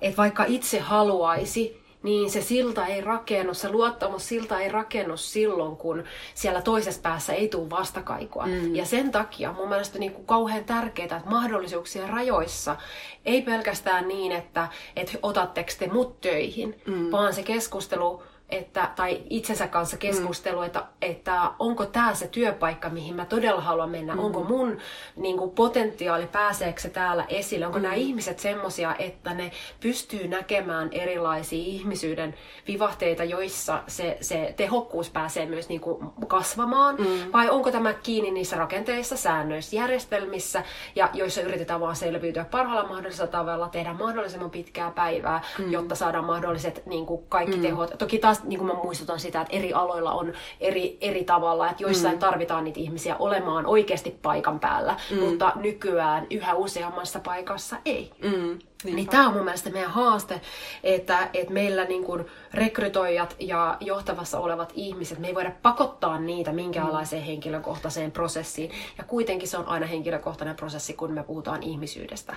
että 0.00 0.16
vaikka 0.16 0.44
itse 0.46 0.78
haluaisi, 0.78 1.86
niin 2.02 2.30
se 2.30 2.42
silta 2.42 2.86
ei 2.86 3.00
rakennu, 3.00 3.54
se 3.54 3.70
luottamus 3.70 4.28
silta 4.28 4.60
ei 4.60 4.68
rakennu 4.68 5.16
silloin, 5.16 5.76
kun 5.76 6.04
siellä 6.34 6.62
toisessa 6.62 7.00
päässä 7.02 7.32
ei 7.32 7.48
tule 7.48 7.70
vastakaikua. 7.70 8.46
Mm. 8.46 8.74
Ja 8.74 8.84
sen 8.84 9.12
takia 9.12 9.52
mun 9.52 9.68
mielestä 9.68 9.98
niin 9.98 10.12
kuin 10.12 10.26
kauhean 10.26 10.64
tärkeää, 10.64 11.16
että 11.16 11.30
mahdollisuuksien 11.30 12.08
rajoissa 12.08 12.76
ei 13.24 13.42
pelkästään 13.42 14.08
niin, 14.08 14.32
että, 14.32 14.68
että 14.96 15.18
otatteko 15.22 15.70
te 15.78 15.86
mut 15.86 16.20
töihin, 16.20 16.80
mm. 16.86 17.10
vaan 17.10 17.34
se 17.34 17.42
keskustelu 17.42 18.22
että, 18.50 18.90
tai 18.96 19.22
itsensä 19.30 19.68
kanssa 19.68 19.96
keskustelu, 19.96 20.58
mm. 20.58 20.66
että, 20.66 20.84
että 21.02 21.50
onko 21.58 21.86
tämä 21.86 22.14
se 22.14 22.28
työpaikka, 22.28 22.88
mihin 22.88 23.16
mä 23.16 23.24
todella 23.24 23.60
haluan 23.60 23.90
mennä, 23.90 24.14
mm. 24.14 24.18
onko 24.18 24.44
mun 24.44 24.78
niin 25.16 25.36
kuin, 25.38 25.50
potentiaali, 25.50 26.26
pääseekö 26.26 26.80
se 26.80 26.90
täällä 26.90 27.24
esille, 27.28 27.66
onko 27.66 27.78
mm. 27.78 27.82
nämä 27.82 27.94
ihmiset 27.94 28.38
semmoisia, 28.38 28.96
että 28.98 29.34
ne 29.34 29.52
pystyy 29.80 30.28
näkemään 30.28 30.88
erilaisia 30.92 31.58
ihmisyyden 31.58 32.34
vivahteita, 32.68 33.24
joissa 33.24 33.82
se, 33.86 34.18
se 34.20 34.54
tehokkuus 34.56 35.10
pääsee 35.10 35.46
myös 35.46 35.68
niin 35.68 35.80
kuin, 35.80 36.10
kasvamaan, 36.26 36.96
mm. 36.96 37.32
vai 37.32 37.50
onko 37.50 37.72
tämä 37.72 37.92
kiinni 37.92 38.30
niissä 38.30 38.56
rakenteissa, 38.56 39.16
säännöissä, 39.16 39.76
järjestelmissä, 39.76 40.62
ja 40.96 41.10
joissa 41.12 41.40
yritetään 41.40 41.80
vaan 41.80 41.96
selviytyä 41.96 42.44
parhaalla 42.44 42.88
mahdollisella 42.88 43.30
tavalla, 43.30 43.68
tehdä 43.68 43.92
mahdollisimman 43.92 44.50
pitkää 44.50 44.90
päivää, 44.90 45.42
mm. 45.58 45.72
jotta 45.72 45.94
saadaan 45.94 46.24
mahdolliset 46.24 46.86
niin 46.86 47.06
kuin, 47.06 47.26
kaikki 47.28 47.56
mm. 47.56 47.62
tehot. 47.62 47.94
Toki 47.98 48.18
taas 48.18 48.35
taas 48.36 48.48
niin 48.48 48.58
kuin 48.58 48.66
mä 48.66 48.82
muistutan 48.82 49.20
sitä, 49.20 49.40
että 49.40 49.56
eri 49.56 49.72
aloilla 49.72 50.12
on 50.12 50.32
eri, 50.60 50.98
eri 51.00 51.24
tavalla, 51.24 51.70
että 51.70 51.82
joissain 51.82 52.14
mm. 52.14 52.18
tarvitaan 52.18 52.64
niitä 52.64 52.80
ihmisiä 52.80 53.16
olemaan 53.16 53.66
oikeasti 53.66 54.18
paikan 54.22 54.60
päällä, 54.60 54.96
mm. 55.10 55.18
mutta 55.18 55.52
nykyään 55.54 56.26
yhä 56.30 56.54
useammassa 56.54 57.20
paikassa 57.20 57.76
ei. 57.84 58.12
Mm. 58.22 58.58
Niin 58.84 59.08
tämä 59.08 59.28
on 59.28 59.34
mun 59.34 59.44
mielestä 59.44 59.70
meidän 59.70 59.90
haaste, 59.90 60.40
että, 60.82 61.30
että 61.34 61.52
meillä 61.52 61.84
niin 61.84 62.04
kuin 62.04 62.26
rekrytoijat 62.54 63.36
ja 63.38 63.76
johtavassa 63.80 64.38
olevat 64.38 64.72
ihmiset, 64.74 65.18
me 65.18 65.26
ei 65.26 65.34
voida 65.34 65.52
pakottaa 65.62 66.18
niitä 66.18 66.52
minkäänlaiseen 66.52 67.22
mm. 67.22 67.26
henkilökohtaiseen 67.26 68.12
prosessiin. 68.12 68.70
Ja 68.98 69.04
kuitenkin 69.04 69.48
se 69.48 69.58
on 69.58 69.68
aina 69.68 69.86
henkilökohtainen 69.86 70.56
prosessi, 70.56 70.92
kun 70.92 71.12
me 71.12 71.22
puhutaan 71.22 71.62
ihmisyydestä. 71.62 72.36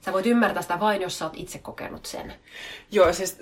Sä 0.00 0.12
voit 0.12 0.26
ymmärtää 0.26 0.62
sitä 0.62 0.80
vain, 0.80 1.02
jos 1.02 1.18
sä 1.18 1.24
oot 1.24 1.36
itse 1.36 1.58
kokenut 1.58 2.06
sen. 2.06 2.32
Joo, 2.92 3.12
siis 3.12 3.38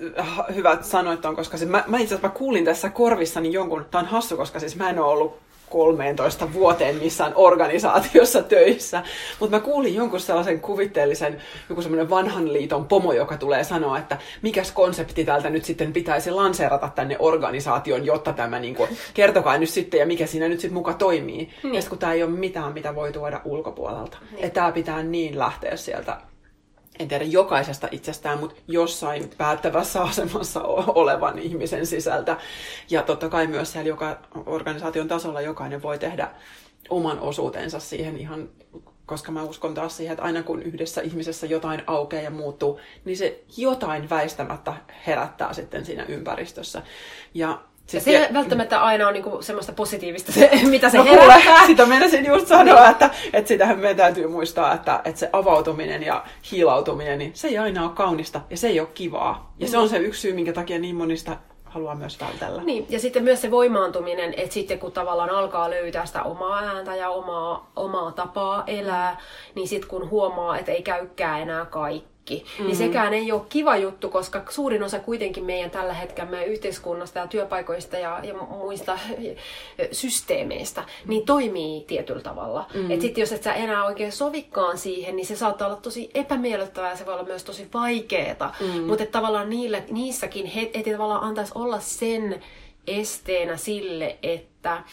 hyvä, 0.55 0.71
että 0.71 0.87
sanoit 0.87 1.21
ton, 1.21 1.35
koska 1.35 1.57
siis 1.57 1.69
mä, 1.69 1.83
mä 1.87 1.97
itse 1.97 2.15
asiassa 2.15 2.37
kuulin 2.37 2.65
tässä 2.65 2.89
korvissani 2.89 3.53
jonkun, 3.53 3.85
tää 3.91 4.01
on 4.01 4.07
hassu, 4.07 4.37
koska 4.37 4.59
siis 4.59 4.75
mä 4.75 4.89
en 4.89 4.99
ole 4.99 5.11
ollut 5.11 5.39
13 5.69 6.53
vuoteen 6.53 6.95
missään 6.95 7.33
organisaatiossa 7.35 8.43
töissä. 8.43 9.03
Mutta 9.39 9.57
mä 9.57 9.63
kuulin 9.63 9.95
jonkun 9.95 10.19
sellaisen 10.19 10.59
kuvitteellisen, 10.59 11.41
joku 11.69 11.81
semmoinen 11.81 12.09
vanhan 12.09 12.53
liiton 12.53 12.85
pomo, 12.85 13.13
joka 13.13 13.37
tulee 13.37 13.63
sanoa, 13.63 13.97
että 13.97 14.17
mikäs 14.41 14.71
konsepti 14.71 15.25
täältä 15.25 15.49
nyt 15.49 15.65
sitten 15.65 15.93
pitäisi 15.93 16.31
lanseerata 16.31 16.89
tänne 16.95 17.15
organisaation, 17.19 18.05
jotta 18.05 18.33
tämä 18.33 18.59
niin 18.59 18.75
kuin, 18.75 18.89
kertokaa 19.13 19.57
nyt 19.57 19.69
sitten 19.69 19.99
ja 19.99 20.05
mikä 20.05 20.27
siinä 20.27 20.47
nyt 20.47 20.59
sitten 20.59 20.77
muka 20.77 20.93
toimii. 20.93 21.49
Niin. 21.63 21.75
Ja 21.75 21.81
kun 21.89 21.97
tämä 21.97 22.13
ei 22.13 22.23
ole 22.23 22.31
mitään, 22.31 22.73
mitä 22.73 22.95
voi 22.95 23.11
tuoda 23.11 23.41
ulkopuolelta. 23.45 24.17
Niin. 24.31 24.45
Että 24.45 24.61
tämä 24.61 24.71
pitää 24.71 25.03
niin 25.03 25.39
lähteä 25.39 25.75
sieltä 25.75 26.17
en 26.99 27.07
tiedä 27.07 27.23
jokaisesta 27.23 27.87
itsestään, 27.91 28.39
mutta 28.39 28.61
jossain 28.67 29.31
päättävässä 29.37 30.01
asemassa 30.01 30.61
olevan 30.87 31.39
ihmisen 31.39 31.85
sisältä. 31.85 32.37
Ja 32.89 33.03
totta 33.03 33.29
kai 33.29 33.47
myös 33.47 33.71
siellä 33.71 33.87
joka 33.87 34.17
organisaation 34.45 35.07
tasolla 35.07 35.41
jokainen 35.41 35.81
voi 35.81 35.99
tehdä 35.99 36.31
oman 36.89 37.19
osuutensa 37.19 37.79
siihen 37.79 38.17
ihan, 38.17 38.49
koska 39.05 39.31
mä 39.31 39.43
uskon 39.43 39.73
taas 39.73 39.97
siihen, 39.97 40.13
että 40.13 40.23
aina 40.23 40.43
kun 40.43 40.61
yhdessä 40.61 41.01
ihmisessä 41.01 41.47
jotain 41.47 41.83
aukeaa 41.87 42.23
ja 42.23 42.29
muuttuu, 42.29 42.79
niin 43.05 43.17
se 43.17 43.43
jotain 43.57 44.09
väistämättä 44.09 44.73
herättää 45.07 45.53
sitten 45.53 45.85
siinä 45.85 46.03
ympäristössä. 46.03 46.81
Ja 47.33 47.61
Siis 47.89 48.03
se 48.03 48.17
ei 48.17 48.33
välttämättä 48.33 48.81
aina 48.81 49.05
ole 49.05 49.13
niinku 49.13 49.41
semmoista 49.41 49.73
positiivista, 49.73 50.31
se, 50.31 50.49
mitä 50.69 50.89
se 50.89 50.97
no, 50.97 51.03
herättää. 51.03 51.41
Kuule, 51.41 51.67
sitä 51.67 51.85
menisin 51.85 52.25
just 52.25 52.47
sanoa, 52.47 52.79
niin. 52.79 52.91
että, 52.91 53.09
että 53.33 53.47
sitähän 53.47 53.79
meidän 53.79 53.97
täytyy 53.97 54.27
muistaa, 54.27 54.73
että, 54.73 55.01
että 55.05 55.19
se 55.19 55.29
avautuminen 55.33 56.03
ja 56.03 56.23
hiilautuminen, 56.51 57.19
niin 57.19 57.31
se 57.33 57.47
ei 57.47 57.57
aina 57.57 57.83
ole 57.83 57.91
kaunista 57.91 58.41
ja 58.49 58.57
se 58.57 58.67
ei 58.67 58.79
ole 58.79 58.89
kivaa. 58.93 59.53
Ja 59.59 59.67
mm. 59.67 59.71
se 59.71 59.77
on 59.77 59.89
se 59.89 59.97
yksi 59.97 60.21
syy, 60.21 60.33
minkä 60.33 60.53
takia 60.53 60.79
niin 60.79 60.95
monista 60.95 61.37
haluaa 61.65 61.95
myös 61.95 62.19
vältellä. 62.19 62.63
Niin, 62.63 62.85
ja 62.89 62.99
sitten 62.99 63.23
myös 63.23 63.41
se 63.41 63.51
voimaantuminen, 63.51 64.33
että 64.37 64.53
sitten 64.53 64.79
kun 64.79 64.91
tavallaan 64.91 65.29
alkaa 65.29 65.69
löytää 65.69 66.05
sitä 66.05 66.23
omaa 66.23 66.59
ääntä 66.59 66.95
ja 66.95 67.09
omaa, 67.09 67.71
omaa 67.75 68.11
tapaa 68.11 68.63
elää, 68.67 69.17
niin 69.55 69.67
sitten 69.67 69.89
kun 69.89 70.09
huomaa, 70.09 70.57
että 70.57 70.71
ei 70.71 70.81
käykään 70.81 71.41
enää 71.41 71.65
kaikki, 71.65 72.18
kaikki, 72.29 72.51
mm-hmm. 72.51 72.65
niin 72.65 72.77
sekään 72.77 73.13
ei 73.13 73.31
ole 73.31 73.41
kiva 73.49 73.77
juttu, 73.77 74.09
koska 74.09 74.43
suurin 74.49 74.83
osa 74.83 74.99
kuitenkin 74.99 75.45
meidän 75.45 75.71
tällä 75.71 75.93
hetkellä 75.93 76.29
meidän 76.29 76.49
yhteiskunnasta 76.49 77.19
ja 77.19 77.27
työpaikoista 77.27 77.97
ja, 77.97 78.19
ja 78.23 78.33
muista 78.33 78.99
systeemeistä, 79.91 80.83
niin 81.07 81.25
toimii 81.25 81.83
tietyllä 81.87 82.21
tavalla. 82.21 82.65
Mm-hmm. 82.73 82.91
Et 82.91 83.01
sitten 83.01 83.21
jos 83.21 83.31
et 83.31 83.43
sä 83.43 83.53
enää 83.53 83.85
oikein 83.85 84.11
sovikkaan 84.11 84.77
siihen, 84.77 85.15
niin 85.15 85.25
se 85.25 85.35
saattaa 85.35 85.67
olla 85.67 85.79
tosi 85.81 86.09
epämiellyttävää 86.13 86.89
ja 86.89 86.97
se 86.97 87.05
voi 87.05 87.13
olla 87.13 87.23
myös 87.23 87.43
tosi 87.43 87.67
vaikeeta. 87.73 88.53
Mm-hmm. 88.59 88.83
Mutta 88.83 89.05
tavallaan 89.05 89.49
niille, 89.49 89.83
niissäkin 89.89 90.45
he, 90.45 90.71
et 90.73 90.85
tavallaan 90.91 91.23
antaisi 91.23 91.51
olla 91.55 91.79
sen 91.79 92.43
esteenä 92.87 93.57
sille, 93.57 94.17
että 94.23 94.83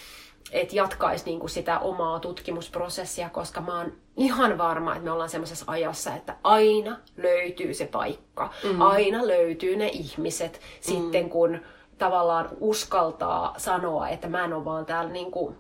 että 0.53 0.77
jatkaisi 0.77 1.25
niinku 1.25 1.49
sitä 1.49 1.79
omaa 1.79 2.21
tutkimusprosessia, 2.21 3.31
koska 3.31 3.61
mä 3.61 3.79
oon 3.79 3.93
ihan 4.17 4.59
varma, 4.59 4.93
että 4.93 5.05
me 5.05 5.11
ollaan 5.11 5.29
semmoisessa 5.29 5.65
ajassa, 5.69 6.15
että 6.15 6.37
aina 6.45 6.97
löytyy 7.17 7.75
se 7.75 7.87
paikka, 7.87 8.51
mm. 8.65 8.81
aina 8.81 9.27
löytyy 9.27 9.77
ne 9.77 9.89
ihmiset 9.89 10.53
mm. 10.53 10.61
sitten, 10.81 11.31
kun 11.31 11.61
tavallaan 11.99 12.49
uskaltaa 12.61 13.55
sanoa, 13.57 14.09
että 14.09 14.29
mä 14.29 14.45
en 14.45 14.53
ole 14.53 14.65
vaan 14.65 14.87
täällä 14.87 15.13
niinku, 15.13 15.55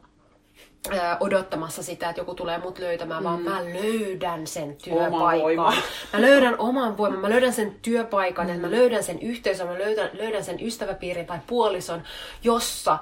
ää, 1.00 1.16
odottamassa 1.20 1.82
sitä, 1.82 2.08
että 2.08 2.20
joku 2.20 2.34
tulee 2.34 2.58
mut 2.58 2.78
löytämään, 2.78 3.22
mm. 3.22 3.24
vaan 3.24 3.42
mä 3.42 3.64
löydän 3.64 4.46
sen 4.46 4.76
työpaikan. 4.84 5.74
Mä 6.12 6.20
löydän 6.20 6.58
oman 6.58 6.98
voiman, 6.98 7.20
mä 7.20 7.30
löydän 7.30 7.52
sen 7.52 7.76
työpaikan, 7.82 8.46
mm. 8.46 8.54
että 8.54 8.66
mä 8.66 8.70
löydän 8.70 9.02
sen 9.02 9.22
yhteisön, 9.22 9.66
mä 9.66 9.78
löydän, 9.78 10.10
löydän 10.12 10.44
sen 10.44 10.66
ystäväpiirin 10.66 11.26
tai 11.26 11.38
puolison, 11.46 12.02
jossa 12.42 12.98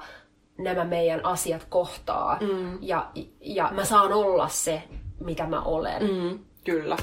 nämä 0.57 0.83
meidän 0.83 1.25
asiat 1.25 1.65
kohtaa. 1.69 2.37
Mm. 2.41 2.77
Ja, 2.81 3.09
ja 3.41 3.69
mä 3.73 3.85
saan 3.85 4.13
olla 4.13 4.47
se, 4.47 4.83
mitä 5.19 5.45
mä 5.45 5.61
olen. 5.61 6.03
Mm, 6.03 6.39
kyllä. 6.63 6.97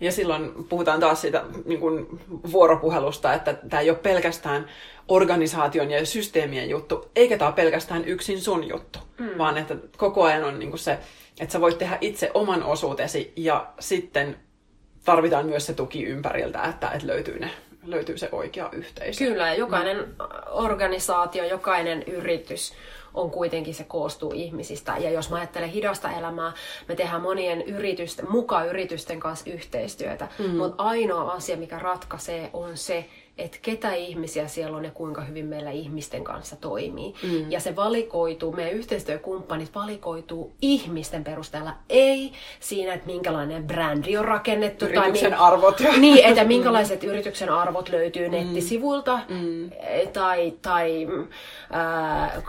Ja 0.00 0.12
silloin 0.12 0.64
puhutaan 0.68 1.00
taas 1.00 1.20
siitä 1.20 1.44
niin 1.64 1.80
kuin 1.80 2.20
vuoropuhelusta, 2.52 3.34
että 3.34 3.54
tämä 3.54 3.80
ei 3.80 3.90
ole 3.90 3.98
pelkästään 3.98 4.66
organisaation 5.08 5.90
ja 5.90 6.06
systeemien 6.06 6.70
juttu, 6.70 7.10
eikä 7.16 7.38
tämä 7.38 7.48
ole 7.48 7.54
pelkästään 7.54 8.04
yksin 8.04 8.40
sun 8.40 8.68
juttu, 8.68 8.98
mm. 9.18 9.38
vaan 9.38 9.58
että 9.58 9.76
koko 9.96 10.24
ajan 10.24 10.44
on 10.44 10.58
niin 10.58 10.70
kuin 10.70 10.80
se, 10.80 10.98
että 11.40 11.52
sä 11.52 11.60
voit 11.60 11.78
tehdä 11.78 11.98
itse 12.00 12.30
oman 12.34 12.62
osuutesi 12.62 13.32
ja 13.36 13.66
sitten 13.80 14.36
tarvitaan 15.04 15.46
myös 15.46 15.66
se 15.66 15.74
tuki 15.74 16.04
ympäriltä, 16.04 16.62
että, 16.62 16.90
että 16.90 17.06
löytyy, 17.06 17.38
ne, 17.38 17.50
löytyy 17.86 18.18
se 18.18 18.28
oikea 18.32 18.68
yhteisö. 18.72 19.24
Kyllä, 19.24 19.46
ja 19.46 19.54
jokainen 19.54 19.96
mm. 19.96 20.14
organisaatio, 20.50 21.44
jokainen 21.44 22.02
yritys 22.02 22.72
on 23.14 23.30
kuitenkin 23.30 23.74
se 23.74 23.84
koostuu 23.84 24.32
ihmisistä. 24.34 24.96
Ja 24.98 25.10
jos 25.10 25.30
mä 25.30 25.36
ajattelen 25.36 25.68
hidasta 25.68 26.10
elämää, 26.10 26.52
me 26.88 26.94
tehdään 26.94 27.22
monien 27.22 27.62
yritysten, 27.62 28.30
mukaan 28.30 28.68
yritysten 28.68 29.20
kanssa 29.20 29.50
yhteistyötä. 29.50 30.28
Mm. 30.38 30.56
Mutta 30.56 30.82
ainoa 30.82 31.32
asia, 31.32 31.56
mikä 31.56 31.78
ratkaisee, 31.78 32.50
on 32.52 32.76
se, 32.76 33.06
että 33.38 33.58
ketä 33.62 33.94
ihmisiä 33.94 34.48
siellä 34.48 34.76
on 34.76 34.84
ja 34.84 34.90
kuinka 34.90 35.20
hyvin 35.20 35.46
meillä 35.46 35.70
ihmisten 35.70 36.24
kanssa 36.24 36.56
toimii. 36.56 37.14
Mm. 37.22 37.52
Ja 37.52 37.60
se 37.60 37.76
valikoituu, 37.76 38.52
meidän 38.52 38.72
yhteistyökumppanit 38.72 39.74
valikoituu 39.74 40.54
ihmisten 40.62 41.24
perusteella, 41.24 41.74
ei 41.88 42.32
siinä, 42.60 42.94
että 42.94 43.06
minkälainen 43.06 43.66
brändi 43.66 44.16
on 44.16 44.24
rakennettu. 44.24 44.84
Yrityksen 44.84 45.30
tai 45.30 45.40
arvot. 45.40 45.80
Niin, 45.98 46.24
että 46.24 46.44
minkälaiset 46.44 47.02
mm. 47.02 47.08
yrityksen 47.08 47.50
arvot 47.50 47.88
löytyy 47.88 48.28
mm. 48.28 48.34
nettisivuilta, 48.34 49.20
mm. 49.28 49.70
tai, 50.12 50.52
tai 50.62 51.06
äh, 51.74 52.42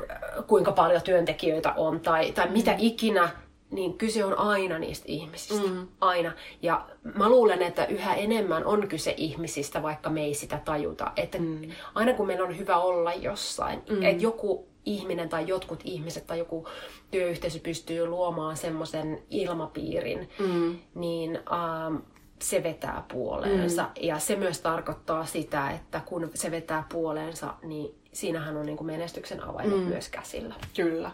kuinka 0.47 0.71
paljon 0.71 1.01
työntekijöitä 1.01 1.73
on, 1.73 1.99
tai, 1.99 2.31
tai 2.31 2.49
mitä 2.49 2.75
ikinä 2.77 3.29
niin 3.71 3.97
kyse 3.97 4.25
on 4.25 4.37
aina 4.37 4.79
niistä 4.79 5.05
ihmisistä. 5.07 5.67
Mm. 5.67 5.87
Aina. 6.01 6.31
Ja 6.61 6.85
mä 7.15 7.29
luulen, 7.29 7.61
että 7.61 7.85
yhä 7.85 8.15
enemmän 8.15 8.65
on 8.65 8.87
kyse 8.87 9.13
ihmisistä, 9.17 9.83
vaikka 9.83 10.09
me 10.09 10.23
ei 10.23 10.33
sitä 10.33 10.61
tajuta. 10.65 11.11
Että 11.15 11.37
mm. 11.37 11.61
aina 11.95 12.13
kun 12.13 12.27
meillä 12.27 12.45
on 12.45 12.57
hyvä 12.57 12.77
olla 12.77 13.13
jossain, 13.13 13.81
mm. 13.89 14.03
että 14.03 14.23
joku 14.23 14.67
ihminen 14.85 15.29
tai 15.29 15.47
jotkut 15.47 15.79
ihmiset 15.83 16.27
tai 16.27 16.39
joku 16.39 16.67
työyhteisö 17.11 17.59
pystyy 17.59 18.07
luomaan 18.07 18.57
semmoisen 18.57 19.23
ilmapiirin, 19.29 20.29
mm. 20.39 20.79
niin 20.95 21.35
ähm, 21.35 21.95
se 22.41 22.63
vetää 22.63 23.03
puoleensa. 23.11 23.83
Mm. 23.83 23.89
Ja 24.01 24.19
se 24.19 24.35
myös 24.35 24.61
tarkoittaa 24.61 25.25
sitä, 25.25 25.71
että 25.71 26.01
kun 26.05 26.31
se 26.33 26.51
vetää 26.51 26.85
puoleensa, 26.91 27.53
niin 27.63 27.95
siinähän 28.13 28.57
on 28.57 28.65
niin 28.65 28.77
kuin 28.77 28.87
menestyksen 28.87 29.43
avaimet 29.43 29.77
mm. 29.79 29.83
myös 29.83 30.09
käsillä. 30.09 30.55
Kyllä. 30.75 31.11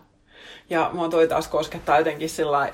Ja 0.69 0.89
mua 0.93 1.09
toi 1.09 1.27
taas 1.27 1.47
koskettaa 1.47 1.97
jotenkin 1.97 2.29
sillä 2.29 2.73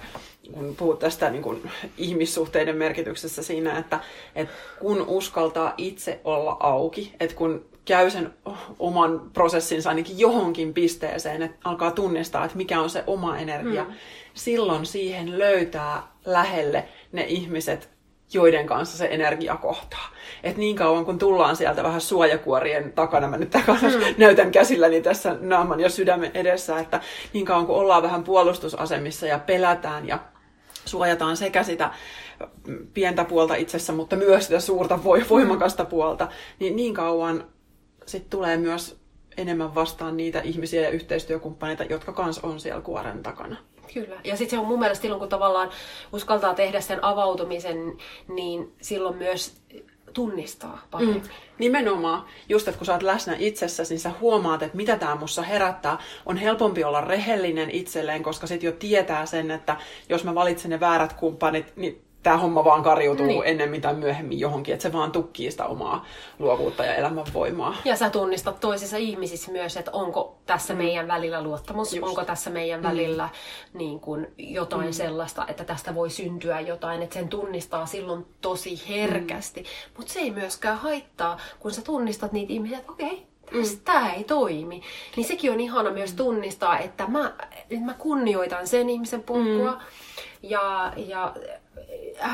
kun 0.54 0.76
puhut 0.76 1.00
tästä 1.00 1.30
niin 1.30 1.44
kuin 1.44 1.72
ihmissuhteiden 1.98 2.78
merkityksestä 2.78 3.42
siinä, 3.42 3.78
että, 3.78 4.00
että 4.36 4.54
kun 4.80 5.06
uskaltaa 5.08 5.74
itse 5.78 6.20
olla 6.24 6.58
auki, 6.60 7.14
että 7.20 7.36
kun 7.36 7.66
käy 7.86 8.10
sen 8.10 8.34
oman 8.80 9.30
prosessinsa 9.34 9.90
ainakin 9.90 10.20
johonkin 10.20 10.74
pisteeseen, 10.74 11.42
että 11.42 11.58
alkaa 11.64 11.92
tunnistaa, 11.92 12.46
että 12.46 12.58
mikä 12.58 12.82
on 12.82 12.90
se 12.90 13.04
oma 13.08 13.38
energia, 13.38 13.84
mm. 13.84 13.94
silloin 14.34 14.86
siihen 14.86 15.40
löytää 15.40 16.04
lähelle 16.26 16.88
ne 17.12 17.26
ihmiset, 17.28 17.90
joiden 18.34 18.66
kanssa 18.66 18.98
se 18.98 19.08
energia 19.12 19.56
kohtaa. 19.56 20.08
Et 20.44 20.58
niin 20.58 20.76
kauan 20.76 21.06
kun 21.06 21.20
tullaan 21.20 21.56
sieltä 21.56 21.84
vähän 21.84 22.02
suojakuorien 22.02 22.94
takana, 22.94 23.28
mä 23.28 23.38
nyt 23.38 23.50
takana 23.50 23.90
mm. 23.90 24.16
näytän 24.18 24.52
käsilläni 24.52 25.02
tässä 25.02 25.36
naaman 25.40 25.80
ja 25.80 25.90
sydämen 25.90 26.32
edessä, 26.34 26.80
että 26.80 27.02
niin 27.34 27.46
kauan 27.46 27.66
kun 27.66 27.76
ollaan 27.76 28.04
vähän 28.04 28.24
puolustusasemissa 28.24 29.28
ja 29.28 29.40
pelätään 29.40 30.08
ja 30.08 30.20
suojataan 30.86 31.38
sekä 31.38 31.64
sitä 31.64 31.92
pientä 32.94 33.24
puolta 33.24 33.56
itsessä, 33.56 33.94
mutta 33.94 34.16
myös 34.16 34.46
sitä 34.46 34.60
suurta 34.60 35.00
voimakasta 35.30 35.86
puolta, 35.86 36.28
niin 36.60 36.76
niin 36.76 36.94
kauan 36.94 37.44
sitten 38.06 38.30
tulee 38.30 38.58
myös 38.58 39.02
enemmän 39.38 39.76
vastaan 39.76 40.18
niitä 40.18 40.42
ihmisiä 40.42 40.82
ja 40.82 40.90
yhteistyökumppaneita, 40.90 41.84
jotka 41.84 42.14
kans 42.14 42.40
on 42.40 42.60
siellä 42.60 42.82
kuoren 42.82 43.24
takana. 43.24 43.58
Kyllä. 43.94 44.16
Ja 44.24 44.38
sitten 44.38 44.58
se 44.58 44.62
on 44.62 44.68
mun 44.68 44.80
mielestä 44.80 45.02
silloin, 45.02 45.20
kun 45.20 45.30
tavallaan 45.30 45.70
uskaltaa 46.14 46.54
tehdä 46.54 46.82
sen 46.82 47.04
avautumisen, 47.04 47.98
niin 48.28 48.74
silloin 48.82 49.16
myös 49.16 49.62
tunnistaa 50.14 50.82
paremmin. 50.92 51.22
Mm, 51.22 51.30
nimenomaan. 51.58 52.26
Just, 52.50 52.68
että 52.68 52.78
kun 52.78 52.86
sä 52.86 52.94
oot 52.94 53.04
läsnä 53.04 53.36
itsessäsi, 53.40 53.94
niin 53.94 54.00
sä 54.00 54.12
huomaat, 54.22 54.64
että 54.64 54.78
mitä 54.78 54.98
tämä 54.98 55.16
mussa 55.16 55.42
herättää. 55.42 55.98
On 56.26 56.38
helpompi 56.38 56.84
olla 56.84 57.02
rehellinen 57.02 57.72
itselleen, 57.72 58.24
koska 58.24 58.48
sit 58.48 58.64
jo 58.64 58.72
tietää 58.72 59.26
sen, 59.26 59.52
että 59.52 59.78
jos 60.10 60.24
mä 60.24 60.36
valitsen 60.36 60.72
ne 60.72 60.80
väärät 60.80 61.14
kumppanit, 61.14 61.74
niin 61.76 62.02
tämä 62.24 62.38
homma 62.38 62.66
vaan 62.66 62.84
karjutuu 62.84 63.26
niin. 63.26 63.42
ennemmin 63.46 63.82
tai 63.82 63.94
myöhemmin 63.94 64.40
johonkin, 64.40 64.74
että 64.74 64.84
se 64.84 64.94
vaan 64.94 65.12
tukkii 65.12 65.52
sitä 65.52 65.66
omaa 65.66 66.06
luovuutta 66.40 66.86
ja 66.86 66.96
elämänvoimaa. 66.96 67.76
Ja 67.86 67.96
sä 67.96 68.10
tunnistat 68.10 68.60
toisissa 68.60 68.98
ihmisissä 68.98 69.52
myös, 69.52 69.78
että 69.78 69.92
onko 69.92 70.38
tässä 70.46 70.74
mm. 70.74 70.78
meidän 70.78 71.08
välillä 71.08 71.44
luottamus, 71.44 71.94
Just. 71.94 72.08
onko 72.08 72.26
tässä 72.26 72.50
meidän 72.50 72.80
mm. 72.80 72.88
välillä 72.88 73.30
niin 73.74 74.00
kuin 74.00 74.28
jotain 74.38 74.86
mm. 74.86 74.94
sellaista, 74.94 75.46
että 75.48 75.64
tästä 75.64 75.96
voi 75.96 76.10
syntyä 76.10 76.60
jotain, 76.60 77.02
että 77.02 77.14
sen 77.14 77.30
tunnistaa 77.30 77.86
silloin 77.86 78.26
tosi 78.42 78.90
herkästi. 78.90 79.62
Mm. 79.62 79.68
Mutta 79.98 80.14
se 80.14 80.20
ei 80.20 80.32
myöskään 80.32 80.78
haittaa, 80.78 81.38
kun 81.60 81.72
sä 81.72 81.82
tunnistat 81.82 82.32
niitä 82.32 82.54
ihmisiä, 82.54 82.78
että 82.78 82.92
okei, 82.92 83.28
okay, 83.48 83.62
mm. 83.62 83.80
tämä 83.86 84.14
ei 84.14 84.24
toimi. 84.24 84.82
Niin 85.16 85.28
sekin 85.28 85.52
on 85.52 85.60
ihana 85.60 85.92
myös 85.92 86.14
tunnistaa, 86.14 86.80
että 86.80 87.08
mä, 87.08 87.34
että 87.70 87.86
mä 87.86 87.94
kunnioitan 87.94 88.68
sen 88.68 88.90
ihmisen 88.90 89.24
polkua. 89.24 89.72
Mm. 89.72 89.80
Ja, 90.44 90.94
ja 90.98 91.34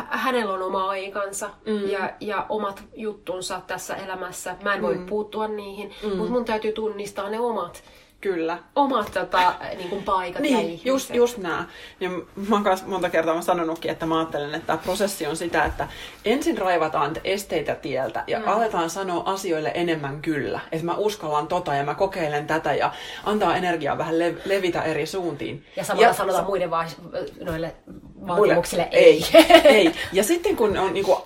hänellä 0.10 0.54
on 0.54 0.62
oma 0.62 0.90
aikansa 0.90 1.50
mm. 1.66 1.90
ja, 1.90 2.14
ja 2.20 2.46
omat 2.50 2.84
juttunsa 2.96 3.62
tässä 3.68 3.96
elämässä. 3.96 4.56
Mä 4.64 4.74
en 4.74 4.82
voi 4.82 4.96
mm. 4.96 5.06
puuttua 5.06 5.48
niihin, 5.48 5.94
mm. 6.04 6.16
mutta 6.18 6.32
mun 6.32 6.46
täytyy 6.46 6.72
tunnistaa 6.72 7.30
ne 7.30 7.40
omat 7.40 7.84
Kyllä. 8.22 8.58
omat 8.76 9.12
tota, 9.14 9.56
niin 9.78 9.90
kuin 9.90 10.04
paikat 10.04 10.42
niin, 10.42 10.54
ja 10.54 10.60
ihmiset. 10.60 10.86
just, 10.86 11.16
just 11.16 11.38
nämä. 11.38 11.66
Ja 12.00 12.10
mä 12.10 12.56
oon 12.56 12.64
monta 12.86 13.10
kertaa 13.10 13.36
mä 13.36 13.42
sanonutkin, 13.42 13.92
että 13.92 14.06
mä 14.06 14.18
ajattelen, 14.18 14.56
että 14.56 14.68
tämä 14.68 14.78
prosessi 14.78 15.28
on 15.28 15.38
sitä, 15.38 15.66
että 15.66 15.88
ensin 16.26 16.58
raivataan 16.58 17.16
esteitä 17.24 17.76
tieltä 17.76 18.24
ja 18.28 18.40
mm. 18.40 18.48
aletaan 18.48 18.90
sanoa 18.90 19.24
asioille 19.26 19.72
enemmän 19.74 20.22
kyllä. 20.22 20.60
Että 20.72 20.86
mä 20.86 20.94
uskallan 20.96 21.48
tota 21.48 21.76
ja 21.76 21.84
mä 21.84 21.96
kokeilen 21.96 22.48
tätä 22.48 22.74
ja 22.74 22.92
antaa 23.24 23.56
energiaa 23.56 23.98
vähän 23.98 24.16
lev- 24.16 24.42
levitä 24.46 24.84
eri 24.84 25.06
suuntiin. 25.06 25.66
Ja 25.76 25.84
samalla 25.84 26.08
ja 26.08 26.14
sanotaan 26.14 26.44
sa- 26.44 26.50
muiden 26.50 26.70
va- 26.72 26.86
noille 27.42 27.76
vaatimuksille 28.28 28.88
ei. 28.92 29.26
ei. 29.34 29.46
ei. 29.64 29.96
Ja 30.14 30.24
sitten 30.24 30.56
kun 30.56 30.78
on 30.78 30.94
niin 30.94 31.06
kuin, 31.06 31.18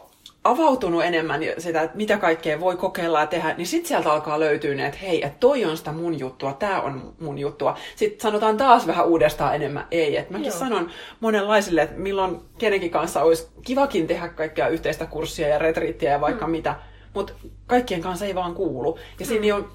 avautunut 0.43 1.03
enemmän 1.03 1.41
sitä, 1.57 1.81
että 1.81 1.97
mitä 1.97 2.17
kaikkea 2.17 2.59
voi 2.59 2.77
kokeilla 2.77 3.19
ja 3.19 3.27
tehdä, 3.27 3.53
niin 3.53 3.67
sitten 3.67 3.87
sieltä 3.87 4.11
alkaa 4.11 4.39
löytyä 4.39 4.75
ne, 4.75 4.85
että 4.85 4.99
hei, 4.99 5.25
että 5.25 5.39
toi 5.39 5.65
on 5.65 5.77
sitä 5.77 5.91
mun 5.91 6.19
juttua, 6.19 6.53
tämä 6.53 6.81
on 6.81 7.13
mun 7.19 7.39
juttua. 7.39 7.77
Sitten 7.95 8.21
sanotaan 8.21 8.57
taas 8.57 8.87
vähän 8.87 9.07
uudestaan 9.07 9.55
enemmän 9.55 9.87
ei. 9.91 10.17
Että 10.17 10.33
mäkin 10.33 10.47
Joo. 10.47 10.57
sanon 10.57 10.89
monenlaisille, 11.19 11.81
että 11.81 11.99
milloin 11.99 12.39
kenenkin 12.57 12.91
kanssa 12.91 13.21
olisi 13.21 13.47
kivakin 13.65 14.07
tehdä 14.07 14.27
kaikkea 14.27 14.67
yhteistä 14.67 15.05
kurssia 15.05 15.47
ja 15.47 15.59
retriittiä 15.59 16.11
ja 16.11 16.21
vaikka 16.21 16.45
mm. 16.45 16.51
mitä, 16.51 16.75
mutta 17.13 17.33
kaikkien 17.67 18.01
kanssa 18.01 18.25
ei 18.25 18.35
vaan 18.35 18.55
kuulu. 18.55 18.99
Ja 19.19 19.25
mm. 19.25 19.29
siinä 19.29 19.55
on 19.55 19.69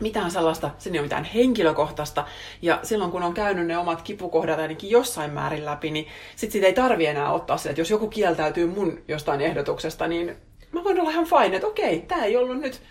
mitään 0.00 0.30
sellaista, 0.30 0.70
sinne 0.78 0.96
ei 0.96 1.00
ole 1.00 1.06
mitään 1.06 1.24
henkilökohtaista. 1.24 2.24
Ja 2.62 2.80
silloin 2.82 3.10
kun 3.10 3.22
on 3.22 3.34
käynyt 3.34 3.66
ne 3.66 3.78
omat 3.78 4.02
kipukohdat 4.02 4.58
ainakin 4.58 4.90
jossain 4.90 5.30
määrin 5.30 5.64
läpi, 5.64 5.90
niin 5.90 6.06
sit 6.36 6.52
siitä 6.52 6.66
ei 6.66 6.72
tarvi 6.72 7.06
enää 7.06 7.32
ottaa 7.32 7.56
sitä, 7.56 7.70
että 7.70 7.80
jos 7.80 7.90
joku 7.90 8.08
kieltäytyy 8.08 8.66
mun 8.66 8.98
jostain 9.08 9.40
ehdotuksesta, 9.40 10.06
niin 10.06 10.36
mä 10.72 10.84
voin 10.84 11.00
olla 11.00 11.10
ihan 11.10 11.24
fine, 11.24 11.56
että 11.56 11.68
okei, 11.68 12.00
tämä 12.00 12.24
ei 12.24 12.36
ollut 12.36 12.60
nyt 12.60 12.82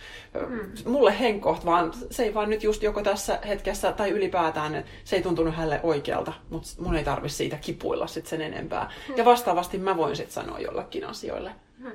mm. 0.50 0.92
mulle 0.92 1.20
henkkoht, 1.20 1.66
vaan 1.66 1.94
se 2.12 2.24
ei 2.24 2.34
vaan 2.34 2.50
nyt 2.50 2.64
just 2.64 2.84
joko 2.84 3.04
tässä 3.04 3.40
hetkessä 3.48 3.92
tai 3.92 4.10
ylipäätään, 4.10 4.84
se 5.04 5.16
ei 5.16 5.22
tuntunut 5.22 5.56
hänelle 5.56 5.80
oikealta, 5.84 6.34
mutta 6.50 6.70
mun 6.80 6.96
ei 6.96 7.04
tarvi 7.04 7.30
siitä 7.30 7.58
kipuilla 7.62 8.08
sit 8.08 8.28
sen 8.28 8.42
enempää. 8.42 8.92
Mm. 9.10 9.18
Ja 9.18 9.26
vastaavasti 9.26 9.78
mä 9.78 9.98
voin 9.98 10.16
sitten 10.16 10.34
sanoa 10.34 10.60
jollekin 10.60 11.06
asioille. 11.06 11.52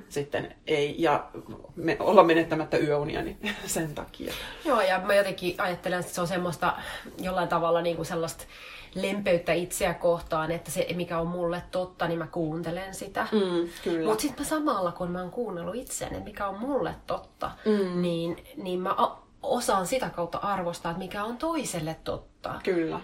Sitten 0.08 0.54
ei, 0.66 0.94
ja 0.98 1.26
me, 1.76 1.96
olla 2.00 2.22
menettämättä 2.22 2.76
yöunia 2.76 3.22
niin 3.22 3.38
sen 3.66 3.94
takia. 3.94 4.34
Joo, 4.64 4.80
ja 4.80 4.98
mä 4.98 5.14
jotenkin 5.14 5.54
ajattelen, 5.58 6.00
että 6.00 6.12
se 6.12 6.20
on 6.20 6.26
semmoista 6.26 6.76
jollain 7.18 7.48
tavalla 7.48 7.82
niin 7.82 7.96
kuin 7.96 8.06
sellaista 8.06 8.44
lempeyttä 8.94 9.52
itseä 9.52 9.94
kohtaan, 9.94 10.50
että 10.50 10.70
se 10.70 10.86
mikä 10.94 11.18
on 11.18 11.26
mulle 11.26 11.62
totta, 11.70 12.08
niin 12.08 12.18
mä 12.18 12.26
kuuntelen 12.26 12.94
sitä. 12.94 13.26
Mm, 13.32 14.04
Mutta 14.06 14.22
sitten 14.22 14.44
mä 14.44 14.48
samalla, 14.48 14.92
kun 14.92 15.10
mä 15.10 15.20
oon 15.20 15.30
kuunnellut 15.30 15.74
itseäni, 15.74 16.20
mikä 16.20 16.46
on 16.46 16.58
mulle 16.58 16.94
totta, 17.06 17.50
mm. 17.64 18.02
niin, 18.02 18.44
niin 18.56 18.80
mä 18.80 18.96
osaan 19.42 19.86
sitä 19.86 20.10
kautta 20.10 20.38
arvostaa, 20.38 20.90
että 20.90 21.02
mikä 21.02 21.24
on 21.24 21.36
toiselle 21.36 21.96
totta. 22.04 22.60
Kyllä. 22.64 23.00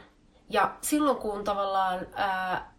Ja 0.51 0.75
silloin 0.81 1.17
kun 1.17 1.45
tavallaan 1.45 2.07
ää, 2.15 2.73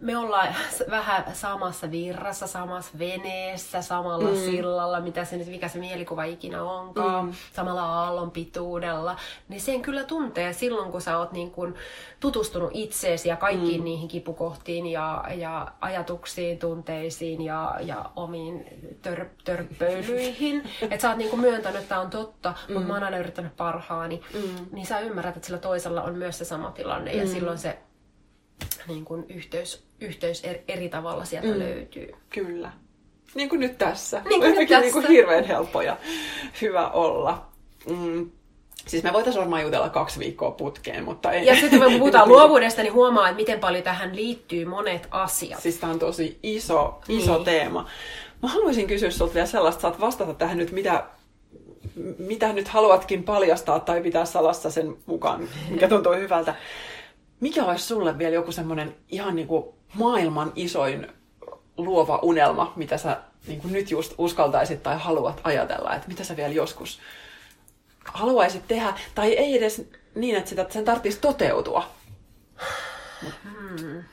me 0.00 0.16
ollaan 0.16 0.54
vähän 0.90 1.24
samassa 1.32 1.90
virrassa, 1.90 2.46
samassa 2.46 2.98
veneessä, 2.98 3.82
samalla 3.82 4.28
mm. 4.30 4.36
sillalla, 4.36 5.00
mitä 5.00 5.24
se 5.24 5.36
nyt, 5.36 5.48
mikä 5.48 5.68
se 5.68 5.78
mielikuva 5.78 6.24
ikinä 6.24 6.62
onkaan, 6.62 7.24
mm. 7.24 7.32
samalla 7.52 7.82
aallon 7.82 8.30
pituudella, 8.30 9.16
niin 9.48 9.60
sen 9.60 9.82
kyllä 9.82 10.04
tuntee 10.04 10.52
silloin, 10.52 10.92
kun 10.92 11.00
sä 11.00 11.18
oot 11.18 11.32
niin 11.32 11.50
kun 11.50 11.74
tutustunut 12.20 12.70
itseesi 12.74 13.28
ja 13.28 13.36
kaikkiin 13.36 13.80
mm. 13.80 13.84
niihin 13.84 14.08
kipukohtiin 14.08 14.86
ja, 14.86 15.24
ja 15.34 15.72
ajatuksiin, 15.80 16.58
tunteisiin 16.58 17.44
ja, 17.44 17.74
ja 17.80 18.10
omiin 18.16 18.64
tör, 19.02 19.26
törppöilyihin. 19.44 20.62
että 20.82 20.98
sä 20.98 21.08
oot 21.08 21.18
niin 21.18 21.40
myöntänyt, 21.40 21.80
että 21.80 21.88
tämä 21.88 22.00
on 22.00 22.10
totta, 22.10 22.54
mm. 22.68 22.74
mutta 22.74 22.88
mä 22.88 22.94
oon 22.94 23.04
aina 23.04 23.18
yrittänyt 23.18 23.56
parhaani. 23.56 24.20
Mm. 24.34 24.66
Niin 24.72 24.86
sä 24.86 25.00
ymmärrät, 25.00 25.36
että 25.36 25.46
sillä 25.46 25.60
toisella 25.60 26.02
on 26.02 26.14
myös 26.14 26.38
se 26.38 26.44
sama 26.44 26.70
tilanne 26.70 27.12
mm. 27.12 27.18
ja 27.18 27.26
silloin 27.26 27.58
se 27.58 27.78
niin 28.88 29.04
kuin 29.04 29.24
yhteys, 29.28 29.84
yhteys 30.00 30.44
eri, 30.44 30.62
eri 30.68 30.88
tavalla 30.88 31.24
sieltä 31.24 31.48
mm. 31.48 31.58
löytyy. 31.58 32.14
Kyllä. 32.30 32.72
Niin 33.34 33.48
kuin 33.48 33.60
nyt 33.60 33.78
tässä. 33.78 34.22
Niin 34.28 34.40
kuin 34.40 34.54
nyt 34.54 34.68
tässä. 34.68 34.80
Niin 34.80 34.92
kuin 34.92 35.08
hirveän 35.08 35.44
helppo 35.44 35.82
ja 35.82 35.96
hyvä 36.62 36.88
olla. 36.90 37.46
Mm. 37.90 38.30
Siis 38.86 39.02
me 39.02 39.12
voitaisiin 39.12 39.40
varmaan 39.40 39.62
jutella 39.62 39.88
kaksi 39.88 40.18
viikkoa 40.18 40.50
putkeen, 40.50 41.04
mutta 41.04 41.32
ei. 41.32 41.46
Ja 41.46 41.56
sitten 41.56 41.80
kun 41.80 41.98
puhutaan 41.98 42.28
luovuudesta, 42.28 42.82
niin 42.82 42.92
huomaa, 42.92 43.28
että 43.28 43.36
miten 43.36 43.60
paljon 43.60 43.84
tähän 43.84 44.16
liittyy 44.16 44.64
monet 44.64 45.08
asiat. 45.10 45.62
Siis 45.62 45.76
tämä 45.76 45.92
on 45.92 45.98
tosi 45.98 46.38
iso, 46.42 47.00
iso 47.08 47.34
niin. 47.34 47.44
teema. 47.44 47.86
Mä 48.42 48.48
haluaisin 48.48 48.86
kysyä 48.86 49.10
sinulta 49.10 49.34
vielä 49.34 49.46
sellaista, 49.46 49.80
saat 49.80 50.00
vastata 50.00 50.34
tähän 50.34 50.58
nyt, 50.58 50.72
mitä, 50.72 51.04
mitä 52.18 52.52
nyt 52.52 52.68
haluatkin 52.68 53.22
paljastaa 53.22 53.80
tai 53.80 54.02
pitää 54.02 54.24
salassa 54.24 54.70
sen 54.70 54.96
mukaan, 55.06 55.48
mikä 55.68 55.88
tuntuu 55.88 56.14
hyvältä. 56.14 56.54
Mikä 57.40 57.64
olisi 57.64 57.84
sulle 57.84 58.18
vielä 58.18 58.34
joku 58.34 58.52
semmoinen 58.52 58.96
ihan 59.08 59.36
niin 59.36 59.48
kuin 59.48 59.64
maailman 59.94 60.52
isoin 60.54 61.06
luova 61.76 62.18
unelma, 62.22 62.72
mitä 62.76 62.98
sä 62.98 63.20
niin 63.46 63.60
kuin 63.60 63.72
nyt 63.72 63.90
just 63.90 64.14
uskaltaisit 64.18 64.82
tai 64.82 64.98
haluat 64.98 65.40
ajatella, 65.44 65.94
että 65.94 66.08
mitä 66.08 66.24
sä 66.24 66.36
vielä 66.36 66.54
joskus 66.54 67.00
haluaisit 68.04 68.68
tehdä, 68.68 68.94
tai 69.14 69.32
ei 69.32 69.56
edes 69.56 69.90
niin, 70.14 70.36
että 70.36 70.50
sitä, 70.50 70.66
sen 70.70 70.84
tarvitsisi 70.84 71.20
toteutua. 71.20 71.90
Hmm. 73.42 74.04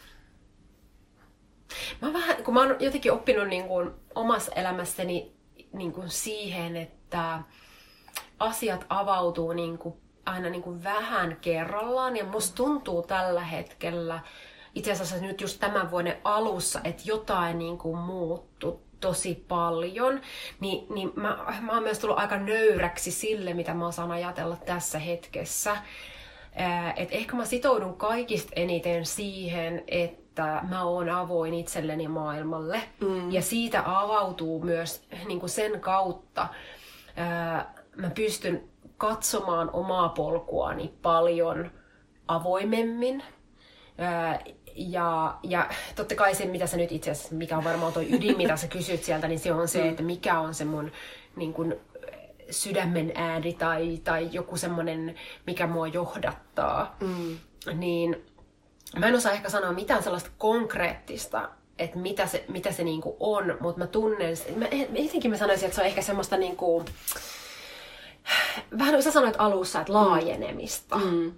mä 2.01 2.13
vähän, 2.13 2.43
kun 2.43 2.53
mä 2.53 2.59
oon 2.59 2.76
jotenkin 2.80 3.11
oppinut 3.11 3.47
niin 3.47 3.67
kuin 3.67 3.91
omassa 4.15 4.51
elämässäni 4.51 5.32
niin 5.73 5.91
kuin 5.91 6.09
siihen, 6.09 6.76
että 6.76 7.39
asiat 8.39 8.86
avautuu 8.89 9.53
niin 9.53 9.78
kuin 9.78 9.95
aina 10.26 10.49
niin 10.49 10.63
kuin 10.63 10.84
vähän 10.84 11.38
kerrallaan. 11.41 12.17
Ja 12.17 12.26
musta 12.26 12.55
tuntuu 12.55 13.01
tällä 13.01 13.43
hetkellä, 13.43 14.19
itse 14.76 14.91
asiassa 14.91 15.17
nyt 15.17 15.41
just 15.41 15.59
tämän 15.59 15.91
vuoden 15.91 16.17
alussa, 16.23 16.82
että 16.84 17.03
jotain 17.05 17.59
niin 17.59 17.78
kuin 17.78 17.97
muuttu 17.97 18.86
tosi 18.99 19.45
paljon, 19.47 20.21
niin, 20.59 20.93
niin 20.93 21.11
mä, 21.15 21.38
mä 21.61 21.73
oon 21.73 21.84
myös 21.84 21.99
tullut 21.99 22.19
aika 22.19 22.38
nöyräksi 22.38 23.11
sille, 23.11 23.53
mitä 23.53 23.73
mä 23.73 23.88
osaan 23.88 24.11
ajatella 24.11 24.55
tässä 24.55 24.99
hetkessä. 24.99 25.78
Et 26.95 27.09
ehkä 27.11 27.36
mä 27.36 27.45
sitoudun 27.45 27.97
kaikista 27.97 28.51
eniten 28.55 29.05
siihen, 29.05 29.84
että 29.88 30.61
mä 30.69 30.84
oon 30.84 31.09
avoin 31.09 31.53
itselleni 31.53 32.07
maailmalle. 32.07 32.82
Mm. 32.99 33.32
Ja 33.32 33.41
siitä 33.41 33.84
avautuu 33.86 34.63
myös 34.63 35.03
niin 35.28 35.39
kuin 35.39 35.49
sen 35.49 35.80
kautta, 35.80 36.47
ää, 37.15 37.73
mä 37.95 38.09
pystyn 38.09 38.63
katsomaan 38.98 39.70
omaa 39.74 40.10
polkuani 40.10 40.93
paljon 41.02 41.72
avoimemmin. 42.28 43.24
Ja, 44.76 45.38
ja 45.43 45.70
totta 45.96 46.16
kai 46.16 46.36
se, 46.36 46.46
mitä 46.46 46.68
sä 46.68 46.78
nyt 46.78 46.91
itse 46.91 47.12
asiassa, 47.12 47.36
mikä 47.36 47.58
on 47.58 47.64
varmaan 47.64 47.93
toi 47.93 48.16
ydin, 48.16 48.38
mitä 48.38 48.58
sä 48.58 48.68
kysyt 48.68 49.04
sieltä, 49.04 49.28
niin 49.28 49.39
se 49.39 49.54
on 49.54 49.68
se, 49.68 49.84
mm. 49.84 49.89
että 49.89 50.04
mikä 50.04 50.39
on 50.39 50.54
se 50.54 50.66
mun 50.66 50.91
niin 51.36 51.54
kun, 51.54 51.76
sydämen 52.50 53.12
ääni 53.16 53.54
tai, 53.54 54.02
tai 54.04 54.30
joku 54.32 54.58
semmoinen, 54.58 55.16
mikä 55.48 55.68
mua 55.68 55.88
johdattaa. 55.88 56.96
Mm. 57.02 57.38
Niin 57.74 58.26
mä 59.00 59.08
en 59.08 59.16
osaa 59.16 59.32
ehkä 59.32 59.50
sanoa 59.50 59.72
mitään 59.72 60.04
sellaista 60.04 60.30
konkreettista, 60.38 61.50
että 61.80 61.98
mitä 61.98 62.28
se, 62.28 62.46
mitä 62.48 62.72
se 62.72 62.84
niinku 62.84 63.18
on, 63.20 63.58
mutta 63.60 63.80
mä 63.80 63.88
tunnen, 63.88 64.38
mä, 64.56 64.66
jotenkin 65.00 65.32
mä 65.32 65.38
sanoisin, 65.38 65.66
että 65.66 65.76
se 65.76 65.82
on 65.82 65.88
ehkä 65.88 66.02
semmoista 66.02 66.38
niinku, 66.38 66.86
vähän 68.80 68.93
niin 68.93 69.03
sä 69.03 69.11
sanoit 69.11 69.36
alussa, 69.38 69.82
että 69.82 69.93
laajenemista. 69.93 70.95
Mm 70.95 71.32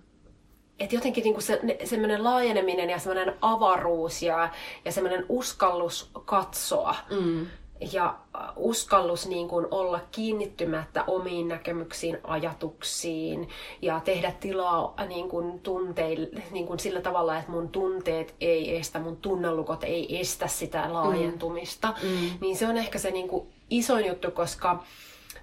että 0.80 0.96
jotenkin 0.96 1.24
niinku 1.24 1.42
se, 1.42 1.62
semmoinen 1.84 2.24
laajeneminen 2.24 2.90
ja 2.90 3.00
semmoinen 3.00 3.36
avaruus 3.42 4.22
ja, 4.22 4.50
ja 4.86 4.92
semmoinen 4.92 5.26
uskallus 5.30 6.10
katsoa 6.26 6.96
mm. 7.12 7.48
ja 7.92 8.16
uskallus 8.56 9.28
niin 9.28 9.48
kuin 9.48 9.68
olla 9.72 10.00
kiinnittymättä 10.12 11.04
omiin 11.08 11.48
näkemyksiin, 11.48 12.18
ajatuksiin 12.24 13.50
ja 13.82 14.00
tehdä 14.00 14.32
tilaa 14.40 14.94
niin 15.08 15.30
kuin 15.30 15.60
tunteille, 15.60 16.42
niin 16.52 16.68
kuin 16.68 16.80
sillä 16.80 17.02
tavalla, 17.02 17.38
että 17.38 17.52
mun 17.52 17.70
tunteet 17.70 18.36
ei 18.42 18.78
estä, 18.78 19.00
mun 19.00 19.18
tunnelukot 19.18 19.84
ei 19.84 20.20
estä 20.20 20.48
sitä 20.48 20.94
laajentumista. 20.94 21.94
Mm. 22.04 22.10
Mm. 22.10 22.30
Niin 22.42 22.58
se 22.58 22.68
on 22.68 22.78
ehkä 22.78 23.00
se 23.00 23.12
niin 23.12 23.28
kuin 23.28 23.48
isoin 23.70 24.06
juttu, 24.06 24.32
koska 24.32 24.84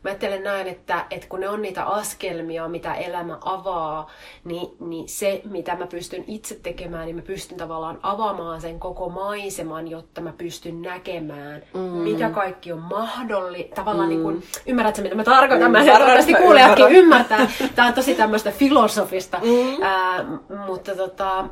mä 0.05 0.11
ajattelen 0.11 0.43
näin, 0.43 0.67
että, 0.67 1.05
että 1.11 1.27
kun 1.29 1.41
ne 1.41 1.49
on 1.49 1.63
niitä 1.63 1.85
askelmia, 1.85 2.69
mitä 2.69 2.95
elämä 2.95 3.39
avaa, 3.45 4.11
niin, 4.45 4.77
niin 4.81 5.09
se, 5.09 5.41
mitä 5.51 5.77
mä 5.77 5.87
pystyn 5.87 6.25
itse 6.27 6.55
tekemään, 6.63 7.07
niin 7.07 7.17
mä 7.17 7.23
pystyn 7.23 7.59
tavallaan 7.59 7.99
avaamaan 8.03 8.61
sen 8.61 8.81
koko 8.81 9.09
maiseman, 9.09 9.89
jotta 9.89 10.21
mä 10.21 10.33
pystyn 10.39 10.83
näkemään, 10.83 11.63
mm. 11.75 11.81
mikä 11.81 12.31
kaikki 12.31 12.73
on 12.73 12.79
mahdollista. 12.79 13.75
Tavallaan 13.75 14.09
mm. 14.09 14.15
niin 14.15 14.23
kun, 14.23 14.43
ymmärrätkö, 14.67 15.03
mitä 15.03 15.15
mä 15.15 15.25
tarkoitan? 15.25 15.71
Mm, 15.71 15.79
mä 15.79 15.85
toivottavasti 15.85 16.35
kuulijatkin 16.35 16.89
ymmärtää. 16.89 17.51
Tämä 17.75 17.89
on 17.89 17.95
tosi 17.95 18.15
tämmöistä 18.15 18.51
filosofista. 18.51 19.41
Mm. 19.43 19.83
Ää, 19.83 20.25
mutta 20.67 20.97
tota... 20.97 21.45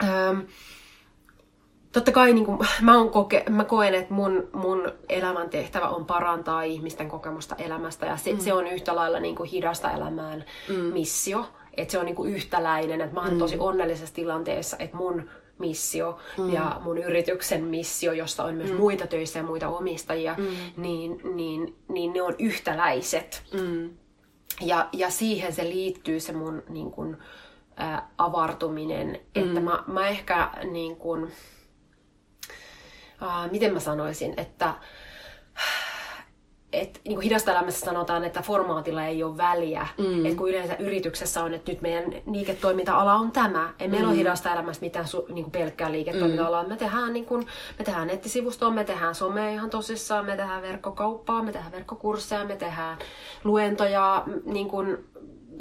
Ää, 0.00 0.34
totta 1.94 2.12
kai 2.12 2.32
niin 2.32 2.44
kuin, 2.44 2.58
mä, 2.80 2.98
on 2.98 3.10
koke, 3.10 3.44
mä 3.50 3.64
koen, 3.64 3.94
että 3.94 4.14
mun, 4.14 4.48
mun 4.52 4.92
elämän 5.08 5.50
tehtävä 5.50 5.88
on 5.88 6.06
parantaa 6.06 6.62
ihmisten 6.62 7.08
kokemusta 7.08 7.56
elämästä 7.56 8.06
ja 8.06 8.16
se, 8.16 8.32
mm. 8.32 8.38
se 8.38 8.52
on 8.52 8.66
yhtä 8.66 8.96
lailla 8.96 9.20
niin 9.20 9.36
kuin 9.36 9.50
hidasta 9.50 9.90
elämään 9.90 10.44
mm. 10.68 10.74
missio. 10.74 11.46
Että 11.76 11.92
se 11.92 11.98
on 11.98 12.06
niin 12.06 12.16
kuin 12.16 12.34
yhtäläinen, 12.34 13.00
että 13.00 13.14
mä 13.14 13.20
oon 13.20 13.32
mm. 13.32 13.38
tosi 13.38 13.58
onnellisessa 13.58 14.14
tilanteessa, 14.14 14.76
että 14.78 14.96
mun 14.96 15.30
missio 15.58 16.18
mm. 16.38 16.52
ja 16.52 16.80
mun 16.84 16.98
yrityksen 16.98 17.64
missio, 17.64 18.12
josta 18.12 18.44
on 18.44 18.54
myös 18.54 18.70
mm. 18.70 18.76
muita 18.76 19.06
töissä 19.06 19.38
ja 19.38 19.42
muita 19.42 19.68
omistajia, 19.68 20.34
mm. 20.38 20.46
niin, 20.76 21.20
niin, 21.34 21.76
niin 21.88 22.12
ne 22.12 22.22
on 22.22 22.34
yhtäläiset. 22.38 23.42
Mm. 23.52 23.90
Ja, 24.60 24.88
ja 24.92 25.10
siihen 25.10 25.52
se 25.52 25.64
liittyy 25.64 26.20
se 26.20 26.32
mun 26.32 26.62
niin 26.68 26.90
kuin, 26.90 27.16
ä, 27.80 28.02
avartuminen, 28.18 29.06
mm. 29.08 29.42
että 29.42 29.60
mä, 29.60 29.84
mä 29.86 30.08
ehkä 30.08 30.50
niin 30.70 30.96
kuin, 30.96 31.30
miten 33.50 33.72
mä 33.72 33.80
sanoisin, 33.80 34.34
että 34.36 34.74
et, 36.74 37.00
niin 37.04 37.14
kuin 37.14 37.24
hidasta 37.24 37.52
elämässä 37.52 37.86
sanotaan, 37.86 38.24
että 38.24 38.42
formaatilla 38.42 39.04
ei 39.04 39.22
ole 39.22 39.36
väliä. 39.36 39.86
Mm. 39.98 40.26
Et 40.26 40.34
kun 40.34 40.48
yleensä 40.48 40.76
yrityksessä 40.76 41.44
on, 41.44 41.54
että 41.54 41.72
nyt 41.72 41.82
meidän 41.82 42.04
liiketoiminta-ala 42.26 43.14
on 43.14 43.32
tämä. 43.32 43.74
Ei 43.78 43.88
meillä 43.88 44.06
mm. 44.06 44.10
ole 44.10 44.18
hidasta 44.18 44.52
elämässä 44.52 44.80
mitään 44.80 45.08
su, 45.08 45.26
niin 45.28 45.44
kuin 45.44 45.52
pelkkää 45.52 45.92
liiketoiminta-alaa. 45.92 46.62
Mm. 46.62 46.68
Me 46.68 46.76
tehdään, 46.76 47.12
niin 47.12 47.26
kuin, 47.26 47.46
me 47.78 47.84
tehdään 47.84 48.06
nettisivustoa, 48.06 48.70
me 48.70 48.84
tehdään 48.84 49.14
somea 49.14 49.50
ihan 49.50 49.70
tosissaan, 49.70 50.26
me 50.26 50.36
tehdään 50.36 50.62
verkkokauppaa, 50.62 51.42
me 51.42 51.52
tehdään 51.52 51.72
verkkokursseja, 51.72 52.44
me 52.44 52.56
tehdään 52.56 52.98
luentoja, 53.44 54.24
niin 54.44 54.68
kuin, 54.68 54.98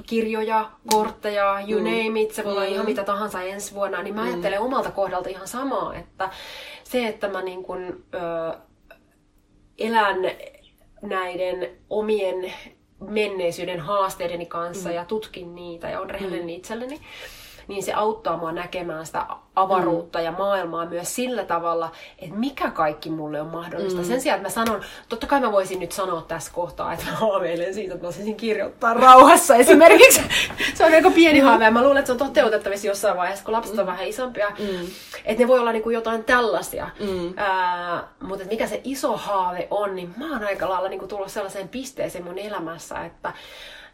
kirjoja, 0.05 0.69
kortteja, 0.87 1.59
you 1.67 1.79
mm. 1.79 1.85
name 1.85 2.21
it, 2.21 2.31
se 2.31 2.43
voi 2.43 2.51
olla 2.51 2.63
mm. 2.63 2.71
ihan 2.71 2.85
mitä 2.85 3.03
tahansa 3.03 3.41
ensi 3.41 3.73
vuonna, 3.73 4.03
niin 4.03 4.15
mä 4.15 4.21
mm. 4.21 4.27
ajattelen 4.27 4.59
omalta 4.59 4.91
kohdalta 4.91 5.29
ihan 5.29 5.47
samaa, 5.47 5.95
että 5.95 6.29
se, 6.83 7.07
että 7.07 7.29
mä 7.29 7.41
niin 7.41 7.63
kun, 7.63 8.05
ö, 8.13 8.57
elän 9.77 10.17
näiden 11.01 11.69
omien 11.89 12.53
menneisyyden 12.99 13.79
haasteideni 13.79 14.45
kanssa 14.45 14.89
mm. 14.89 14.95
ja 14.95 15.05
tutkin 15.05 15.55
niitä 15.55 15.89
ja 15.89 16.01
on 16.01 16.09
rehellinen 16.09 16.45
mm. 16.45 16.49
itselleni, 16.49 16.99
niin 17.67 17.83
se 17.83 17.93
auttaa 17.93 18.37
mua 18.37 18.51
näkemään 18.51 19.05
sitä 19.05 19.25
avaruutta 19.55 20.19
mm. 20.19 20.25
ja 20.25 20.31
maailmaa 20.31 20.85
myös 20.85 21.15
sillä 21.15 21.43
tavalla, 21.43 21.91
että 22.19 22.35
mikä 22.35 22.71
kaikki 22.71 23.09
mulle 23.09 23.41
on 23.41 23.47
mahdollista. 23.47 24.01
Mm. 24.01 24.07
Sen 24.07 24.21
sijaan, 24.21 24.37
että 24.37 24.49
mä 24.49 24.65
sanon, 24.65 24.81
totta 25.09 25.27
kai 25.27 25.39
mä 25.39 25.51
voisin 25.51 25.79
nyt 25.79 25.91
sanoa 25.91 26.21
tässä 26.21 26.51
kohtaa, 26.53 26.93
että 26.93 27.05
mä 27.05 27.11
haaveilen 27.11 27.73
siitä, 27.73 27.93
että 27.93 28.07
mä 28.07 28.13
voisin 28.13 28.35
kirjoittaa 28.35 28.93
rauhassa 28.93 29.55
esimerkiksi. 29.55 30.21
se 30.75 30.85
on 30.85 30.93
aika 30.93 31.11
pieni 31.11 31.41
mm. 31.41 31.45
haave 31.45 31.69
mä 31.69 31.83
luulen, 31.83 31.97
että 31.97 32.07
se 32.07 32.11
on 32.11 32.27
toteutettavissa 32.27 32.87
jossain 32.87 33.17
vaiheessa, 33.17 33.45
kun 33.45 33.53
lapset 33.53 33.79
on 33.79 33.85
mm. 33.85 33.91
vähän 33.91 34.07
isompia. 34.07 34.49
Mm. 34.49 34.87
Että 35.25 35.43
ne 35.43 35.47
voi 35.47 35.59
olla 35.59 35.71
niinku 35.71 35.89
jotain 35.89 36.23
tällaisia. 36.23 36.89
Mm. 36.99 37.33
Ää, 37.37 38.07
mutta 38.21 38.45
mikä 38.45 38.67
se 38.67 38.81
iso 38.83 39.17
haave 39.17 39.67
on, 39.71 39.95
niin 39.95 40.13
mä 40.17 40.33
oon 40.33 40.43
aika 40.43 40.69
lailla 40.69 40.89
niinku 40.89 41.07
tullut 41.07 41.31
sellaiseen 41.31 41.69
pisteeseen 41.69 42.23
mun 42.23 42.37
elämässä, 42.37 43.05
että 43.05 43.33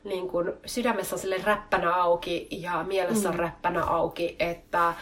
niin 0.04 0.28
kun 0.28 0.54
sydämessä 0.66 1.16
on 1.16 1.20
sille 1.20 1.42
räppänä 1.44 1.96
auki 1.96 2.48
ja 2.52 2.84
mielessä 2.88 3.30
on 3.30 3.36
mm. 3.36 3.40
räppänä 3.40 3.84
auki, 3.84 4.36
että 4.40 4.94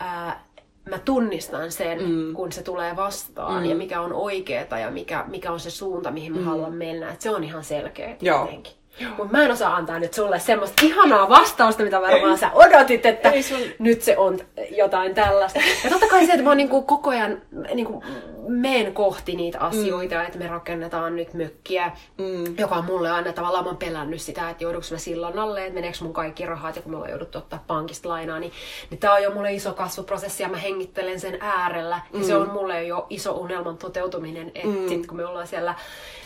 ää, 0.00 0.44
mä 0.90 0.98
tunnistan 0.98 1.72
sen, 1.72 2.02
mm. 2.02 2.34
kun 2.34 2.52
se 2.52 2.62
tulee 2.62 2.96
vastaan 2.96 3.62
mm. 3.62 3.68
ja 3.68 3.74
mikä 3.74 4.00
on 4.00 4.12
oikeeta 4.12 4.78
ja 4.78 4.90
mikä, 4.90 5.24
mikä 5.28 5.52
on 5.52 5.60
se 5.60 5.70
suunta, 5.70 6.10
mihin 6.10 6.32
mä 6.32 6.38
mm. 6.38 6.44
haluan 6.44 6.74
mennä. 6.74 7.10
Et 7.10 7.20
se 7.20 7.30
on 7.30 7.44
ihan 7.44 7.64
selkeä 7.64 8.16
tietenkin. 8.16 8.72
Mutta 9.16 9.36
mä 9.36 9.44
en 9.44 9.50
osaa 9.50 9.76
antaa 9.76 9.98
nyt 9.98 10.14
sulle 10.14 10.38
semmoista 10.38 10.86
ihanaa 10.86 11.28
vastausta, 11.28 11.82
mitä 11.82 12.00
varmaan 12.00 12.38
sä 12.38 12.50
odotit, 12.52 13.06
että 13.06 13.32
sun... 13.42 13.60
nyt 13.78 14.02
se 14.02 14.16
on 14.16 14.38
jotain 14.70 15.14
tällaista. 15.14 15.60
Ja 15.84 15.90
totta 15.90 16.06
kai 16.06 16.26
se, 16.26 16.32
että 16.32 16.44
mä 16.44 16.54
niinku 16.54 16.82
koko 16.82 17.10
ajan 17.10 17.42
niinku 17.74 18.02
meen 18.50 18.94
kohti 18.94 19.36
niitä 19.36 19.58
mm. 19.58 19.64
asioita, 19.64 20.14
mm. 20.14 20.24
että 20.24 20.38
me 20.38 20.46
rakennetaan 20.46 21.16
nyt 21.16 21.34
mökkiä, 21.34 21.92
mm. 22.18 22.58
joka 22.58 22.74
on 22.74 22.84
mulle 22.84 23.10
aina 23.10 23.32
tavallaan, 23.32 23.64
mä 23.64 23.70
oon 23.70 23.76
pelännyt 23.76 24.20
sitä, 24.20 24.50
että 24.50 24.64
jouduks 24.64 24.92
mä 24.92 24.98
sillan 24.98 25.38
alle, 25.38 25.62
että 25.62 25.74
meneekö 25.74 25.98
mun 26.00 26.12
kaikki 26.12 26.46
rahat, 26.46 26.76
ja 26.76 26.82
kun 26.82 26.92
me 26.92 26.96
ollaan 26.96 27.10
jouduttu 27.10 27.38
ottaa 27.38 27.64
pankista 27.66 28.08
lainaa, 28.08 28.38
niin, 28.38 28.52
niin 28.90 28.98
tää 28.98 29.12
on 29.12 29.22
jo 29.22 29.30
mulle 29.30 29.52
iso 29.52 29.72
kasvuprosessi, 29.72 30.42
ja 30.42 30.48
mä 30.48 30.56
hengittelen 30.56 31.20
sen 31.20 31.38
äärellä, 31.40 32.00
mm. 32.12 32.20
ja 32.20 32.26
se 32.26 32.36
on 32.36 32.50
mulle 32.50 32.84
jo 32.84 33.06
iso 33.10 33.32
unelman 33.32 33.78
toteutuminen, 33.78 34.52
että 34.54 34.68
mm. 34.68 34.88
sit 34.88 35.06
kun 35.06 35.16
me 35.16 35.26
ollaan 35.26 35.46
siellä 35.46 35.74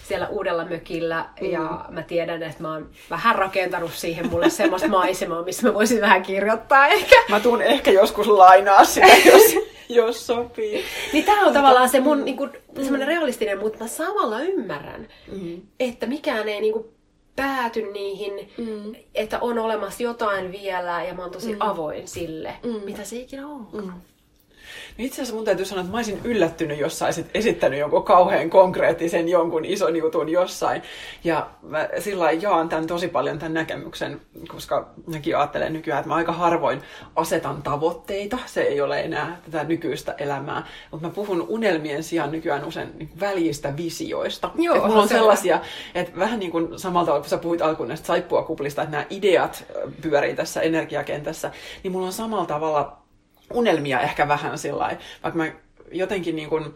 siellä 0.08 0.28
uudella 0.28 0.64
mökillä 0.64 1.26
mm. 1.40 1.50
ja 1.50 1.84
mä 1.88 2.02
tiedän, 2.02 2.42
että 2.42 2.62
mä 2.62 2.72
oon 2.72 2.90
vähän 3.10 3.34
rakentanut 3.34 3.92
siihen 3.92 4.30
mulle 4.30 4.50
semmoista 4.50 4.88
maisemaa, 4.88 5.42
missä 5.42 5.66
mä 5.66 5.74
voisin 5.74 6.00
vähän 6.00 6.22
kirjoittaa 6.22 6.86
ehkä. 6.86 7.16
Mä 7.28 7.40
tuun 7.40 7.62
ehkä 7.62 7.90
joskus 7.90 8.26
lainaa 8.26 8.84
sitä, 8.84 9.06
jos, 9.26 9.73
jos 9.98 10.26
sopii. 10.26 10.84
niin 11.12 11.24
tää 11.24 11.40
on 11.40 11.52
tavallaan 11.52 11.88
se 11.88 12.00
mun 12.00 12.24
niin 12.24 12.36
kuin, 12.36 12.50
semmoinen 12.76 13.08
realistinen, 13.08 13.58
mutta 13.58 13.78
mä 13.78 13.88
samalla 13.88 14.40
ymmärrän, 14.40 15.08
mm. 15.32 15.62
että 15.80 16.06
mikään 16.06 16.48
ei 16.48 16.60
niin 16.60 16.72
kuin, 16.72 16.84
pääty 17.36 17.82
niihin, 17.92 18.50
mm. 18.58 18.94
että 19.14 19.38
on 19.40 19.58
olemassa 19.58 20.02
jotain 20.02 20.52
vielä 20.52 21.04
ja 21.04 21.14
mä 21.14 21.22
oon 21.22 21.30
tosi 21.30 21.52
mm. 21.52 21.56
avoin 21.60 22.08
sille, 22.08 22.54
mm. 22.62 22.84
mitä 22.84 23.04
se 23.04 23.16
ikinä 23.16 23.46
onkaan. 23.46 23.84
Mm. 23.84 23.92
No 24.98 25.04
itse 25.04 25.14
asiassa 25.14 25.34
mun 25.34 25.44
täytyy 25.44 25.64
sanoa, 25.64 25.80
että 25.80 25.92
mä 25.92 25.98
olisin 25.98 26.20
yllättynyt, 26.24 26.78
jos 26.78 26.98
saisit 26.98 27.26
esittänyt 27.34 27.78
jonkun 27.78 28.02
kauhean 28.02 28.50
konkreettisen 28.50 29.28
jonkun 29.28 29.64
ison 29.64 29.96
jutun 29.96 30.28
jossain. 30.28 30.82
Ja 31.24 31.46
mä 31.62 31.88
sillä 31.98 32.32
jaan 32.32 32.68
tämän 32.68 32.86
tosi 32.86 33.08
paljon 33.08 33.38
tämän 33.38 33.54
näkemyksen, 33.54 34.20
koska 34.48 34.88
mäkin 35.06 35.36
ajattelen 35.36 35.72
nykyään, 35.72 36.00
että 36.00 36.08
mä 36.08 36.14
aika 36.14 36.32
harvoin 36.32 36.82
asetan 37.16 37.62
tavoitteita. 37.62 38.38
Se 38.46 38.62
ei 38.62 38.80
ole 38.80 39.00
enää 39.00 39.40
tätä 39.44 39.64
nykyistä 39.64 40.14
elämää. 40.18 40.66
Mutta 40.90 41.06
mä 41.06 41.14
puhun 41.14 41.46
unelmien 41.48 42.02
sijaan 42.02 42.32
nykyään 42.32 42.64
usein 42.64 42.88
niin 42.98 43.10
väljistä 43.20 43.76
visioista. 43.76 44.50
Joo, 44.54 44.74
että 44.74 44.88
mulla 44.88 45.02
on 45.02 45.08
se 45.08 45.14
sellaisia, 45.14 45.60
että 45.94 46.18
vähän 46.18 46.38
niin 46.38 46.50
kuin 46.50 46.78
samalta 46.78 47.06
tavalla, 47.06 47.22
kun 47.22 47.30
sä 47.30 47.38
puhuit 47.38 47.62
alkuun 47.62 47.88
näistä 47.88 48.06
saippua 48.06 48.42
kuplista, 48.42 48.82
että 48.82 48.92
nämä 48.92 49.06
ideat 49.10 49.64
pyörii 50.02 50.34
tässä 50.34 50.60
energiakentässä, 50.60 51.50
niin 51.82 51.92
mulla 51.92 52.06
on 52.06 52.12
samalla 52.12 52.46
tavalla 52.46 53.03
unelmia 53.54 54.00
ehkä 54.00 54.28
vähän 54.28 54.58
sillä 54.58 54.96
vaikka 55.22 55.38
mä 55.38 55.52
jotenkin 55.92 56.36
niin 56.36 56.48
kuin, 56.48 56.74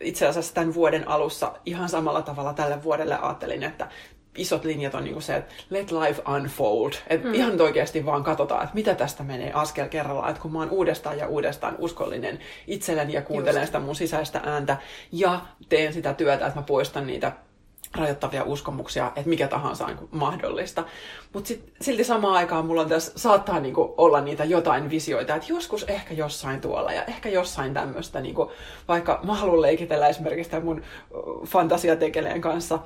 itse 0.00 0.26
asiassa 0.26 0.54
tämän 0.54 0.74
vuoden 0.74 1.08
alussa 1.08 1.52
ihan 1.66 1.88
samalla 1.88 2.22
tavalla 2.22 2.52
tälle 2.52 2.82
vuodelle 2.82 3.18
ajattelin, 3.18 3.62
että 3.62 3.88
isot 4.36 4.64
linjat 4.64 4.94
on 4.94 5.04
niin 5.04 5.12
kuin 5.12 5.22
se, 5.22 5.36
että 5.36 5.54
let 5.70 5.90
life 5.90 6.22
unfold. 6.36 6.92
Että 7.06 7.28
hmm. 7.28 7.34
ihan 7.34 7.60
oikeasti 7.60 8.06
vaan 8.06 8.24
katsotaan, 8.24 8.62
että 8.62 8.74
mitä 8.74 8.94
tästä 8.94 9.22
menee 9.22 9.52
askel 9.52 9.88
kerrallaan. 9.88 10.30
Että 10.30 10.42
kun 10.42 10.52
mä 10.52 10.58
oon 10.58 10.70
uudestaan 10.70 11.18
ja 11.18 11.28
uudestaan 11.28 11.74
uskollinen 11.78 12.38
itselleni 12.66 13.12
ja 13.12 13.22
kuuntelen 13.22 13.60
Just. 13.60 13.66
sitä 13.66 13.78
mun 13.78 13.96
sisäistä 13.96 14.40
ääntä 14.44 14.76
ja 15.12 15.40
teen 15.68 15.92
sitä 15.92 16.14
työtä, 16.14 16.46
että 16.46 16.60
mä 16.60 16.66
poistan 16.66 17.06
niitä 17.06 17.32
rajoittavia 17.96 18.44
uskomuksia, 18.44 19.06
että 19.06 19.28
mikä 19.28 19.48
tahansa 19.48 19.86
on 19.86 20.08
mahdollista. 20.10 20.84
Mutta 21.32 21.54
silti 21.80 22.04
samaan 22.04 22.34
aikaan 22.34 22.66
mulla 22.66 22.82
on 22.82 22.88
tässä, 22.88 23.12
saattaa 23.16 23.60
niin 23.60 23.74
kuin 23.74 23.92
olla 23.96 24.20
niitä 24.20 24.44
jotain 24.44 24.90
visioita, 24.90 25.34
että 25.34 25.52
joskus 25.52 25.84
ehkä 25.84 26.14
jossain 26.14 26.60
tuolla 26.60 26.92
ja 26.92 27.04
ehkä 27.04 27.28
jossain 27.28 27.74
tämmöistä, 27.74 28.20
niin 28.20 28.34
kuin, 28.34 28.48
vaikka 28.88 29.20
mä 29.22 29.34
haluan 29.34 29.62
leikitellä 29.62 30.08
esimerkiksi 30.08 30.50
tämän 30.50 30.64
mun 30.64 30.82
fantasiatekeleen 31.46 32.40
kanssa 32.40 32.78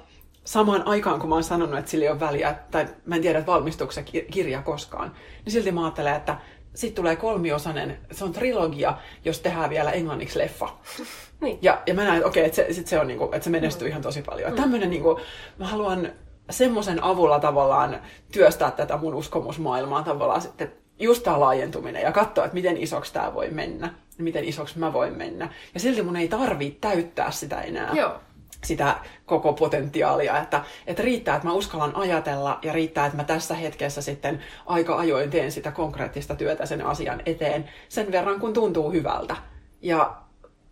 samaan 0.46 0.86
aikaan, 0.86 1.20
kun 1.20 1.28
mä 1.28 1.34
oon 1.34 1.44
sanonut, 1.44 1.78
että 1.78 1.90
sillä 1.90 2.04
ei 2.04 2.10
ole 2.10 2.20
väliä, 2.20 2.54
tai 2.70 2.86
mä 3.06 3.14
en 3.14 3.22
tiedä, 3.22 3.38
että 3.38 3.52
valmistuuko 3.52 3.92
se 3.92 4.02
ki- 4.02 4.26
kirja 4.30 4.62
koskaan, 4.62 5.12
niin 5.44 5.52
silti 5.52 5.72
mä 5.72 5.84
ajattelen, 5.84 6.16
että 6.16 6.36
sitten 6.76 6.96
tulee 6.96 7.16
kolmiosainen, 7.16 7.98
se 8.12 8.24
on 8.24 8.32
trilogia, 8.32 8.96
jos 9.24 9.40
tehdään 9.40 9.70
vielä 9.70 9.90
englanniksi 9.90 10.38
leffa. 10.38 10.68
Niin. 11.40 11.58
Ja, 11.62 11.82
ja 11.86 11.94
mä 11.94 12.04
näen, 12.04 12.16
että 12.16 12.28
okei, 12.28 12.44
että 12.44 12.56
se, 12.56 12.72
sit 12.72 12.86
se, 12.86 13.00
on, 13.00 13.06
niinku, 13.06 13.24
että 13.24 13.40
se 13.40 13.50
menestyy 13.50 13.88
ihan 13.88 14.02
tosi 14.02 14.22
paljon. 14.22 14.50
Mm. 14.50 14.56
Tämmöinen, 14.56 14.90
niinku, 14.90 15.20
mä 15.58 15.66
haluan 15.66 16.12
semmoisen 16.50 17.02
avulla 17.02 17.40
tavallaan 17.40 18.00
työstää 18.32 18.70
tätä 18.70 18.96
mun 18.96 19.14
uskomusmaailmaa 19.14 20.02
tavallaan 20.02 20.40
sitten 20.40 20.72
just 20.98 21.22
tämä 21.22 21.40
laajentuminen 21.40 22.02
ja 22.02 22.12
katsoa, 22.12 22.44
että 22.44 22.54
miten 22.54 22.76
isoksi 22.76 23.12
tämä 23.12 23.34
voi 23.34 23.50
mennä 23.50 23.94
miten 24.18 24.44
isoksi 24.44 24.78
mä 24.78 24.92
voin 24.92 25.16
mennä. 25.16 25.48
Ja 25.74 25.80
silti 25.80 26.02
mun 26.02 26.16
ei 26.16 26.28
tarvitse 26.28 26.78
täyttää 26.80 27.30
sitä 27.30 27.60
enää 27.60 27.92
Joo. 27.94 28.20
Sitä 28.66 28.96
koko 29.26 29.52
potentiaalia, 29.52 30.38
että, 30.38 30.64
että 30.86 31.02
riittää, 31.02 31.36
että 31.36 31.48
mä 31.48 31.54
uskallan 31.54 31.96
ajatella 31.96 32.58
ja 32.62 32.72
riittää, 32.72 33.06
että 33.06 33.16
mä 33.16 33.24
tässä 33.24 33.54
hetkessä 33.54 34.02
sitten 34.02 34.42
aika 34.66 34.96
ajoin 34.96 35.30
teen 35.30 35.52
sitä 35.52 35.70
konkreettista 35.72 36.34
työtä 36.34 36.66
sen 36.66 36.86
asian 36.86 37.22
eteen 37.26 37.70
sen 37.88 38.12
verran, 38.12 38.40
kun 38.40 38.52
tuntuu 38.52 38.92
hyvältä. 38.92 39.36
Ja 39.82 40.16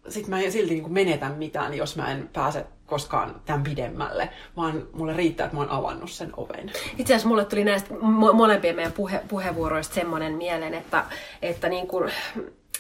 sitten 0.09 0.30
mä 0.30 0.40
en 0.40 0.53
silti 0.53 0.74
niin 0.74 0.92
menetä 0.92 1.28
mitään, 1.28 1.74
jos 1.74 1.97
mä 1.97 2.12
en 2.12 2.30
pääse 2.32 2.66
koskaan 2.86 3.40
tämän 3.45 3.62
pidemmälle, 3.62 4.28
vaan 4.57 4.86
mulle 4.92 5.16
riittää, 5.16 5.45
että 5.45 5.57
mä 5.57 5.62
oon 5.62 5.70
avannut 5.70 6.11
sen 6.11 6.32
oven. 6.36 6.72
Itse 6.99 7.14
asiassa 7.14 7.28
mulle 7.28 7.45
tuli 7.45 7.64
näistä 7.64 7.95
mo- 7.95 8.32
molempien 8.32 8.76
meidän 8.76 8.92
puhe- 8.92 9.22
puheenvuoroista 9.28 9.95
semmoinen 9.95 10.32
mieleen, 10.32 10.74
että, 10.74 11.05
että, 11.42 11.68
niin 11.68 11.86
kuin, 11.86 12.12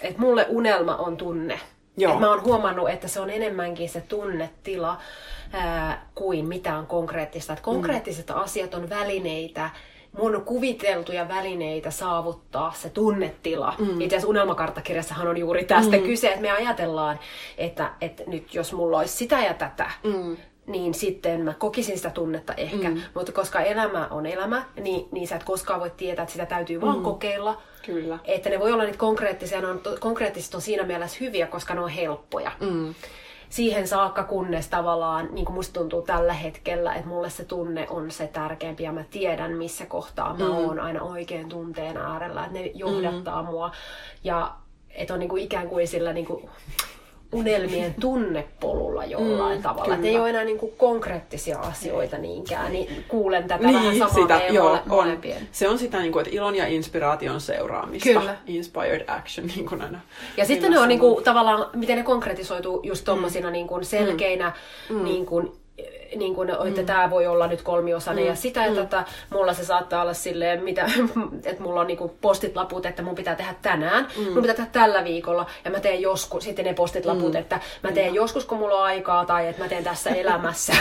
että 0.00 0.20
mulle 0.20 0.46
unelma 0.48 0.96
on 0.96 1.16
tunne. 1.16 1.60
Joo. 1.96 2.12
Et 2.12 2.20
mä 2.20 2.30
oon 2.30 2.44
huomannut, 2.44 2.88
että 2.88 3.08
se 3.08 3.20
on 3.20 3.30
enemmänkin 3.30 3.88
se 3.88 4.00
tunnetila 4.00 4.98
ää, 5.52 6.06
kuin 6.14 6.46
mitään 6.46 6.86
konkreettista. 6.86 7.52
Et 7.52 7.60
konkreettiset 7.60 8.28
mm. 8.28 8.36
asiat 8.36 8.74
on 8.74 8.90
välineitä, 8.90 9.70
mun 10.18 10.42
kuviteltuja 10.44 11.28
välineitä 11.28 11.90
saavuttaa 11.90 12.72
se 12.76 12.90
tunnetila. 12.90 13.74
Mm. 13.78 14.00
Itse 14.00 14.16
asiassa 14.16 14.28
unelmakarttakirjassahan 14.28 15.28
on 15.28 15.36
juuri 15.36 15.64
tästä 15.64 15.96
mm. 15.96 16.02
kyse, 16.02 16.28
että 16.28 16.40
me 16.40 16.50
ajatellaan, 16.50 17.18
että, 17.58 17.90
että 18.00 18.22
nyt 18.26 18.54
jos 18.54 18.72
mulla 18.72 18.98
olisi 18.98 19.16
sitä 19.16 19.40
ja 19.40 19.54
tätä, 19.54 19.90
mm 20.04 20.36
niin 20.66 20.94
sitten 20.94 21.40
mä 21.40 21.54
kokisin 21.54 21.96
sitä 21.96 22.10
tunnetta 22.10 22.54
ehkä. 22.54 22.90
Mm. 22.90 23.00
Mutta 23.14 23.32
koska 23.32 23.60
elämä 23.60 24.08
on 24.10 24.26
elämä, 24.26 24.64
niin, 24.80 25.08
niin 25.12 25.28
sä 25.28 25.36
et 25.36 25.44
koskaan 25.44 25.80
voi 25.80 25.90
tietää, 25.90 26.22
että 26.22 26.32
sitä 26.32 26.46
täytyy 26.46 26.80
vaan 26.80 27.02
kokeilla. 27.02 27.62
Kyllä. 27.86 28.18
Että 28.24 28.50
ne 28.50 28.60
voi 28.60 28.72
olla 28.72 28.84
niitä 28.84 28.98
konkreettisia, 28.98 29.60
ne 29.60 29.66
on, 29.66 29.80
konkreettiset 30.00 30.54
on 30.54 30.60
siinä 30.60 30.82
mielessä 30.82 31.18
hyviä, 31.20 31.46
koska 31.46 31.74
ne 31.74 31.80
on 31.80 31.88
helppoja. 31.88 32.52
Mm. 32.60 32.94
Siihen 33.48 33.88
saakka, 33.88 34.24
kunnes 34.24 34.68
tavallaan, 34.68 35.28
niin 35.32 35.44
kuin 35.44 35.54
musta 35.54 35.80
tuntuu 35.80 36.02
tällä 36.02 36.32
hetkellä, 36.32 36.94
että 36.94 37.08
mulle 37.08 37.30
se 37.30 37.44
tunne 37.44 37.86
on 37.90 38.10
se 38.10 38.26
tärkeämpi 38.26 38.82
ja 38.82 38.92
mä 38.92 39.04
tiedän, 39.10 39.52
missä 39.52 39.86
kohtaa 39.86 40.36
mä 40.36 40.44
mm. 40.44 40.50
oon 40.50 40.80
aina 40.80 41.02
oikein 41.02 41.48
tunteen 41.48 41.96
äärellä, 41.96 42.44
että 42.44 42.58
ne 42.58 42.70
johdattaa 42.74 43.42
mm. 43.42 43.48
mua. 43.48 43.70
Ja 44.24 44.54
että 44.90 45.14
on 45.14 45.20
niin 45.20 45.28
kuin 45.28 45.42
ikään 45.42 45.68
kuin 45.68 45.88
sillä 45.88 46.12
niin 46.12 46.26
kuin 46.26 46.50
unelmien 47.34 47.94
tunnepolulla 48.00 49.04
jollain 49.04 49.58
mm, 49.58 49.62
tavalla. 49.62 49.94
Että 49.94 50.06
ei 50.06 50.18
ole 50.18 50.30
enää 50.30 50.44
niin 50.44 50.58
kuin 50.58 50.72
konkreettisia 50.78 51.58
asioita 51.58 52.18
niinkään, 52.18 52.72
niin 52.72 53.04
kuulen 53.08 53.42
tätä 53.42 53.66
niin, 53.66 53.76
vähän 53.76 53.96
samaa 53.96 54.14
sitä, 54.14 54.40
joo, 54.50 54.78
on. 54.90 55.18
Se 55.52 55.68
on 55.68 55.78
sitä, 55.78 56.00
niin 56.00 56.12
kuin, 56.12 56.26
että 56.26 56.36
ilon 56.36 56.54
ja 56.56 56.66
inspiraation 56.66 57.40
seuraamista. 57.40 58.08
Kyllä. 58.08 58.36
Inspired 58.46 59.04
action, 59.08 59.46
niin 59.46 59.66
kuin 59.68 59.82
aina. 59.82 60.00
Ja 60.36 60.44
sitten 60.44 60.70
ne 60.70 60.78
on 60.78 60.88
niin 60.88 61.00
kuin, 61.00 61.24
tavallaan, 61.24 61.66
miten 61.74 61.96
ne 61.96 62.02
konkretisoituu 62.02 62.80
just 62.82 63.04
tommosina 63.04 63.50
niin 63.50 63.66
kuin 63.66 63.84
selkeinä, 63.84 64.52
Mm. 64.88 65.04
niin 65.04 65.26
kuin, 65.26 65.52
niin 66.16 66.34
kuin, 66.34 66.50
että 66.68 66.82
tämä 66.82 67.10
voi 67.10 67.26
olla 67.26 67.46
nyt 67.46 67.62
kolmiosainen 67.62 68.26
ja 68.26 68.34
sitä 68.34 68.66
ja 68.66 68.74
tätä. 68.74 69.04
Mulla 69.30 69.54
se 69.54 69.64
saattaa 69.64 70.02
olla 70.02 70.14
silleen, 70.14 70.64
mitä, 70.64 70.86
että 71.44 71.62
mulla 71.62 71.80
on 71.80 71.86
niinku 71.86 72.16
postit 72.20 72.56
laput, 72.56 72.86
että 72.86 73.02
mun 73.02 73.14
pitää 73.14 73.34
tehdä 73.34 73.54
tänään, 73.62 74.08
mun 74.16 74.42
pitää 74.42 74.54
tehdä 74.54 74.70
tällä 74.72 75.04
viikolla 75.04 75.46
ja 75.64 75.70
mä 75.70 75.80
teen 75.80 76.02
joskus, 76.02 76.44
sitten 76.44 76.64
ne 76.64 76.74
postit 76.74 77.04
laput, 77.04 77.34
että 77.34 77.60
mä 77.82 77.92
teen 77.92 78.14
joskus 78.14 78.44
kun 78.44 78.58
mulla 78.58 78.74
on 78.74 78.84
aikaa 78.84 79.24
tai 79.24 79.48
että 79.48 79.62
mä 79.62 79.68
teen 79.68 79.84
tässä 79.84 80.10
elämässä. 80.24 80.72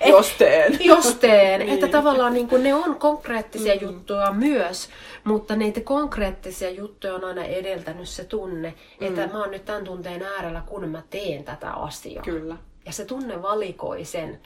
Et- 0.00 0.10
Jos 0.10 0.30
teen. 0.38 0.76
Jos 0.80 1.14
teen. 1.14 1.60
Niin. 1.60 1.74
Että 1.74 1.88
tavallaan 1.88 2.34
niin 2.34 2.48
kuin 2.48 2.62
ne 2.62 2.74
on 2.74 2.94
konkreettisia 2.94 3.74
mm. 3.74 3.80
juttuja 3.80 4.32
myös, 4.32 4.88
mutta 5.24 5.56
niitä 5.56 5.80
konkreettisia 5.80 6.70
juttuja 6.70 7.14
on 7.14 7.24
aina 7.24 7.44
edeltänyt 7.44 8.08
se 8.08 8.24
tunne, 8.24 8.74
että 9.00 9.26
mä 9.26 9.40
oon 9.40 9.50
nyt 9.50 9.64
tämän 9.64 9.84
tunteen 9.84 10.22
äärellä, 10.22 10.62
kun 10.66 10.88
mä 10.88 11.02
teen 11.10 11.44
tätä 11.44 11.70
asiaa. 11.70 12.24
Kyllä. 12.24 12.56
Ja 12.86 12.92
se 12.92 13.04
tunne 13.04 13.42
valikoi 13.42 14.04
sen, 14.04 14.40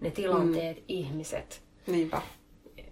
ne 0.00 0.10
tilanteet, 0.10 0.76
mm. 0.76 0.84
ihmiset 0.88 1.62
Niinpä. 1.86 2.22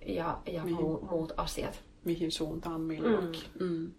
ja, 0.06 0.40
ja 0.46 0.64
muu, 0.66 1.08
muut 1.10 1.32
asiat. 1.36 1.82
Mihin 2.04 2.32
suuntaan 2.32 2.80
milloinkin. 2.80 3.42
Mm. 3.60 3.66
Mm. 3.66 3.92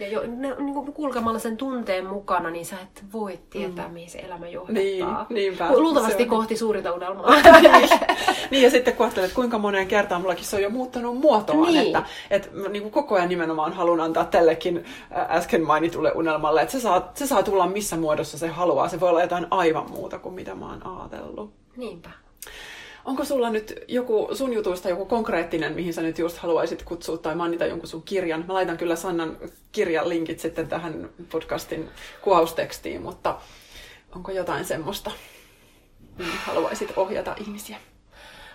Ja 0.00 0.08
jo, 0.08 0.22
ne, 0.26 0.54
niin 0.58 0.74
kuin 0.74 0.92
kulkemalla 0.92 1.38
sen 1.38 1.56
tunteen 1.56 2.06
mukana, 2.06 2.50
niin 2.50 2.66
sä 2.66 2.76
et 2.82 3.04
voi 3.12 3.40
tietää, 3.50 3.88
mm. 3.88 3.94
mihin 3.94 4.10
se 4.10 4.18
elämä 4.18 4.48
johdattaa. 4.48 4.82
Niin, 4.82 5.06
niinpä. 5.30 5.72
Luultavasti 5.72 6.26
kohti 6.26 6.56
suurinta 6.56 6.92
unelmaa. 6.92 7.30
niin, 8.50 8.62
ja 8.62 8.70
sitten 8.70 8.94
kun 8.94 9.06
ajattelet, 9.06 9.28
että 9.28 9.36
kuinka 9.36 9.58
moneen 9.58 9.88
kertaan 9.88 10.20
mullakin 10.20 10.44
se 10.44 10.56
on 10.56 10.62
jo 10.62 10.70
muuttanut 10.70 11.18
muotoaan, 11.18 11.72
Niin. 11.72 11.86
että, 11.86 12.02
että 12.30 12.48
mä 12.52 12.68
niin 12.68 12.82
kuin 12.82 12.92
koko 12.92 13.14
ajan 13.14 13.28
nimenomaan 13.28 13.72
haluan 13.72 14.00
antaa 14.00 14.24
tällekin 14.24 14.84
äsken 15.12 15.62
mainitulle 15.66 16.12
unelmalle, 16.14 16.62
että 16.62 16.72
se 16.72 16.80
saa, 16.80 17.10
se 17.14 17.26
saa 17.26 17.42
tulla 17.42 17.66
missä 17.66 17.96
muodossa 17.96 18.38
se 18.38 18.48
haluaa. 18.48 18.88
Se 18.88 19.00
voi 19.00 19.08
olla 19.08 19.22
jotain 19.22 19.46
aivan 19.50 19.90
muuta 19.90 20.18
kuin 20.18 20.34
mitä 20.34 20.54
mä 20.54 20.68
oon 20.68 20.86
ajatellut. 20.86 21.52
Niinpä. 21.76 22.10
Onko 23.04 23.24
sulla 23.24 23.50
nyt 23.50 23.84
joku 23.88 24.28
sun 24.32 24.52
jutuista 24.52 24.88
joku 24.88 25.06
konkreettinen, 25.06 25.72
mihin 25.74 25.94
sä 25.94 26.02
nyt 26.02 26.18
just 26.18 26.38
haluaisit 26.38 26.82
kutsua 26.82 27.18
tai 27.18 27.34
mainita 27.34 27.66
jonkun 27.66 27.88
sun 27.88 28.02
kirjan? 28.02 28.44
Mä 28.46 28.54
laitan 28.54 28.76
kyllä 28.76 28.96
Sannan 28.96 29.38
kirjan 29.72 30.08
linkit 30.08 30.40
sitten 30.40 30.68
tähän 30.68 31.10
podcastin 31.30 31.88
kuvaustekstiin, 32.22 33.02
mutta 33.02 33.38
onko 34.14 34.32
jotain 34.32 34.64
semmoista, 34.64 35.10
mihin 36.18 36.38
haluaisit 36.44 36.92
ohjata 36.96 37.36
ihmisiä? 37.40 37.76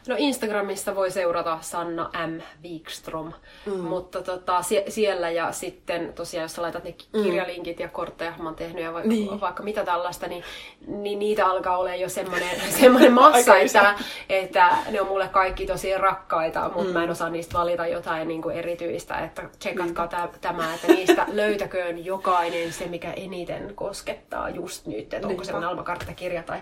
No 0.08 0.16
Instagramista 0.18 0.96
voi 0.96 1.12
seurata 1.12 1.58
Sanna 1.62 2.10
M. 2.28 2.42
Wikström, 2.64 3.34
mm. 3.66 3.74
mutta 3.80 4.22
tota, 4.22 4.62
sie- 4.62 4.84
siellä 4.92 5.30
ja 5.30 5.52
sitten 5.52 6.14
tosiaan, 6.14 6.42
jos 6.44 6.56
sä 6.56 6.62
laitat 6.62 6.84
ne 6.84 6.92
ki- 6.92 7.08
kirjalinkit 7.24 7.80
ja 7.80 7.88
kortteja, 7.88 8.34
mä 8.38 8.44
oon 8.44 8.56
tehnyt 8.56 8.84
ja 8.84 8.94
vaikka, 8.94 9.10
Niin. 9.10 9.42
vaikka 9.42 9.64
mitä 9.64 9.86
tällaista, 9.86 10.28
niin, 10.28 10.44
niin 10.88 11.20
niitä 11.20 11.46
alkaa 11.48 11.78
olla 11.78 11.96
jo 11.96 12.10
semmoinen, 12.10 12.62
semmoinen 12.82 13.14
massa, 13.14 13.58
että, 13.58 13.96
että 14.30 14.70
ne 14.92 15.02
on 15.02 15.08
mulle 15.08 15.28
kaikki 15.28 15.66
tosi 15.66 15.98
rakkaita, 15.98 16.64
mutta 16.64 16.84
mm. 16.84 16.94
mä 16.94 17.04
en 17.04 17.10
osaa 17.10 17.30
niistä 17.30 17.58
valita 17.58 17.88
jotain 17.88 18.28
niin 18.28 18.42
kuin 18.42 18.56
erityistä, 18.56 19.16
että 19.18 19.44
tsekatkaa 19.60 20.08
tä- 20.08 20.30
tämä, 20.42 20.74
että 20.74 20.88
niistä 20.88 21.26
löytäköön 21.42 22.06
jokainen 22.06 22.74
se, 22.74 22.86
mikä 22.88 23.12
eniten 23.14 23.72
koskettaa 23.76 24.50
just 24.50 24.86
nyt, 24.88 25.14
että 25.14 25.28
onko 25.28 25.44
se 25.44 25.52
Niinpä. 25.52 25.66
unelmakarttakirja 25.68 26.44
tai, 26.44 26.62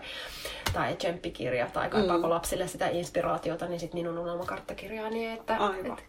tai 0.74 0.96
tsemppikirja 0.96 1.68
tai 1.74 1.90
kaipaako 1.90 2.30
lapsille 2.30 2.68
sitä 2.68 2.88
inspiraatiota, 2.88 3.35
niin 3.68 3.80
sitten 3.80 4.00
minun 4.00 4.18
unelmakarttakirjaa. 4.18 5.10
Niin 5.10 5.32
että, 5.32 5.58
Aivan. 5.58 5.98
et, 5.98 6.04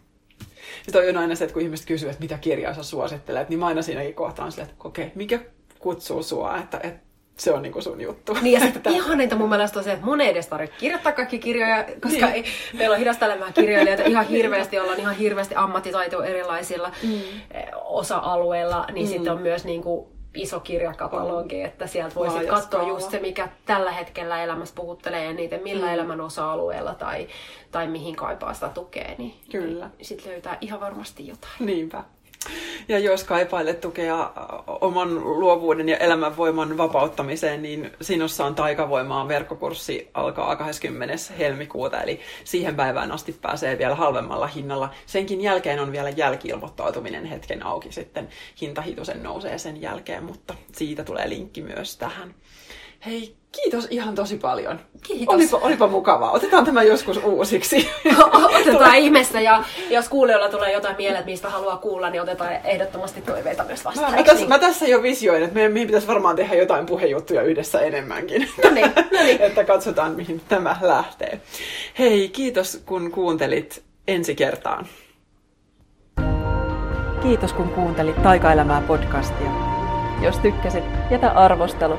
Sitten 0.83 1.09
on 1.09 1.17
aina 1.17 1.35
se, 1.35 1.45
että 1.45 1.55
kun 1.55 1.63
ihmiset 1.63 1.87
kysyvät, 1.87 2.13
että 2.13 2.23
mitä 2.23 2.39
kirjaa 2.39 2.75
sä 2.75 2.83
suosittelet, 2.83 3.49
niin 3.49 3.59
mä 3.59 3.67
aina 3.67 3.83
siinäkin 3.83 4.15
kohtaan 4.15 4.53
silleen, 4.53 4.71
että 4.71 4.89
okei, 4.89 5.05
okay, 5.05 5.17
mikä 5.17 5.41
kutsuu 5.79 6.23
sua, 6.23 6.57
että, 6.57 6.81
että 6.83 7.07
se 7.37 7.53
on 7.53 7.63
niinku 7.63 7.83
sun 7.83 8.01
juttu. 8.01 8.37
Niin 8.43 8.61
ja 8.61 8.61
sitten 8.61 8.95
ihaninta 8.97 9.37
mun 9.37 9.49
mielestä 9.49 9.79
on 9.79 9.85
se, 9.85 9.93
että 9.93 10.05
mun 10.05 10.21
ei 10.21 10.31
edes 10.31 10.47
tarvitse 10.47 10.77
kirjoittaa 10.79 11.13
kaikki 11.13 11.39
kirjoja, 11.39 11.85
koska 11.85 12.27
niin. 12.27 12.35
ei, 12.35 12.45
meillä 12.73 12.95
on 12.95 12.99
hidastelemaan 12.99 13.53
kirjoilijoita 13.53 14.03
ihan 14.03 14.27
hirveästi, 14.27 14.79
ollaan 14.79 15.01
ihan 15.01 15.17
hirveästi 15.17 15.55
ammattitaitoa 15.55 16.25
erilaisilla 16.25 16.93
mm. 17.03 17.21
Eh, 17.51 17.67
osa-alueilla, 17.85 18.87
niin 18.93 19.07
mm. 19.07 19.11
sitten 19.11 19.33
on 19.33 19.43
myös 19.43 19.65
niinku 19.65 20.16
iso 20.37 20.61
kirjakatalogi, 20.61 21.63
että 21.63 21.87
sieltä 21.87 22.15
voi 22.15 22.31
sitten 22.31 22.49
katsoa 22.49 22.89
just 22.89 23.11
se, 23.11 23.21
mikä 23.21 23.49
tällä 23.65 23.93
hetkellä 23.93 24.45
elämässä 24.45 24.75
puhuttelee 24.75 25.27
eniten, 25.31 25.63
millä 25.63 25.87
mm. 25.87 25.95
elämän 25.95 26.21
osa-alueella 26.21 26.95
tai, 26.95 27.29
tai 27.71 27.87
mihin 27.87 28.17
kaipaa 28.17 28.55
sitä 28.55 28.69
tukea, 28.69 29.15
niin, 29.19 29.35
Kyllä. 29.51 29.91
niin 29.99 30.07
sitten 30.07 30.33
löytää 30.33 30.59
ihan 30.61 30.81
varmasti 30.81 31.27
jotain. 31.27 31.53
Niinpä. 31.61 32.05
Ja 32.89 32.99
jos 32.99 33.25
kaipailet 33.25 33.81
tukea 33.81 34.33
oman 34.81 35.15
luovuuden 35.15 35.89
ja 35.89 35.97
elämänvoiman 35.97 36.77
vapauttamiseen, 36.77 37.63
niin 37.63 37.91
Sinussa 38.01 38.45
on 38.45 38.55
taikavoimaa 38.55 39.29
verkkokurssi 39.29 40.11
alkaa 40.15 40.57
20. 40.57 41.15
helmikuuta, 41.39 42.03
eli 42.03 42.21
siihen 42.45 42.77
päivään 42.77 43.13
asti 43.13 43.33
pääsee 43.43 43.79
vielä 43.79 43.95
halvemmalla 43.95 44.47
hinnalla. 44.47 44.91
Senkin 45.07 45.41
jälkeen 45.41 45.81
on 45.81 45.93
vielä 45.93 46.11
jälkiilmoittautuminen 46.11 47.25
hetken 47.25 47.67
auki 47.67 47.93
sitten. 47.93 48.29
Hinta 48.61 48.83
hitusen 48.83 49.23
nousee 49.23 49.59
sen 49.59 49.83
jälkeen, 49.83 50.25
mutta 50.25 50.55
siitä 50.73 51.05
tulee 51.05 51.29
linkki 51.29 51.63
myös 51.63 51.97
tähän. 51.97 52.35
Hei, 53.07 53.37
kiitos 53.63 53.87
ihan 53.91 54.15
tosi 54.15 54.37
paljon. 54.37 54.81
Kiitos. 55.03 55.35
Olipa, 55.35 55.57
olipa 55.57 55.87
mukavaa. 55.87 56.31
Otetaan 56.31 56.65
tämä 56.65 56.83
joskus 56.83 57.21
uusiksi. 57.25 57.91
otetaan 58.61 58.97
ihmeessä 58.97 59.41
ja 59.41 59.65
jos 59.91 60.09
kuulijoilla 60.09 60.49
tulee 60.49 60.73
jotain 60.73 60.97
mieleen, 60.97 61.25
mistä 61.25 61.49
haluaa 61.49 61.77
kuulla, 61.77 62.11
niin 62.11 62.23
otetaan 62.23 62.53
ehdottomasti 62.65 63.21
toiveita 63.21 63.65
myös 63.65 63.85
vastaan. 63.85 64.11
Mä, 64.11 64.17
mä, 64.17 64.23
tässä, 64.23 64.47
mä 64.47 64.59
tässä 64.59 64.87
jo 64.87 65.03
visioin, 65.03 65.43
että 65.43 65.55
meidän, 65.55 65.73
meidän 65.73 65.87
pitäisi 65.87 66.07
varmaan 66.07 66.37
tehdä 66.37 66.55
jotain 66.55 66.87
puhejuttuja 66.87 67.43
yhdessä 67.43 67.81
enemmänkin. 67.81 68.49
No 68.65 68.71
niin, 68.71 68.93
no 68.97 69.25
niin. 69.25 69.43
että 69.47 69.65
katsotaan, 69.65 70.13
mihin 70.13 70.41
tämä 70.49 70.77
lähtee. 70.81 71.41
Hei, 71.99 72.29
kiitos 72.29 72.83
kun 72.87 73.11
kuuntelit 73.11 73.83
ensi 74.09 74.35
kertaan. 74.35 74.87
Kiitos 77.23 77.53
kun 77.53 77.69
kuuntelit 77.69 78.23
Taikaelämää 78.23 78.83
podcastia. 78.87 79.51
Jos 80.23 80.39
tykkäsit, 80.39 80.85
jätä 81.11 81.31
arvostelu 81.31 81.99